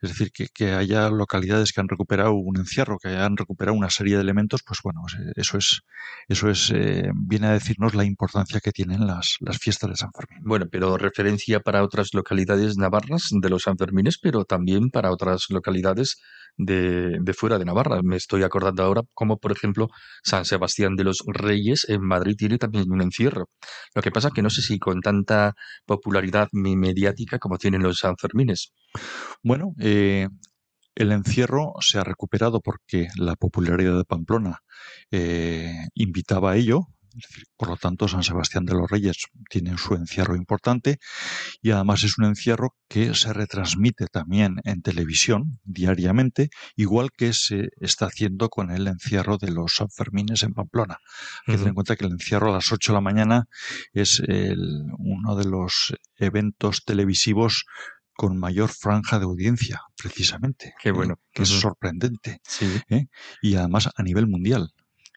Es 0.00 0.10
decir, 0.10 0.32
que, 0.32 0.72
haya 0.72 1.10
localidades 1.10 1.72
que 1.72 1.80
han 1.80 1.88
recuperado 1.88 2.32
un 2.32 2.56
encierro, 2.56 2.98
que 2.98 3.08
hayan 3.08 3.36
recuperado 3.36 3.76
una 3.76 3.90
serie 3.90 4.16
de 4.16 4.22
elementos, 4.22 4.62
pues 4.66 4.80
bueno, 4.82 5.02
eso 5.36 5.58
es, 5.58 5.82
eso 6.28 6.48
es, 6.48 6.70
eh, 6.74 7.10
viene 7.14 7.48
a 7.48 7.52
decirnos 7.52 7.94
la 7.94 8.04
importancia 8.04 8.60
que 8.60 8.72
tienen 8.72 9.06
las, 9.06 9.36
las 9.40 9.58
fiestas 9.58 9.90
de 9.90 9.96
San 9.96 10.12
Fermín. 10.12 10.42
Bueno, 10.44 10.66
pero 10.70 10.96
referencia 10.96 11.60
para 11.60 11.84
otras 11.84 12.14
localidades 12.14 12.76
navarras 12.78 13.28
de 13.30 13.50
los 13.50 13.64
Sanfermines, 13.64 14.18
pero 14.18 14.44
también 14.44 14.90
para 14.90 15.12
otras 15.12 15.46
localidades 15.50 16.16
de, 16.56 17.34
fuera 17.34 17.58
de 17.58 17.64
Navarra. 17.64 18.00
Me 18.02 18.16
estoy 18.16 18.42
acordando 18.42 18.82
ahora 18.82 19.02
como, 19.14 19.38
por 19.38 19.52
ejemplo, 19.52 19.88
San 20.22 20.44
Sebastián 20.44 20.96
de 20.96 21.04
los 21.04 21.22
Reyes 21.26 21.86
en 21.88 22.02
Madrid 22.02 22.36
tiene 22.36 22.58
también 22.58 22.90
un 22.90 23.02
encierro. 23.02 23.48
Lo 23.94 24.02
que 24.02 24.10
pasa 24.10 24.30
que 24.30 24.42
no 24.42 24.50
sé 24.50 24.62
si 24.62 24.78
con 24.78 25.00
tanta 25.00 25.54
popularidad 25.86 26.48
mediática 26.52 27.38
como 27.38 27.58
tienen 27.58 27.82
los 27.82 27.98
Sanfermines. 27.98 28.72
Bueno, 29.42 29.74
eh, 29.80 30.28
el 30.94 31.12
encierro 31.12 31.74
se 31.80 31.98
ha 31.98 32.04
recuperado 32.04 32.60
porque 32.60 33.08
la 33.16 33.36
popularidad 33.36 33.96
de 33.96 34.04
Pamplona 34.04 34.58
eh, 35.10 35.74
invitaba 35.94 36.52
a 36.52 36.56
ello, 36.56 36.88
por 37.56 37.68
lo 37.68 37.76
tanto, 37.76 38.08
San 38.08 38.22
Sebastián 38.22 38.64
de 38.64 38.74
los 38.74 38.90
Reyes 38.90 39.26
tiene 39.48 39.76
su 39.78 39.94
encierro 39.94 40.36
importante 40.36 40.98
y 41.60 41.70
además 41.70 42.02
es 42.04 42.18
un 42.18 42.24
encierro 42.24 42.74
que 42.88 43.14
se 43.14 43.32
retransmite 43.32 44.06
también 44.06 44.56
en 44.64 44.82
televisión 44.82 45.60
diariamente, 45.64 46.50
igual 46.76 47.10
que 47.16 47.32
se 47.32 47.68
está 47.80 48.06
haciendo 48.06 48.48
con 48.48 48.70
el 48.70 48.86
encierro 48.86 49.38
de 49.38 49.50
los 49.50 49.76
Sanfermines 49.76 50.42
en 50.42 50.54
Pamplona. 50.54 50.98
Hay 51.46 51.52
que 51.54 51.58
tener 51.58 51.68
en 51.68 51.74
cuenta 51.74 51.96
que 51.96 52.04
el 52.06 52.12
encierro 52.12 52.50
a 52.50 52.56
las 52.56 52.70
8 52.72 52.92
de 52.92 52.94
la 52.94 53.00
mañana 53.00 53.44
es 53.92 54.22
el, 54.26 54.84
uno 54.98 55.36
de 55.36 55.44
los 55.44 55.94
eventos 56.16 56.84
televisivos 56.84 57.64
con 58.14 58.38
mayor 58.38 58.70
franja 58.70 59.18
de 59.18 59.24
audiencia, 59.24 59.80
precisamente. 59.96 60.74
Qué 60.80 60.92
bueno. 60.92 61.14
Eh, 61.14 61.16
que 61.32 61.42
uh 61.42 61.44
-huh. 61.44 61.54
es 61.54 61.60
sorprendente. 61.60 62.40
Sí. 62.44 62.66
¿eh? 62.88 63.06
Y 63.40 63.56
además 63.56 63.88
a 63.94 64.02
nivel 64.02 64.26
mundial. 64.26 64.72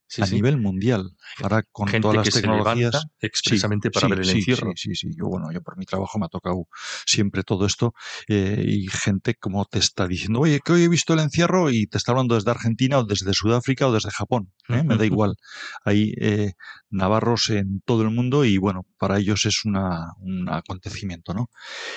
Sí, 0.08 0.22
a 0.22 0.28
sí. 0.28 0.36
nivel 0.36 0.58
mundial, 0.58 1.16
ahora 1.41 1.64
con 1.72 1.88
Gente 1.88 2.01
todas 2.03 2.18
las 2.18 2.30
que 2.30 2.41
tecnologías. 2.41 3.08
Se 3.20 3.26
expresamente 3.26 3.89
sí, 3.89 3.91
para 3.91 4.08
ver 4.08 4.20
el 4.20 4.30
encierro. 4.30 4.72
Sí, 4.76 4.93
sí, 4.93 5.10
sí. 5.10 5.16
Yo, 5.18 5.26
bueno, 5.26 5.51
yo 5.51 5.62
por 5.62 5.78
mi 5.78 5.86
trabajo 5.86 6.20
me 6.20 6.28
ha 6.28 6.30
tocado 6.30 6.68
siempre 7.08 7.43
todo 7.43 7.66
esto 7.66 7.93
eh, 8.28 8.64
y 8.68 8.88
gente 8.88 9.34
como 9.34 9.66
te 9.66 9.80
está 9.80 10.08
diciendo, 10.08 10.41
oye, 10.41 10.60
que 10.64 10.74
hoy 10.74 10.84
he 10.84 10.89
visto 10.89 11.14
el 11.14 11.20
encierro 11.20 11.72
y 11.72 11.88
te 11.88 11.97
está 11.97 12.12
hablando 12.12 12.36
desde 12.36 12.51
Argentina 12.51 12.99
o 12.99 13.03
desde 13.03 13.34
Sudáfrica 13.34 13.88
o 13.88 13.93
desde 13.93 14.12
Japón. 14.12 14.51
¿eh? 14.70 14.84
Me 14.84 14.95
da 14.95 15.06
igual. 15.06 15.36
Hay 15.84 16.14
eh, 16.20 16.53
navarros 16.91 17.49
en 17.49 17.82
todo 17.84 18.03
el 18.03 18.12
mundo 18.12 18.45
y 18.45 18.58
bueno, 18.58 18.86
para 18.99 19.18
ellos 19.18 19.45
es 19.45 19.66
una, 19.66 20.14
un 20.20 20.47
acontecimiento, 20.49 21.34
¿no? 21.34 21.49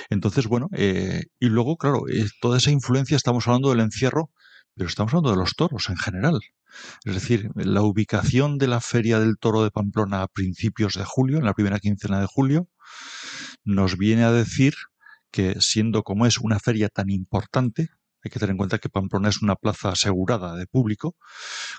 Entonces, 0.09 0.47
bueno, 0.47 0.69
eh, 0.73 1.25
y 1.39 1.47
luego, 1.47 1.77
claro, 1.77 2.05
toda 2.41 2.57
esa 2.57 2.71
influencia, 2.71 3.17
estamos 3.17 3.47
hablando 3.47 3.71
del 3.71 3.81
encierro, 3.81 4.31
pero 4.79 4.89
estamos 4.89 5.13
hablando 5.13 5.33
de 5.33 5.37
los 5.37 5.57
toros 5.57 5.89
en 5.89 5.97
general. 5.97 6.41
Es 7.05 7.15
decir, 7.15 7.51
la 7.57 7.83
ubicación 7.83 8.59
de 8.59 8.69
la 8.69 8.81
Feria 8.81 9.19
del 9.19 9.37
Toro 9.39 9.65
de 9.65 9.73
Pamplona 9.73 10.23
a 10.23 10.29
principios 10.29 10.95
de 10.95 11.05
julio, 11.05 11.39
en 11.39 11.45
la 11.45 11.55
primera 11.55 11.81
quincena 11.81 12.21
de 12.21 12.27
julio, 12.27 12.69
nos 13.65 13.99
viene 13.99 14.23
a 14.23 14.31
decir 14.31 14.75
que 15.33 15.61
siendo 15.61 16.05
como 16.05 16.27
es 16.27 16.39
una 16.39 16.61
feria 16.61 16.89
tan 16.89 17.11
importante, 17.11 17.89
hay 18.25 18.31
que 18.31 18.39
tener 18.39 18.53
en 18.53 18.57
cuenta 18.57 18.79
que 18.79 18.89
Pamplona 18.89 19.29
es 19.29 19.43
una 19.43 19.57
plaza 19.57 19.91
asegurada 19.91 20.55
de 20.55 20.67
público, 20.67 21.17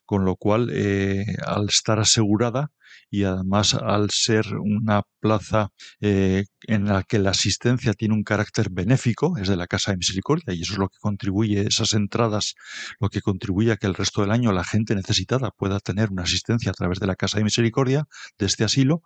con 0.06 0.26
lo 0.26 0.36
cual, 0.36 0.70
eh, 0.72 1.26
al 1.45 1.70
estar 1.70 2.00
asegurada, 2.00 2.72
y 3.09 3.23
además 3.23 3.73
al 3.73 4.09
ser 4.11 4.45
una 4.57 5.03
plaza 5.19 5.69
eh, 6.01 6.45
en 6.67 6.85
la 6.85 7.03
que 7.03 7.19
la 7.19 7.31
asistencia 7.31 7.93
tiene 7.93 8.13
un 8.13 8.23
carácter 8.23 8.69
benéfico, 8.71 9.37
es 9.37 9.47
de 9.47 9.55
la 9.55 9.67
Casa 9.67 9.91
de 9.91 9.97
Misericordia 9.97 10.53
y 10.53 10.61
eso 10.61 10.73
es 10.73 10.79
lo 10.79 10.89
que 10.89 10.97
contribuye, 10.99 11.67
esas 11.67 11.93
entradas, 11.93 12.55
lo 12.99 13.09
que 13.09 13.21
contribuye 13.21 13.71
a 13.71 13.77
que 13.77 13.87
el 13.87 13.95
resto 13.95 14.21
del 14.21 14.31
año 14.31 14.51
la 14.51 14.63
gente 14.63 14.95
necesitada 14.95 15.51
pueda 15.51 15.79
tener 15.79 16.09
una 16.11 16.23
asistencia 16.23 16.71
a 16.71 16.73
través 16.73 16.99
de 16.99 17.07
la 17.07 17.15
Casa 17.15 17.37
de 17.37 17.43
Misericordia, 17.43 18.05
de 18.37 18.45
este 18.45 18.63
asilo, 18.63 19.01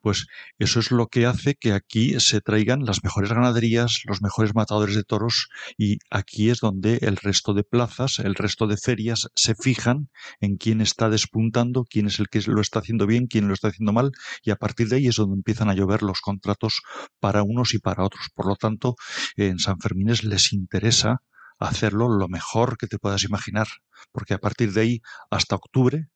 pues 0.00 0.26
eso 0.58 0.80
es 0.80 0.90
lo 0.90 1.08
que 1.08 1.26
hace 1.26 1.54
que 1.54 1.72
aquí 1.72 2.18
se 2.20 2.40
traigan 2.40 2.84
las 2.84 3.02
mejores 3.02 3.30
ganaderías, 3.30 4.02
los 4.04 4.22
mejores 4.22 4.54
matadores 4.54 4.94
de 4.94 5.04
toros 5.04 5.48
y 5.76 5.98
aquí 6.10 6.50
es 6.50 6.60
donde 6.60 6.98
el 7.02 7.16
resto 7.16 7.54
de 7.54 7.64
plazas, 7.64 8.18
el 8.18 8.34
resto 8.34 8.66
de 8.66 8.76
ferias 8.76 9.28
se 9.34 9.54
fijan 9.54 10.10
en 10.40 10.56
quién 10.56 10.80
está 10.80 11.08
despuntando, 11.08 11.84
quién 11.84 12.06
es 12.06 12.20
el 12.20 12.28
que 12.28 12.40
lo 12.46 12.60
está 12.60 12.80
haciendo 12.80 13.06
bien, 13.06 13.19
quién 13.26 13.48
lo 13.48 13.54
está 13.54 13.68
haciendo 13.68 13.92
mal 13.92 14.12
y 14.42 14.50
a 14.50 14.56
partir 14.56 14.88
de 14.88 14.96
ahí 14.96 15.06
es 15.08 15.16
donde 15.16 15.36
empiezan 15.36 15.70
a 15.70 15.74
llover 15.74 16.02
los 16.02 16.20
contratos 16.20 16.82
para 17.18 17.42
unos 17.42 17.74
y 17.74 17.78
para 17.78 18.04
otros. 18.04 18.28
Por 18.34 18.46
lo 18.46 18.56
tanto, 18.56 18.96
en 19.36 19.58
San 19.58 19.78
Fermines 19.80 20.24
les 20.24 20.52
interesa 20.52 21.22
hacerlo 21.58 22.08
lo 22.08 22.28
mejor 22.28 22.78
que 22.78 22.86
te 22.86 22.98
puedas 22.98 23.22
imaginar, 23.24 23.68
porque 24.12 24.34
a 24.34 24.38
partir 24.38 24.72
de 24.72 24.80
ahí 24.80 25.02
hasta 25.30 25.56
octubre, 25.56 26.08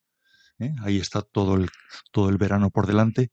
¿eh? 0.59 0.73
ahí 0.83 0.99
está 0.99 1.23
todo 1.23 1.55
el, 1.57 1.69
todo 2.13 2.31
el 2.31 2.39
verano 2.39 2.71
por 2.71 2.87
delante, 2.87 3.31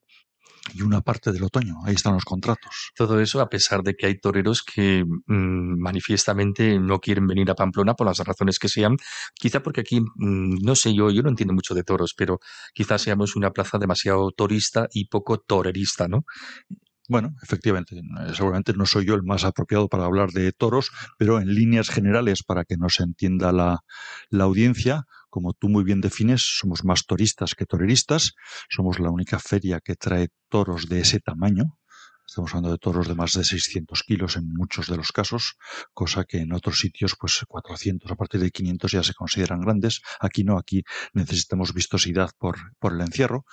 y 0.73 0.81
una 0.81 1.01
parte 1.01 1.31
del 1.31 1.43
otoño. 1.43 1.75
Ahí 1.85 1.95
están 1.95 2.13
los 2.13 2.25
contratos. 2.25 2.91
Todo 2.95 3.19
eso 3.19 3.41
a 3.41 3.49
pesar 3.49 3.83
de 3.83 3.95
que 3.95 4.05
hay 4.05 4.19
toreros 4.19 4.63
que 4.63 5.03
mmm, 5.05 5.79
manifiestamente 5.79 6.79
no 6.79 6.99
quieren 6.99 7.27
venir 7.27 7.49
a 7.49 7.55
Pamplona 7.55 7.95
por 7.95 8.07
las 8.07 8.19
razones 8.19 8.59
que 8.59 8.69
sean. 8.69 8.97
Quizá 9.35 9.61
porque 9.63 9.81
aquí, 9.81 10.01
mmm, 10.01 10.57
no 10.61 10.75
sé 10.75 10.93
yo, 10.93 11.09
yo 11.09 11.23
no 11.23 11.29
entiendo 11.29 11.53
mucho 11.53 11.73
de 11.73 11.83
toros, 11.83 12.13
pero 12.15 12.39
quizás 12.73 13.01
seamos 13.01 13.35
una 13.35 13.51
plaza 13.51 13.77
demasiado 13.77 14.31
torista 14.31 14.87
y 14.93 15.07
poco 15.07 15.39
torerista, 15.39 16.07
¿no? 16.07 16.25
Bueno, 17.09 17.35
efectivamente, 17.43 17.99
seguramente 18.33 18.71
no 18.73 18.85
soy 18.85 19.05
yo 19.05 19.15
el 19.15 19.23
más 19.23 19.43
apropiado 19.43 19.89
para 19.89 20.05
hablar 20.05 20.29
de 20.31 20.53
toros, 20.53 20.91
pero 21.17 21.41
en 21.41 21.53
líneas 21.53 21.89
generales, 21.89 22.41
para 22.41 22.63
que 22.63 22.77
nos 22.77 23.01
entienda 23.01 23.51
la, 23.51 23.81
la 24.29 24.45
audiencia, 24.45 25.07
como 25.31 25.53
tú 25.53 25.69
muy 25.69 25.83
bien 25.83 26.01
defines, 26.01 26.43
somos 26.59 26.83
más 26.83 27.07
toristas 27.07 27.55
que 27.55 27.65
toreristas, 27.65 28.33
somos 28.69 28.99
la 28.99 29.09
única 29.09 29.39
feria 29.39 29.79
que 29.79 29.95
trae 29.95 30.27
toros 30.49 30.87
de 30.87 30.99
ese 30.99 31.19
tamaño, 31.19 31.79
Estamos 32.31 32.51
hablando 32.51 32.71
de 32.71 32.77
toros 32.77 33.09
de 33.09 33.13
más 33.13 33.33
de 33.33 33.43
600 33.43 34.03
kilos 34.03 34.37
en 34.37 34.47
muchos 34.53 34.87
de 34.87 34.95
los 34.95 35.11
casos, 35.11 35.57
cosa 35.93 36.23
que 36.23 36.37
en 36.37 36.53
otros 36.53 36.79
sitios, 36.79 37.17
pues 37.19 37.43
400, 37.45 38.09
a 38.09 38.15
partir 38.15 38.39
de 38.39 38.51
500 38.51 38.89
ya 38.89 39.03
se 39.03 39.13
consideran 39.13 39.59
grandes. 39.59 40.01
Aquí 40.17 40.45
no, 40.45 40.57
aquí 40.57 40.83
necesitamos 41.11 41.73
vistosidad 41.73 42.29
por, 42.39 42.55
por 42.79 42.93
el 42.93 43.01
encierro. 43.01 43.43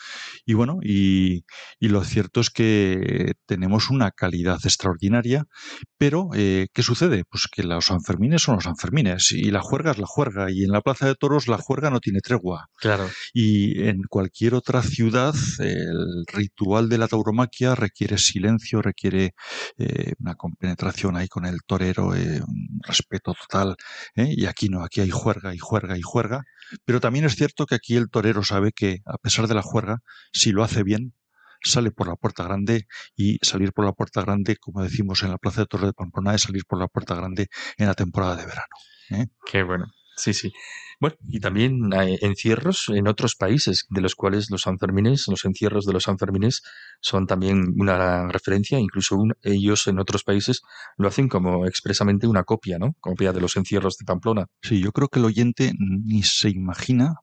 Y 0.47 0.55
bueno, 0.55 0.79
y, 0.81 1.45
y, 1.81 1.89
lo 1.89 2.05
cierto 2.05 2.41
es 2.41 2.51
que 2.51 3.33
tenemos 3.47 3.91
una 3.91 4.13
calidad 4.13 4.61
extraordinaria, 4.63 5.49
pero 5.97 6.29
eh, 6.35 6.69
¿qué 6.73 6.85
sucede? 6.85 7.25
Pues 7.29 7.49
que 7.51 7.65
los 7.65 7.87
Sanfermines 7.87 8.43
son 8.43 8.55
los 8.55 8.65
Sanfermines 8.65 9.33
y 9.33 9.51
la 9.51 9.61
juerga 9.61 9.91
es 9.91 9.99
la 9.99 10.07
juerga 10.07 10.53
y 10.53 10.63
en 10.63 10.71
la 10.71 10.83
Plaza 10.83 11.09
de 11.09 11.17
Toros 11.17 11.49
la 11.49 11.59
juerga 11.59 11.91
no 11.91 11.99
tiene 11.99 12.21
tregua. 12.21 12.69
Claro. 12.77 13.11
Y 13.33 13.89
en 13.89 14.03
cualquier 14.09 14.55
otra 14.55 14.83
ciudad 14.83 15.35
el 15.59 16.25
ritual 16.33 16.89
de 16.89 16.99
la 16.99 17.09
tauromaquia 17.09 17.75
requiere 17.75 18.19
silencio 18.19 18.68
requiere 18.77 19.35
eh, 19.79 20.13
una 20.19 20.35
compenetración 20.35 21.17
ahí 21.17 21.29
con 21.29 21.47
el 21.47 21.63
torero, 21.67 22.15
eh, 22.15 22.41
un 22.41 22.81
respeto 22.83 23.35
total. 23.35 23.77
¿eh? 24.15 24.33
Y 24.37 24.47
aquí 24.47 24.69
no, 24.69 24.85
aquí 24.85 25.01
hay 25.01 25.11
juerga 25.11 25.55
y 25.55 25.59
juerga 25.59 25.97
y 25.97 26.03
juerga. 26.03 26.45
Pero 26.85 27.01
también 27.01 27.25
es 27.25 27.37
cierto 27.37 27.67
que 27.67 27.75
aquí 27.75 27.97
el 27.97 28.11
torero 28.11 28.43
sabe 28.45 28.73
que, 28.73 28.99
a 29.07 29.19
pesar 29.19 29.49
de 29.49 29.55
la 29.55 29.63
juerga, 29.63 29.99
si 30.33 30.53
lo 30.53 30.63
hace 30.63 30.83
bien, 30.83 31.15
sale 31.63 31.91
por 31.91 32.09
la 32.09 32.17
puerta 32.17 32.45
grande 32.45 32.87
y 33.17 33.39
salir 33.43 33.73
por 33.73 33.85
la 33.85 33.93
puerta 33.93 34.23
grande, 34.23 34.57
como 34.57 34.83
decimos 34.83 35.23
en 35.23 35.31
la 35.31 35.39
Plaza 35.39 35.63
de 35.63 35.67
Torre 35.67 35.87
de 35.87 35.93
Pamplona, 35.93 36.35
es 36.35 36.43
salir 36.43 36.65
por 36.67 36.79
la 36.79 36.89
puerta 36.89 37.15
grande 37.15 37.49
en 37.77 37.87
la 37.87 37.95
temporada 37.95 38.37
de 38.37 38.47
verano. 38.47 38.77
¿eh? 39.11 39.27
Qué 39.47 39.63
bueno. 39.63 39.87
Sí, 40.19 40.35
sí. 40.35 40.53
Bueno, 41.01 41.17
y 41.29 41.39
también 41.39 41.95
hay 41.95 42.19
encierros 42.23 42.89
en 42.89 43.07
otros 43.07 43.37
países, 43.37 43.87
de 43.89 44.01
los 44.01 44.17
cuales 44.17 44.51
los 44.51 44.63
Sanfermines, 44.63 45.29
los 45.29 45.45
encierros 45.45 45.87
de 45.87 45.93
los 45.93 46.03
Sanfermines 46.03 46.63
son 47.01 47.29
también 47.29 47.75
una 47.77 48.27
referencia, 48.27 48.81
incluso 48.81 49.17
ellos 49.43 49.87
en 49.87 50.01
otros 50.01 50.25
países 50.25 50.61
lo 50.97 51.07
hacen 51.07 51.29
como 51.29 51.67
expresamente 51.67 52.27
una 52.27 52.43
copia, 52.43 52.81
¿no? 52.81 52.97
Copia 52.99 53.33
de 53.33 53.41
los 53.41 53.57
encierros 53.57 53.97
de 53.97 54.07
Pamplona. 54.07 54.47
Sí, 54.61 54.81
yo 54.81 54.91
creo 54.91 55.07
que 55.07 55.21
el 55.21 55.27
oyente 55.27 55.73
ni 55.79 56.25
se 56.25 56.51
imagina 56.51 57.15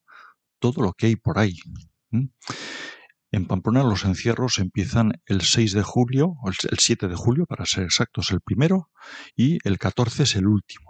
todo 0.60 0.82
lo 0.82 0.94
que 0.94 1.08
hay 1.08 1.16
por 1.18 1.38
ahí. 1.38 1.58
En 3.32 3.46
Pamplona 3.46 3.84
los 3.84 4.06
encierros 4.06 4.60
empiezan 4.60 5.22
el 5.26 5.42
6 5.42 5.74
de 5.74 5.84
julio, 5.84 6.36
el 6.46 6.80
7 6.80 7.10
de 7.10 7.16
julio, 7.16 7.46
para 7.46 7.66
ser 7.66 7.84
exactos, 7.84 8.32
el 8.32 8.40
primero, 8.40 8.90
y 9.36 9.58
el 9.68 9.78
14 9.80 10.24
es 10.24 10.36
el 10.38 10.48
último. 10.48 10.85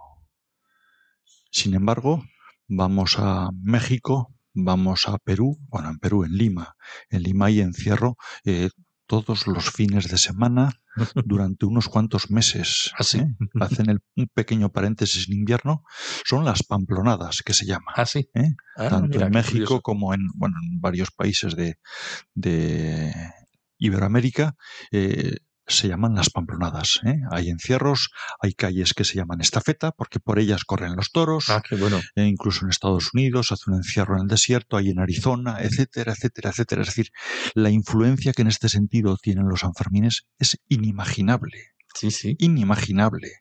Sin 1.56 1.74
embargo, 1.74 2.22
vamos 2.68 3.16
a 3.18 3.50
México, 3.64 4.36
vamos 4.54 5.08
a 5.08 5.18
Perú, 5.20 5.58
bueno, 5.70 5.90
en 5.90 6.00
Perú, 6.00 6.26
en 6.26 6.34
Lima. 6.34 6.76
En 7.10 7.24
Lima 7.24 7.46
hay 7.46 7.62
encierro 7.62 8.18
eh, 8.44 8.72
todos 9.08 9.48
los 9.48 9.72
fines 9.72 10.10
de 10.10 10.18
semana 10.18 10.74
durante 11.26 11.66
unos 11.66 11.88
cuantos 11.88 12.30
meses. 12.30 12.92
¿Ah, 13.00 13.06
¿eh? 13.18 13.28
Hacen 13.62 13.90
el, 13.90 14.00
un 14.18 14.28
pequeño 14.34 14.74
paréntesis 14.74 15.30
en 15.30 15.36
invierno. 15.36 15.86
Son 16.26 16.44
las 16.44 16.62
pamplonadas 16.64 17.42
que 17.42 17.54
se 17.54 17.66
llaman. 17.66 17.94
¿Ah? 17.96 18.04
¿eh? 18.34 18.54
Ah, 18.76 18.90
Tanto 18.90 19.08
mira, 19.08 19.28
en 19.28 19.32
México 19.32 19.80
como 19.80 20.14
en, 20.14 20.28
bueno, 20.36 20.58
en 20.62 20.82
varios 20.82 21.12
países 21.12 21.56
de, 21.56 21.78
de 22.34 23.14
Iberoamérica. 23.78 24.58
eh, 24.92 25.38
se 25.68 25.88
llaman 25.88 26.16
las 26.16 26.30
pamplonadas. 26.30 27.00
¿eh? 27.06 27.20
Hay 27.32 27.50
encierros, 27.50 28.10
hay 28.42 28.54
calles 28.54 28.94
que 28.94 29.04
se 29.04 29.16
llaman 29.16 29.42
estafeta, 29.42 29.92
porque 29.92 30.20
por 30.20 30.40
ellas 30.40 30.64
corren 30.66 30.96
los 30.96 31.12
toros. 31.12 31.50
Ah, 31.50 31.62
qué 31.68 31.76
bueno. 31.76 32.02
E 32.16 32.26
incluso 32.26 32.66
en 32.66 32.70
Estados 32.70 33.14
Unidos 33.14 33.52
hace 33.52 33.70
un 33.70 33.78
encierro 33.78 34.16
en 34.16 34.24
el 34.24 34.28
desierto, 34.28 34.78
hay 34.78 34.90
en 34.90 35.00
Arizona, 35.00 35.58
etcétera, 35.62 36.14
etcétera, 36.14 36.50
etcétera. 36.52 36.82
Es 36.82 36.88
decir, 36.88 37.10
la 37.54 37.70
influencia 37.70 38.34
que 38.34 38.42
en 38.44 38.48
este 38.50 38.70
sentido 38.70 39.18
tienen 39.18 39.48
los 39.48 39.62
Sanfermines 39.62 40.28
es 40.40 40.60
inimaginable, 40.68 41.74
Sí, 41.94 42.12
sí. 42.12 42.36
inimaginable. 42.40 43.32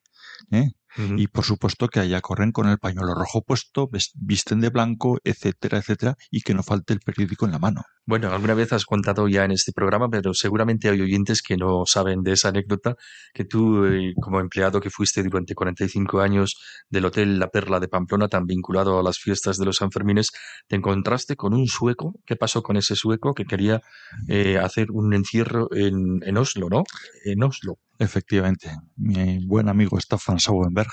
¿eh? 0.51 0.73
Y 0.97 1.27
por 1.29 1.45
supuesto 1.45 1.89
que 1.89 2.01
allá 2.01 2.21
corren 2.21 2.53
con 2.53 2.69
el 2.69 2.79
pañuelo 2.79 3.15
rojo 3.15 3.43
puesto, 3.43 3.91
visten 4.15 4.61
de 4.61 4.71
blanco, 4.71 5.19
etcétera, 5.25 5.79
etcétera, 5.79 6.17
y 6.31 6.43
que 6.43 6.55
no 6.55 6.63
falte 6.63 6.93
el 6.93 7.01
periódico 7.01 7.47
en 7.47 7.53
la 7.53 7.59
mano. 7.59 7.83
Bueno, 8.07 8.31
alguna 8.31 8.53
vez 8.53 8.73
has 8.75 8.85
contado 8.85 9.29
ya 9.29 9.45
en 9.45 9.51
este 9.51 9.73
programa, 9.73 10.11
pero 10.11 10.35
seguramente 10.35 10.91
hay 10.91 11.01
oyentes 11.01 11.41
que 11.41 11.57
no 11.57 11.85
saben 11.87 12.23
de 12.23 12.33
esa 12.33 12.49
anécdota, 12.49 12.97
que 13.33 13.47
tú, 13.47 13.87
eh, 13.87 14.13
como 14.21 14.41
empleado 14.41 14.81
que 14.81 14.91
fuiste 14.91 15.23
durante 15.23 15.55
45 15.55 16.21
años 16.21 16.57
del 16.91 17.07
Hotel 17.07 17.39
La 17.39 17.49
Perla 17.49 17.81
de 17.81 17.89
Pamplona, 17.89 18.29
tan 18.29 18.45
vinculado 18.45 19.01
a 19.01 19.03
las 19.03 19.19
fiestas 19.19 19.57
de 19.57 19.65
los 19.65 19.77
Sanfermines, 19.77 20.33
te 20.69 20.77
encontraste 20.77 21.35
con 21.35 21.55
un 21.55 21.67
sueco. 21.67 22.15
¿Qué 22.27 22.37
pasó 22.37 22.63
con 22.63 22.77
ese 22.77 22.95
sueco 22.95 23.33
que 23.33 23.47
quería 23.47 23.81
eh, 24.29 24.59
hacer 24.59 24.91
un 24.91 25.15
encierro 25.15 25.69
en, 25.75 26.21
en 26.25 26.37
Oslo, 26.37 26.69
no? 26.69 26.85
En 27.25 27.43
Oslo. 27.43 27.79
Efectivamente, 27.99 28.71
mi 28.97 29.47
buen 29.47 29.69
amigo 29.69 29.99
Staffan 30.01 30.41
Sauenberg, 30.41 30.84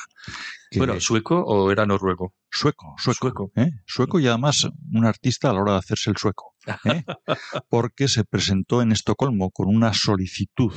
que- 0.70 0.80
Bueno, 0.80 1.00
¿sueco 1.00 1.39
o 1.42 1.72
era 1.72 1.86
noruego? 1.86 2.34
sueco, 2.50 2.96
sueco, 2.98 3.20
Sueco. 3.20 3.52
¿eh? 3.56 3.72
sueco 3.86 4.20
y 4.20 4.28
además 4.28 4.68
un 4.92 5.06
artista 5.06 5.50
a 5.50 5.54
la 5.54 5.62
hora 5.62 5.72
de 5.74 5.80
hacerse 5.80 6.10
el 6.10 6.18
sueco, 6.18 6.54
¿eh? 6.86 7.04
porque 7.70 8.08
se 8.08 8.24
presentó 8.26 8.82
en 8.82 8.92
Estocolmo 8.92 9.52
con 9.52 9.68
una 9.70 9.94
solicitud 9.94 10.74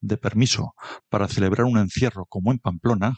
de 0.00 0.16
permiso 0.16 0.74
para 1.08 1.28
celebrar 1.28 1.64
un 1.66 1.78
encierro 1.78 2.26
como 2.26 2.50
en 2.50 2.58
Pamplona 2.58 3.16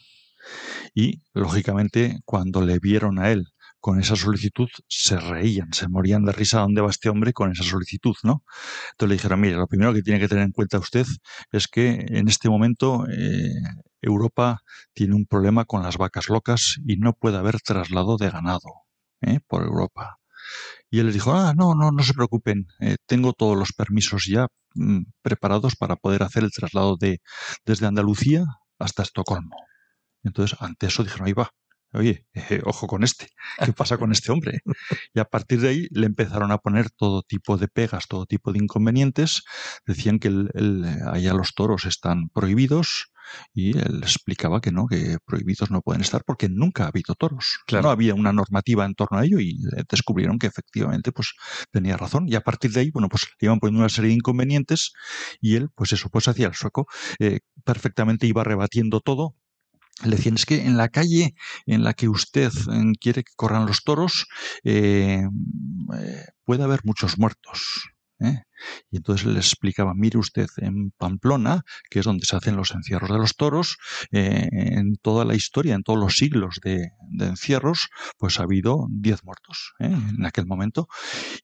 y 0.95 1.23
lógicamente 1.33 2.21
cuando 2.27 2.61
le 2.61 2.79
vieron 2.79 3.19
a 3.19 3.31
él 3.31 3.47
con 3.85 4.01
esa 4.01 4.16
solicitud 4.16 4.70
se 4.89 5.18
reían, 5.18 5.74
se 5.74 5.89
morían 5.89 6.24
de 6.24 6.32
risa 6.32 6.61
dónde 6.61 6.80
va 6.80 6.89
este 6.89 7.11
hombre 7.11 7.35
con 7.35 7.53
esa 7.53 7.64
solicitud, 7.64 8.16
¿no? 8.22 8.43
Entonces 8.93 9.09
le 9.11 9.14
dijeron, 9.16 9.41
mire, 9.43 9.57
lo 9.57 9.66
primero 9.66 9.93
que 9.93 10.01
tiene 10.01 10.18
que 10.18 10.26
tener 10.26 10.45
en 10.45 10.53
cuenta 10.53 10.78
usted 10.78 11.07
es 11.53 11.68
que 11.68 12.07
en 12.09 12.26
este 12.28 12.49
momento 12.49 13.07
eh, 13.11 13.53
Europa 14.01 14.62
tiene 14.95 15.14
un 15.14 15.26
problema 15.26 15.66
con 15.66 15.82
las 15.82 15.99
vacas 15.99 16.30
locas 16.30 16.78
y 16.87 16.97
no 16.97 17.12
puede 17.12 17.37
haber 17.37 17.61
traslado 17.61 18.16
de 18.16 18.30
ganado 18.30 18.70
¿eh? 19.20 19.41
por 19.47 19.64
Europa. 19.64 20.16
Y 20.89 21.01
él 21.01 21.05
les 21.05 21.14
dijo, 21.16 21.35
ah, 21.35 21.53
no, 21.55 21.74
no, 21.74 21.91
no 21.91 22.03
se 22.03 22.14
preocupen, 22.14 22.66
eh, 22.80 22.97
tengo 23.05 23.35
todos 23.35 23.59
los 23.59 23.74
permisos 23.74 24.24
ya 24.24 24.47
mm, 24.76 25.03
preparados 25.20 25.76
para 25.76 25.97
poder 25.97 26.22
hacer 26.22 26.43
el 26.43 26.53
traslado 26.53 26.97
de 26.99 27.20
desde 27.66 27.85
Andalucía 27.85 28.47
hasta 28.78 29.03
Estocolmo. 29.03 29.59
Entonces, 30.22 30.57
ante 30.62 30.87
eso 30.87 31.05
dijeron, 31.05 31.26
ahí 31.26 31.35
va, 31.35 31.51
oye, 31.95 32.27
eh, 32.35 32.61
ojo 32.65 32.87
con 32.87 33.05
este, 33.05 33.29
¿qué 33.65 33.73
pasa 33.73 33.99
con 33.99 34.13
este 34.13 34.33
hombre? 34.33 34.61
Y 35.15 35.21
a 35.21 35.25
partir 35.25 35.61
de 35.61 35.69
ahí 35.69 35.89
le 35.91 36.07
empezaron 36.07 36.53
a 36.53 36.59
poner 36.59 36.91
todo 36.91 37.23
tipo 37.23 37.57
de 37.57 37.69
pegas, 37.69 38.07
todo 38.09 38.27
tipo 38.27 38.53
de 38.53 38.59
inconvenientes. 38.61 39.43
Decían 39.87 40.19
que 40.19 40.29
el, 40.29 40.51
el- 40.55 40.85
allá 41.09 41.35
los 41.35 41.55
toros 41.55 41.85
están 41.87 42.29
prohibidos, 42.31 43.07
y 43.55 43.77
él 43.79 44.01
explicaba 44.03 44.61
que 44.61 44.71
no, 44.73 44.87
que 44.87 45.17
prohibidos 45.25 45.71
no 45.71 45.81
pueden 45.81 46.03
estar 46.03 46.25
porque 46.25 46.49
nunca 46.49 46.85
ha 46.85 46.89
habido 46.89 47.15
toros. 47.15 47.59
Claro. 47.67 47.85
No 47.85 47.91
había 47.91 48.15
una 48.15 48.33
normativa 48.33 48.85
en 48.85 48.95
torno 48.95 49.19
a 49.19 49.25
ello 49.25 49.41
y 49.41 49.53
eh, 49.77 49.85
descubrieron 49.89 50.39
que 50.39 50.47
efectivamente 50.47 51.13
pues 51.13 51.33
tenía 51.71 51.97
razón 51.97 52.29
y 52.29 52.35
a 52.35 52.43
partir 52.43 52.73
de 52.73 52.81
ahí, 52.81 52.91
bueno, 52.91 53.09
pues 53.09 53.27
le 53.41 53.47
iban 53.47 53.61
poniendo 53.61 53.81
una 53.81 53.89
serie 53.89 54.09
de 54.11 54.17
inconvenientes 54.17 54.93
y 55.41 55.57
él, 55.57 55.69
pues 55.75 55.93
eso, 55.93 56.09
pues 56.11 56.29
hacía 56.29 56.47
el 56.49 56.55
sueco, 56.55 56.87
eh, 57.19 57.41
perfectamente 57.65 58.27
iba 58.27 58.45
rebatiendo 58.45 59.01
todo, 59.01 59.37
le 60.03 60.17
decían, 60.17 60.35
es 60.35 60.47
que 60.47 60.67
en 60.67 60.77
la 60.77 60.89
calle 60.89 61.35
en 61.67 61.85
la 61.85 61.95
que 61.95 62.09
usted 62.09 62.51
eh, 62.73 62.93
quiere 63.01 63.23
que 63.23 63.33
corran 63.37 63.67
los 63.67 63.85
toros 63.85 64.27
eh, 64.65 65.23
eh, 65.97 66.25
puede 66.45 66.65
haber 66.65 66.81
muchos 66.85 67.19
muertos. 67.19 67.91
¿eh? 68.21 68.43
Y 68.91 68.97
entonces 68.99 69.27
le 69.27 69.39
explicaba, 69.39 69.93
mire 69.95 70.19
usted, 70.19 70.49
en 70.59 70.91
Pamplona, 70.93 71.62
que 71.91 72.01
es 72.01 72.05
donde 72.05 72.27
se 72.27 72.37
hacen 72.37 72.57
los 72.57 72.73
encierros 72.73 73.11
de 73.11 73.19
los 73.19 73.37
toros, 73.37 73.77
eh, 74.12 74.49
en 74.53 74.97
toda 74.97 75.25
la 75.25 75.35
historia, 75.35 75.75
en 75.75 75.83
todos 75.83 75.99
los 75.99 76.17
siglos 76.17 76.61
de, 76.62 76.91
de 77.11 77.27
encierros, 77.27 77.89
pues 78.19 78.41
ha 78.41 78.45
habido 78.45 78.87
10 78.91 79.25
muertos 79.25 79.73
¿eh? 79.81 79.95
en 80.17 80.27
aquel 80.27 80.47
momento. 80.47 80.89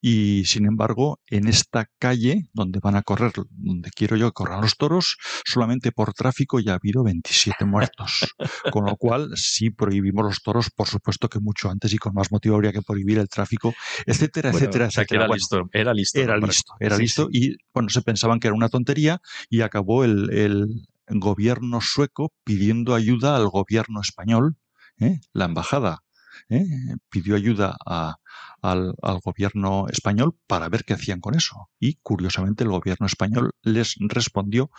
Y 0.01 0.45
sin 0.47 0.66
embargo, 0.66 1.21
en 1.27 1.49
esta 1.49 1.87
calle 1.99 2.49
donde 2.53 2.81
van 2.81 2.97
a 2.97 3.03
correr, 3.03 3.33
donde 3.51 3.91
quiero 3.91 4.16
yo 4.16 4.27
que 4.29 4.33
corran 4.33 4.61
los 4.61 4.77
toros, 4.77 5.16
solamente 5.45 5.93
por 5.93 6.12
tráfico 6.14 6.61
ya 6.61 6.73
ha 6.73 6.77
habido 6.77 7.03
27 7.05 7.64
muertos. 7.64 8.35
Con 8.71 8.85
lo 8.87 8.97
cual, 8.97 9.31
si 9.37 9.71
prohibimos 9.71 10.25
los 10.25 10.43
toros, 10.43 10.71
por 10.71 10.89
supuesto 10.89 11.29
que 11.29 11.41
mucho 11.41 11.71
antes 11.71 11.93
y 11.93 11.99
con 11.99 12.14
más 12.14 12.31
motivo 12.33 12.55
habría 12.57 12.73
que 12.73 12.83
prohibir 12.83 13.18
el 13.18 13.29
tráfico, 13.29 13.75
etcétera, 14.07 14.51
Bueno, 14.51 14.59
etcétera, 14.59 14.87
o 14.87 14.91
sea, 14.91 15.05
que 15.05 15.16
etcétera. 15.16 15.25
era 15.25 15.27
Bueno, 15.27 15.35
listo, 15.35 15.68
era 15.73 15.95
listo. 15.95 16.21
era 16.21 16.37
listo, 16.39 16.75
era 16.81 16.97
listo. 16.97 17.10
Y 17.31 17.57
bueno, 17.75 17.89
se 17.89 18.03
pensaban 18.03 18.41
que 18.41 18.49
era 18.49 18.57
una 18.57 18.69
tontería 18.69 19.21
y 19.49 19.61
acabó 19.63 20.05
el, 20.05 20.31
el 20.31 20.85
gobierno 21.09 21.81
sueco 21.81 22.33
pidiendo 22.45 22.95
ayuda 22.95 23.37
al 23.37 23.49
gobierno 23.49 24.01
español. 24.01 24.57
¿eh? 24.99 25.21
La 25.33 25.47
embajada 25.47 26.03
¿eh? 26.49 26.65
pidió 27.11 27.35
ayuda 27.37 27.77
a- 27.87 28.17
al, 28.63 28.93
al 29.01 29.21
gobierno 29.25 29.87
español 29.89 30.37
para 30.47 30.69
ver 30.69 30.85
qué 30.85 30.93
hacían 30.93 31.21
con 31.21 31.35
eso. 31.35 31.71
Y 31.79 31.95
curiosamente 32.03 32.63
el 32.63 32.69
gobierno 32.71 33.07
español 33.07 33.53
les 33.63 33.97
respondió 33.99 34.71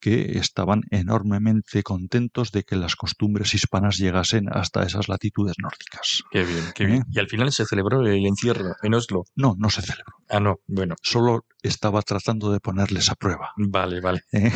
que 0.00 0.38
estaban 0.38 0.82
enormemente 0.90 1.82
contentos 1.82 2.52
de 2.52 2.62
que 2.62 2.76
las 2.76 2.94
costumbres 2.96 3.52
hispanas 3.54 3.96
llegasen 3.98 4.46
hasta 4.52 4.84
esas 4.84 5.08
latitudes 5.08 5.56
nórdicas. 5.58 6.22
Qué 6.30 6.44
bien, 6.44 6.64
qué 6.76 6.84
¿Eh? 6.84 6.86
bien. 6.86 7.04
Y 7.10 7.18
al 7.18 7.28
final 7.28 7.50
se 7.52 7.64
celebró 7.66 8.06
el 8.06 8.24
encierro 8.24 8.76
en 8.82 8.94
Oslo. 8.94 9.24
No, 9.34 9.56
no 9.58 9.68
se 9.68 9.82
celebró. 9.82 10.14
Ah, 10.28 10.38
no, 10.40 10.60
bueno, 10.68 10.94
Solo 11.02 11.44
estaba 11.64 12.02
tratando 12.02 12.52
de 12.52 12.60
ponerles 12.60 13.10
a 13.10 13.14
prueba. 13.14 13.52
vale, 13.56 14.00
vale. 14.00 14.20
¿eh? 14.32 14.52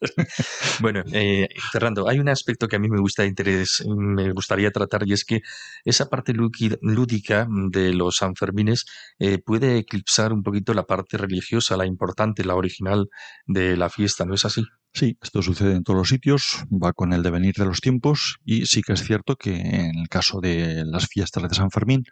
Bueno, 0.80 1.02
eh, 1.12 1.48
Fernando, 1.72 2.08
hay 2.08 2.18
un 2.18 2.28
aspecto 2.28 2.68
que 2.68 2.76
a 2.76 2.78
mí 2.78 2.88
me 2.88 3.00
gusta 3.00 3.24
interés, 3.24 3.84
me 3.86 4.32
gustaría 4.32 4.70
tratar 4.70 5.06
y 5.06 5.12
es 5.12 5.24
que 5.24 5.40
esa 5.84 6.08
parte 6.08 6.32
lúdica 6.34 7.46
de 7.70 7.92
los 7.94 8.16
Sanfermines 8.16 8.86
eh, 9.18 9.38
puede 9.38 9.78
eclipsar 9.78 10.32
un 10.32 10.42
poquito 10.42 10.74
la 10.74 10.84
parte 10.84 11.16
religiosa, 11.16 11.76
la 11.76 11.86
importante, 11.86 12.44
la 12.44 12.54
original 12.54 13.08
de 13.46 13.76
la 13.76 13.90
fiesta, 13.90 14.24
¿no 14.24 14.34
es 14.34 14.44
así? 14.44 14.64
Sí, 14.96 15.18
esto 15.22 15.42
sucede 15.42 15.74
en 15.74 15.84
todos 15.84 15.98
los 15.98 16.08
sitios, 16.08 16.64
va 16.72 16.94
con 16.94 17.12
el 17.12 17.22
devenir 17.22 17.54
de 17.56 17.66
los 17.66 17.82
tiempos 17.82 18.38
y 18.46 18.64
sí 18.64 18.80
que 18.80 18.94
es 18.94 19.04
cierto 19.04 19.36
que 19.36 19.54
en 19.54 19.98
el 19.98 20.08
caso 20.08 20.40
de 20.40 20.86
las 20.86 21.06
fiestas 21.06 21.42
de 21.42 21.54
San 21.54 21.70
Fermín 21.70 22.04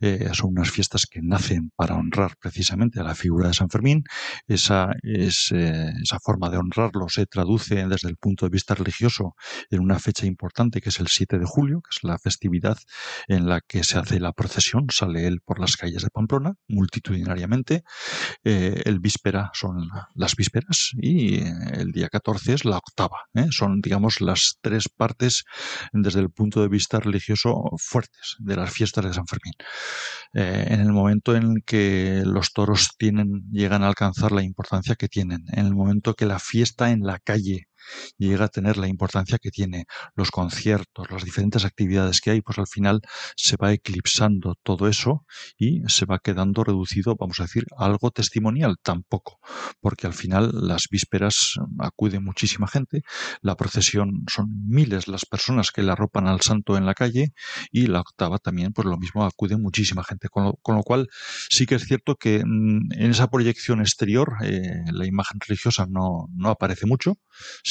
eh, 0.00 0.30
son 0.32 0.52
unas 0.52 0.70
fiestas 0.70 1.04
que 1.04 1.20
nacen 1.20 1.72
para 1.76 1.94
honrar 1.94 2.38
precisamente 2.40 3.00
a 3.00 3.02
la 3.02 3.14
figura 3.14 3.48
de 3.48 3.54
San 3.54 3.68
Fermín. 3.68 4.04
Esa, 4.46 4.92
es, 5.02 5.52
eh, 5.52 5.92
esa 6.02 6.18
forma 6.20 6.48
de 6.48 6.56
honrarlo 6.56 7.06
se 7.10 7.26
traduce 7.26 7.86
desde 7.86 8.08
el 8.08 8.16
punto 8.16 8.46
de 8.46 8.50
vista 8.50 8.74
religioso 8.74 9.34
en 9.68 9.80
una 9.80 9.98
fecha 9.98 10.24
importante 10.24 10.80
que 10.80 10.88
es 10.88 11.00
el 11.00 11.08
7 11.08 11.38
de 11.38 11.44
julio, 11.44 11.82
que 11.82 11.90
es 11.94 12.02
la 12.02 12.18
festividad 12.18 12.78
en 13.28 13.46
la 13.46 13.60
que 13.60 13.84
se 13.84 13.98
hace 13.98 14.20
la 14.20 14.32
procesión, 14.32 14.86
sale 14.90 15.26
él 15.26 15.42
por 15.44 15.60
las 15.60 15.76
calles 15.76 16.02
de 16.02 16.08
Pamplona 16.08 16.54
multitudinariamente. 16.66 17.84
Eh, 18.42 18.80
el 18.86 19.00
víspera 19.00 19.50
son 19.52 19.90
las 20.14 20.34
vísperas 20.34 20.92
y 20.96 21.36
el 21.74 21.92
día 21.92 22.08
14 22.08 22.21
es 22.46 22.64
la 22.64 22.78
octava. 22.78 23.18
¿eh? 23.34 23.46
Son, 23.50 23.80
digamos, 23.80 24.20
las 24.20 24.58
tres 24.60 24.88
partes 24.88 25.44
desde 25.92 26.20
el 26.20 26.30
punto 26.30 26.62
de 26.62 26.68
vista 26.68 27.00
religioso 27.00 27.70
fuertes 27.78 28.36
de 28.38 28.56
las 28.56 28.70
fiestas 28.70 29.04
de 29.04 29.14
San 29.14 29.26
Fermín. 29.26 29.54
Eh, 30.34 30.66
en 30.68 30.80
el 30.80 30.92
momento 30.92 31.34
en 31.34 31.62
que 31.66 32.22
los 32.24 32.52
toros 32.52 32.90
tienen, 32.96 33.42
llegan 33.50 33.82
a 33.82 33.88
alcanzar 33.88 34.32
la 34.32 34.42
importancia 34.42 34.94
que 34.94 35.08
tienen, 35.08 35.44
en 35.52 35.66
el 35.66 35.74
momento 35.74 36.14
que 36.14 36.26
la 36.26 36.38
fiesta 36.38 36.90
en 36.90 37.00
la 37.00 37.18
calle 37.18 37.68
llega 38.18 38.46
a 38.46 38.48
tener 38.48 38.76
la 38.76 38.88
importancia 38.88 39.38
que 39.38 39.50
tiene. 39.50 39.86
Los 40.14 40.30
conciertos, 40.30 41.10
las 41.10 41.24
diferentes 41.24 41.64
actividades 41.64 42.20
que 42.20 42.30
hay, 42.30 42.40
pues 42.40 42.58
al 42.58 42.66
final 42.66 43.00
se 43.36 43.56
va 43.56 43.72
eclipsando 43.72 44.54
todo 44.62 44.88
eso 44.88 45.26
y 45.56 45.82
se 45.88 46.06
va 46.06 46.18
quedando 46.18 46.64
reducido, 46.64 47.16
vamos 47.16 47.40
a 47.40 47.44
decir, 47.44 47.66
a 47.76 47.86
algo 47.86 48.10
testimonial 48.10 48.76
tampoco, 48.82 49.38
porque 49.80 50.06
al 50.06 50.14
final 50.14 50.50
las 50.52 50.88
vísperas 50.90 51.54
acude 51.78 52.20
muchísima 52.20 52.66
gente, 52.66 53.02
la 53.40 53.56
procesión 53.56 54.24
son 54.28 54.48
miles 54.66 55.08
las 55.08 55.24
personas 55.26 55.70
que 55.70 55.82
le 55.82 55.92
arropan 55.92 56.26
al 56.26 56.40
santo 56.40 56.76
en 56.76 56.86
la 56.86 56.94
calle 56.94 57.32
y 57.70 57.86
la 57.86 58.00
octava 58.00 58.38
también, 58.38 58.72
pues 58.72 58.86
lo 58.86 58.98
mismo 58.98 59.24
acude 59.24 59.56
muchísima 59.56 60.04
gente, 60.04 60.28
con 60.28 60.44
lo, 60.44 60.54
con 60.62 60.76
lo 60.76 60.82
cual 60.82 61.08
sí 61.50 61.66
que 61.66 61.76
es 61.76 61.84
cierto 61.84 62.16
que 62.16 62.42
mm, 62.44 62.92
en 62.92 63.10
esa 63.10 63.28
proyección 63.28 63.80
exterior 63.80 64.34
eh, 64.42 64.84
la 64.92 65.06
imagen 65.06 65.40
religiosa 65.40 65.86
no, 65.88 66.28
no 66.34 66.48
aparece 66.50 66.86
mucho, 66.86 67.16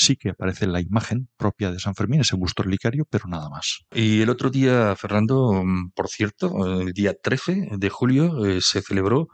sí 0.03 0.15
que 0.15 0.29
aparece 0.29 0.67
la 0.67 0.81
imagen 0.81 1.29
propia 1.37 1.71
de 1.71 1.79
San 1.79 1.95
Fermín, 1.95 2.21
ese 2.21 2.35
busto 2.35 2.63
relicario, 2.63 3.05
pero 3.09 3.25
nada 3.27 3.49
más. 3.49 3.79
Y 3.93 4.21
el 4.21 4.29
otro 4.29 4.49
día, 4.49 4.95
Fernando, 4.95 5.63
mm, 5.63 5.91
por 5.95 6.07
cierto, 6.09 6.79
el 6.81 6.93
día 6.93 7.13
13 7.21 7.69
de 7.77 7.89
julio 7.89 8.45
eh, 8.45 8.59
se 8.61 8.81
celebró 8.81 9.27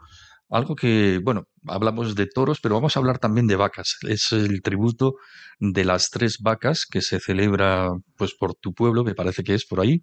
algo 0.50 0.74
que, 0.76 1.20
bueno, 1.22 1.44
hablamos 1.66 2.14
de 2.14 2.26
toros, 2.26 2.60
pero 2.62 2.74
vamos 2.74 2.96
a 2.96 3.00
hablar 3.00 3.18
también 3.18 3.46
de 3.46 3.56
vacas. 3.56 3.98
Es 4.08 4.32
el 4.32 4.62
tributo 4.62 5.16
de 5.60 5.84
las 5.84 6.08
tres 6.08 6.38
vacas 6.40 6.86
que 6.90 7.02
se 7.02 7.20
celebra 7.20 7.90
pues 8.16 8.32
por 8.34 8.54
tu 8.54 8.72
pueblo, 8.72 9.04
me 9.04 9.14
parece 9.14 9.42
que 9.42 9.52
es 9.54 9.66
por 9.66 9.80
ahí, 9.80 10.02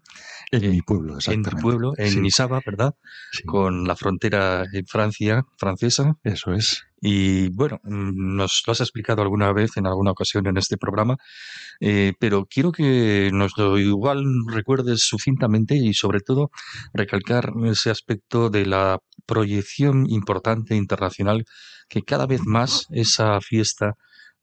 En 0.52 0.64
Eh, 0.66 0.70
mi 0.70 0.82
pueblo, 0.84 1.14
en 1.14 1.18
exactamente. 1.18 1.50
tu 1.50 1.58
pueblo, 1.58 1.94
en 1.98 2.10
Sí, 2.12 2.20
Nisaba, 2.22 2.62
¿verdad? 2.64 2.94
sí, 3.32 3.44
Con 3.44 3.88
la 3.88 3.96
frontera 3.96 4.66
en 4.72 4.86
Francia, 4.86 5.44
francesa. 5.58 6.14
eso 6.24 6.54
es. 6.54 6.84
Y 7.08 7.50
bueno, 7.50 7.80
mm, 7.84 8.36
nos 8.36 8.64
lo 8.66 8.72
has 8.74 8.82
explicado 8.82 9.22
alguna 9.22 9.54
vez 9.54 9.78
en 9.78 9.86
alguna 9.86 10.10
ocasión 10.12 10.48
en 10.48 10.58
este 10.58 10.76
programa, 10.76 11.18
eh, 11.80 12.14
pero 12.20 12.48
quiero 12.50 12.72
que 12.72 13.30
nos 13.32 13.56
lo 13.58 13.78
igual 13.78 14.26
recuerdes 14.52 15.02
sucintamente 15.08 15.76
y 15.76 15.94
sobre 15.94 16.22
todo 16.22 16.50
recalcar 16.94 17.54
ese 17.66 17.92
aspecto 17.92 18.50
de 18.50 18.66
la 18.66 18.98
proyección 19.28 20.10
importante 20.10 20.76
internacional 20.76 21.46
que 21.90 22.02
cada 22.02 22.26
vez 22.26 22.42
más 22.46 22.88
esa 22.90 23.40
fiesta 23.40 23.94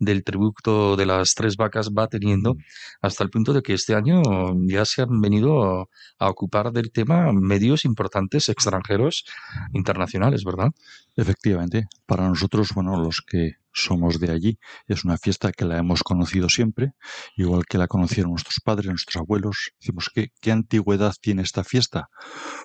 del 0.05 0.25
tributo 0.25 0.97
de 0.97 1.07
las 1.07 1.35
tres 1.35 1.57
vacas 1.57 1.91
va 1.97 2.09
teniendo 2.09 2.57
hasta 3.01 3.23
el 3.23 3.31
punto 3.31 3.53
de 3.53 3.63
que 3.63 3.75
este 3.75 3.95
año 3.95 4.23
ya 4.67 4.85
se 4.85 5.03
han 5.03 5.21
venido 5.21 5.89
a 6.19 6.29
ocupar 6.29 6.73
del 6.73 6.91
tema 6.91 7.33
medios 7.33 7.85
importantes 7.85 8.49
extranjeros 8.49 9.25
internacionales, 9.73 10.45
¿verdad? 10.45 10.71
Efectivamente, 11.17 11.87
para 12.07 12.29
nosotros, 12.29 12.71
bueno, 12.75 13.01
los 13.01 13.23
que 13.27 13.62
somos 13.73 14.21
de 14.21 14.31
allí, 14.33 14.59
es 14.87 15.05
una 15.05 15.17
fiesta 15.19 15.53
que 15.53 15.65
la 15.65 15.79
hemos 15.79 16.03
conocido 16.03 16.49
siempre, 16.49 16.93
igual 17.37 17.65
que 17.67 17.79
la 17.79 17.89
conocieron 17.89 18.31
nuestros 18.33 18.61
padres, 18.65 18.87
nuestros 18.87 19.17
abuelos. 19.17 19.73
Decimos, 19.81 20.11
¿qué, 20.15 20.29
qué 20.41 20.53
antigüedad 20.53 21.15
tiene 21.21 21.43
esta 21.43 21.65
fiesta? 21.65 22.09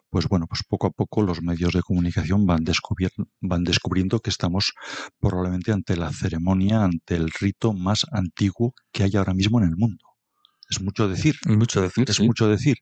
Pues 0.09 0.27
bueno, 0.27 0.47
pues 0.47 0.63
poco 0.67 0.87
a 0.87 0.91
poco 0.91 1.21
los 1.21 1.41
medios 1.41 1.73
de 1.73 1.81
comunicación 1.81 2.45
van, 2.45 2.63
descubier- 2.65 3.13
van 3.41 3.63
descubriendo 3.63 4.19
que 4.19 4.29
estamos 4.29 4.73
probablemente 5.19 5.71
ante 5.71 5.95
la 5.97 6.11
ceremonia, 6.11 6.83
ante 6.83 7.15
el 7.15 7.31
rito 7.31 7.73
más 7.73 8.05
antiguo 8.11 8.73
que 8.91 9.03
hay 9.03 9.15
ahora 9.15 9.33
mismo 9.33 9.59
en 9.59 9.67
el 9.69 9.75
mundo. 9.75 10.05
Es 10.69 10.81
mucho 10.81 11.07
decir, 11.07 11.35
mucho 11.45 11.81
decir, 11.81 12.09
es 12.09 12.17
sí. 12.17 12.25
mucho 12.25 12.49
decir, 12.49 12.77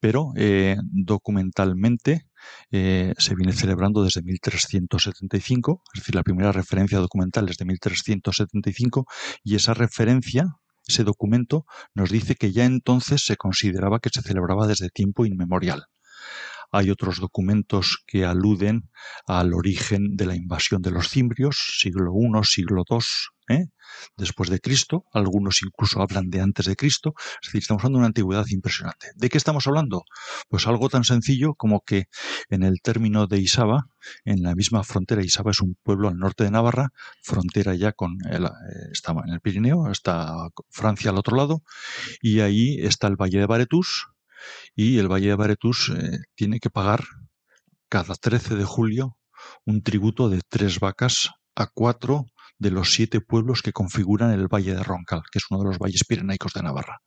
pero 0.00 0.32
eh, 0.36 0.76
documentalmente 0.82 2.26
eh, 2.70 3.14
se 3.18 3.34
viene 3.34 3.52
celebrando 3.52 4.02
desde 4.02 4.22
1375, 4.22 5.82
es 5.94 6.00
decir, 6.00 6.14
la 6.14 6.22
primera 6.22 6.52
referencia 6.52 6.98
documental 6.98 7.48
es 7.48 7.56
de 7.56 7.64
1375 7.64 9.06
y 9.44 9.54
esa 9.54 9.74
referencia, 9.74 10.56
ese 10.86 11.04
documento, 11.04 11.66
nos 11.94 12.10
dice 12.10 12.34
que 12.34 12.52
ya 12.52 12.64
entonces 12.64 13.24
se 13.24 13.36
consideraba 13.36 14.00
que 14.00 14.10
se 14.10 14.22
celebraba 14.22 14.66
desde 14.66 14.88
tiempo 14.90 15.26
inmemorial. 15.26 15.86
Hay 16.70 16.90
otros 16.90 17.18
documentos 17.18 18.04
que 18.06 18.26
aluden 18.26 18.90
al 19.26 19.54
origen 19.54 20.16
de 20.16 20.26
la 20.26 20.36
invasión 20.36 20.82
de 20.82 20.90
los 20.90 21.08
cimbrios, 21.08 21.78
siglo 21.78 22.12
I, 22.14 22.44
siglo 22.44 22.84
II, 22.88 22.98
¿eh? 23.48 23.66
después 24.16 24.50
de 24.50 24.60
Cristo, 24.60 25.04
algunos 25.12 25.62
incluso 25.62 26.00
hablan 26.00 26.30
de 26.30 26.40
antes 26.40 26.66
de 26.66 26.76
Cristo, 26.76 27.14
es 27.42 27.48
decir, 27.48 27.62
estamos 27.62 27.80
hablando 27.80 27.98
de 27.98 28.00
una 28.00 28.06
antigüedad 28.08 28.46
impresionante. 28.48 29.08
¿De 29.14 29.28
qué 29.28 29.38
estamos 29.38 29.66
hablando? 29.66 30.04
Pues 30.48 30.66
algo 30.66 30.88
tan 30.88 31.04
sencillo 31.04 31.54
como 31.54 31.80
que 31.80 32.04
en 32.48 32.62
el 32.62 32.80
término 32.82 33.26
de 33.26 33.38
Isaba, 33.38 33.86
en 34.24 34.42
la 34.42 34.54
misma 34.54 34.84
frontera, 34.84 35.22
Isaba 35.22 35.50
es 35.50 35.60
un 35.60 35.76
pueblo 35.82 36.08
al 36.08 36.18
norte 36.18 36.44
de 36.44 36.50
Navarra, 36.50 36.90
frontera 37.22 37.74
ya 37.74 37.92
con, 37.92 38.18
el, 38.30 38.44
eh, 38.44 38.48
en 39.24 39.32
el 39.32 39.40
Pirineo, 39.40 39.90
está 39.90 40.32
Francia 40.70 41.10
al 41.10 41.18
otro 41.18 41.36
lado, 41.36 41.62
y 42.20 42.40
ahí 42.40 42.76
está 42.80 43.06
el 43.06 43.16
Valle 43.16 43.38
de 43.38 43.46
Baretus, 43.46 44.08
y 44.74 44.98
el 44.98 45.08
Valle 45.08 45.28
de 45.28 45.34
Baretus 45.34 45.92
eh, 45.96 46.18
tiene 46.34 46.60
que 46.60 46.70
pagar 46.70 47.04
cada 47.88 48.14
13 48.14 48.56
de 48.56 48.64
julio 48.64 49.16
un 49.64 49.82
tributo 49.82 50.28
de 50.28 50.40
tres 50.48 50.80
vacas 50.80 51.30
a 51.54 51.66
cuatro 51.66 52.26
de 52.58 52.70
los 52.70 52.92
siete 52.92 53.20
pueblos 53.20 53.62
que 53.62 53.72
configuran 53.72 54.32
el 54.32 54.48
Valle 54.48 54.74
de 54.74 54.82
Roncal, 54.82 55.22
que 55.30 55.38
es 55.38 55.44
uno 55.50 55.60
de 55.60 55.68
los 55.68 55.78
valles 55.78 56.04
pirenaicos 56.04 56.52
de 56.52 56.62
Navarra. 56.62 57.00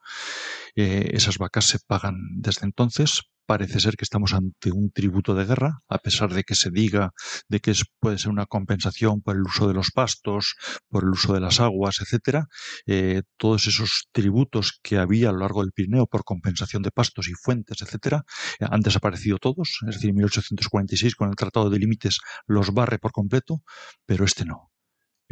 Eh, 0.76 1.12
esas 1.14 1.38
vacas 1.38 1.66
se 1.66 1.80
pagan 1.80 2.16
desde 2.38 2.66
entonces. 2.66 3.22
Parece 3.45 3.82
ser 3.82 3.97
que 3.97 4.06
estamos 4.06 4.34
ante 4.34 4.72
un 4.72 4.91
tributo 4.91 5.36
de 5.36 5.43
guerra, 5.43 5.82
a 5.89 5.97
pesar 5.97 6.34
de 6.34 6.43
que 6.43 6.56
se 6.56 6.70
diga 6.72 7.12
de 7.49 7.60
que 7.60 7.74
puede 7.99 8.18
ser 8.18 8.30
una 8.30 8.45
compensación 8.45 9.22
por 9.22 9.36
el 9.36 9.41
uso 9.41 9.68
de 9.68 9.74
los 9.74 9.91
pastos, 9.91 10.56
por 10.88 11.04
el 11.04 11.10
uso 11.10 11.34
de 11.34 11.41
las 11.41 11.60
aguas, 11.60 11.97
etcétera. 11.99 12.47
Eh, 12.86 13.24
todos 13.38 13.68
esos 13.68 14.08
tributos 14.14 14.80
que 14.82 14.97
había 14.97 15.30
a 15.30 15.32
lo 15.34 15.39
largo 15.39 15.62
del 15.64 15.74
Pirineo 15.74 16.08
por 16.08 16.24
compensación 16.24 16.82
de 16.84 16.91
pastos 16.91 17.28
y 17.28 17.34
fuentes, 17.34 17.82
etcétera, 17.82 18.24
han 18.62 18.82
desaparecido 18.82 19.38
todos. 19.38 19.80
Es 19.88 19.95
decir, 19.95 20.12
en 20.12 20.18
1846 20.18 21.16
con 21.16 21.30
el 21.30 21.36
Tratado 21.36 21.70
de 21.70 21.80
Límites 21.80 22.20
los 22.47 22.74
barre 22.74 22.99
por 22.99 23.12
completo, 23.12 23.64
pero 24.06 24.24
este 24.24 24.45
no 24.45 24.70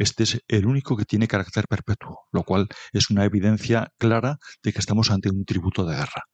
este 0.00 0.22
es 0.22 0.40
el 0.48 0.66
único 0.66 0.96
que 0.96 1.04
tiene 1.04 1.28
carácter 1.28 1.66
perpetuo, 1.68 2.26
lo 2.32 2.42
cual 2.42 2.68
es 2.92 3.10
una 3.10 3.24
evidencia 3.24 3.92
clara 3.98 4.38
de 4.62 4.72
que 4.72 4.78
estamos 4.78 5.10
ante 5.10 5.30
un 5.30 5.44
tributo 5.44 5.84
de 5.84 5.96
guerra. 5.96 6.24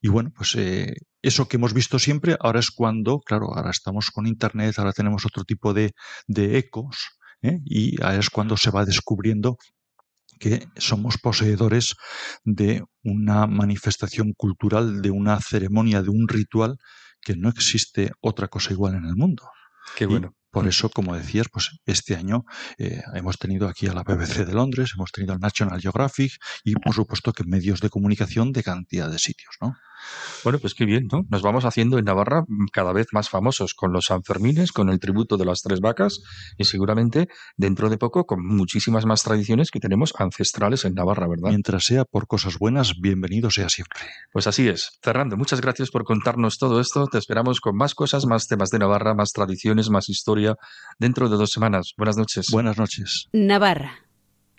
Y 0.00 0.08
bueno, 0.08 0.30
pues 0.36 0.54
eh, 0.56 0.94
eso 1.22 1.48
que 1.48 1.56
hemos 1.56 1.72
visto 1.72 1.98
siempre, 1.98 2.36
ahora 2.40 2.60
es 2.60 2.70
cuando, 2.70 3.20
claro, 3.20 3.54
ahora 3.54 3.70
estamos 3.70 4.10
con 4.10 4.26
Internet, 4.26 4.78
ahora 4.78 4.92
tenemos 4.92 5.24
otro 5.24 5.44
tipo 5.44 5.72
de, 5.72 5.92
de 6.26 6.58
ecos, 6.58 7.08
¿eh? 7.42 7.58
y 7.64 8.02
ahora 8.02 8.18
es 8.18 8.30
cuando 8.30 8.56
se 8.56 8.70
va 8.70 8.84
descubriendo 8.84 9.56
que 10.38 10.66
somos 10.76 11.18
poseedores 11.18 11.94
de 12.44 12.82
una 13.02 13.46
manifestación 13.46 14.32
cultural, 14.34 15.00
de 15.00 15.10
una 15.10 15.40
ceremonia, 15.40 16.02
de 16.02 16.10
un 16.10 16.28
ritual, 16.28 16.76
que 17.22 17.34
no 17.36 17.48
existe 17.48 18.12
otra 18.20 18.48
cosa 18.48 18.72
igual 18.72 18.94
en 18.94 19.04
el 19.04 19.16
mundo. 19.16 19.44
Qué 19.96 20.06
bueno. 20.06 20.34
Por 20.50 20.66
eso, 20.66 20.88
como 20.90 21.16
decías, 21.16 21.48
pues 21.48 21.70
este 21.86 22.16
año 22.16 22.44
eh, 22.78 23.02
hemos 23.14 23.38
tenido 23.38 23.68
aquí 23.68 23.86
a 23.86 23.92
la 23.92 24.02
BBC 24.02 24.44
de 24.44 24.52
Londres, 24.52 24.92
hemos 24.96 25.12
tenido 25.12 25.32
al 25.32 25.40
National 25.40 25.80
Geographic 25.80 26.32
y 26.64 26.74
por 26.74 26.94
supuesto 26.94 27.32
que 27.32 27.44
medios 27.44 27.80
de 27.80 27.90
comunicación 27.90 28.52
de 28.52 28.62
cantidad 28.62 29.10
de 29.10 29.18
sitios, 29.18 29.54
¿no? 29.60 29.76
Bueno, 30.44 30.58
pues 30.58 30.74
qué 30.74 30.84
bien, 30.84 31.08
¿no? 31.10 31.22
Nos 31.28 31.42
vamos 31.42 31.64
haciendo 31.64 31.98
en 31.98 32.04
Navarra 32.04 32.44
cada 32.72 32.92
vez 32.92 33.08
más 33.12 33.28
famosos 33.28 33.74
con 33.74 33.92
los 33.92 34.06
Sanfermines, 34.06 34.72
con 34.72 34.88
el 34.88 34.98
tributo 34.98 35.36
de 35.36 35.44
las 35.44 35.62
tres 35.62 35.80
vacas 35.80 36.20
y 36.56 36.64
seguramente 36.64 37.28
dentro 37.56 37.90
de 37.90 37.98
poco 37.98 38.24
con 38.24 38.44
muchísimas 38.44 39.06
más 39.06 39.22
tradiciones 39.22 39.70
que 39.70 39.80
tenemos 39.80 40.12
ancestrales 40.18 40.84
en 40.84 40.94
Navarra, 40.94 41.26
¿verdad? 41.28 41.50
Mientras 41.50 41.84
sea 41.84 42.04
por 42.04 42.26
cosas 42.26 42.58
buenas, 42.58 43.00
bienvenido 43.00 43.50
sea 43.50 43.68
siempre. 43.68 44.00
Pues 44.32 44.46
así 44.46 44.68
es. 44.68 44.98
Fernando, 45.02 45.36
muchas 45.36 45.60
gracias 45.60 45.90
por 45.90 46.04
contarnos 46.04 46.58
todo 46.58 46.80
esto. 46.80 47.06
Te 47.06 47.18
esperamos 47.18 47.60
con 47.60 47.76
más 47.76 47.94
cosas, 47.94 48.26
más 48.26 48.46
temas 48.46 48.70
de 48.70 48.78
Navarra, 48.78 49.14
más 49.14 49.32
tradiciones, 49.32 49.90
más 49.90 50.08
historia 50.08 50.56
dentro 50.98 51.28
de 51.28 51.36
dos 51.36 51.50
semanas. 51.50 51.92
Buenas 51.96 52.16
noches. 52.16 52.48
Buenas 52.50 52.78
noches. 52.78 53.28
Navarra, 53.32 53.98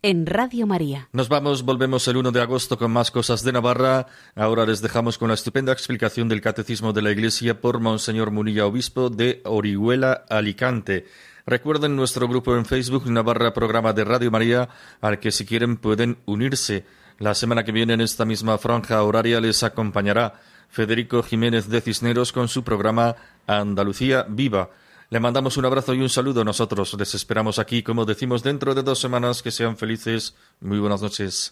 en 0.01 0.25
Radio 0.25 0.65
María. 0.65 1.09
Nos 1.13 1.29
vamos, 1.29 1.63
volvemos 1.63 2.07
el 2.07 2.17
1 2.17 2.31
de 2.31 2.41
agosto 2.41 2.77
con 2.77 2.91
más 2.91 3.11
cosas 3.11 3.43
de 3.43 3.51
Navarra. 3.51 4.07
Ahora 4.35 4.65
les 4.65 4.81
dejamos 4.81 5.17
con 5.17 5.27
la 5.27 5.35
estupenda 5.35 5.71
explicación 5.71 6.27
del 6.27 6.41
Catecismo 6.41 6.91
de 6.91 7.01
la 7.01 7.11
Iglesia 7.11 7.61
por 7.61 7.79
Monseñor 7.79 8.31
Munilla, 8.31 8.65
obispo 8.65 9.09
de 9.09 9.41
Orihuela, 9.45 10.25
Alicante. 10.29 11.05
Recuerden 11.45 11.95
nuestro 11.95 12.27
grupo 12.27 12.55
en 12.55 12.65
Facebook, 12.65 13.09
Navarra 13.09 13.53
Programa 13.53 13.93
de 13.93 14.03
Radio 14.03 14.31
María, 14.31 14.69
al 15.01 15.19
que 15.19 15.31
si 15.31 15.45
quieren 15.45 15.77
pueden 15.77 16.17
unirse. 16.25 16.85
La 17.19 17.35
semana 17.35 17.63
que 17.63 17.71
viene 17.71 17.93
en 17.93 18.01
esta 18.01 18.25
misma 18.25 18.57
franja 18.57 19.03
horaria 19.03 19.39
les 19.39 19.61
acompañará 19.61 20.33
Federico 20.69 21.21
Jiménez 21.21 21.69
de 21.69 21.81
Cisneros 21.81 22.31
con 22.31 22.47
su 22.47 22.63
programa 22.63 23.15
Andalucía 23.45 24.25
Viva. 24.27 24.71
Le 25.11 25.19
mandamos 25.19 25.57
un 25.57 25.65
abrazo 25.65 25.93
y 25.93 25.99
un 25.99 26.07
saludo. 26.07 26.45
Nosotros 26.45 26.95
les 26.97 27.13
esperamos 27.15 27.59
aquí, 27.59 27.83
como 27.83 28.05
decimos, 28.05 28.43
dentro 28.43 28.73
de 28.73 28.81
dos 28.81 28.97
semanas. 28.97 29.41
Que 29.41 29.51
sean 29.51 29.75
felices. 29.75 30.35
Muy 30.61 30.79
buenas 30.79 31.01
noches. 31.01 31.49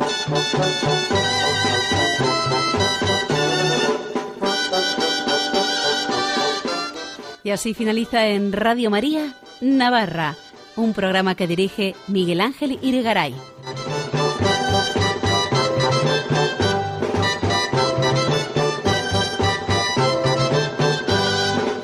Y 7.43 7.49
así 7.49 7.74
finaliza 7.74 8.28
en 8.28 8.53
Radio 8.53 8.89
María, 8.89 9.36
Navarra, 9.60 10.38
un 10.78 10.93
programa 10.93 11.36
que 11.36 11.45
dirige 11.45 11.95
Miguel 12.07 12.39
Ángel 12.39 12.80
Irigaray. 12.82 13.36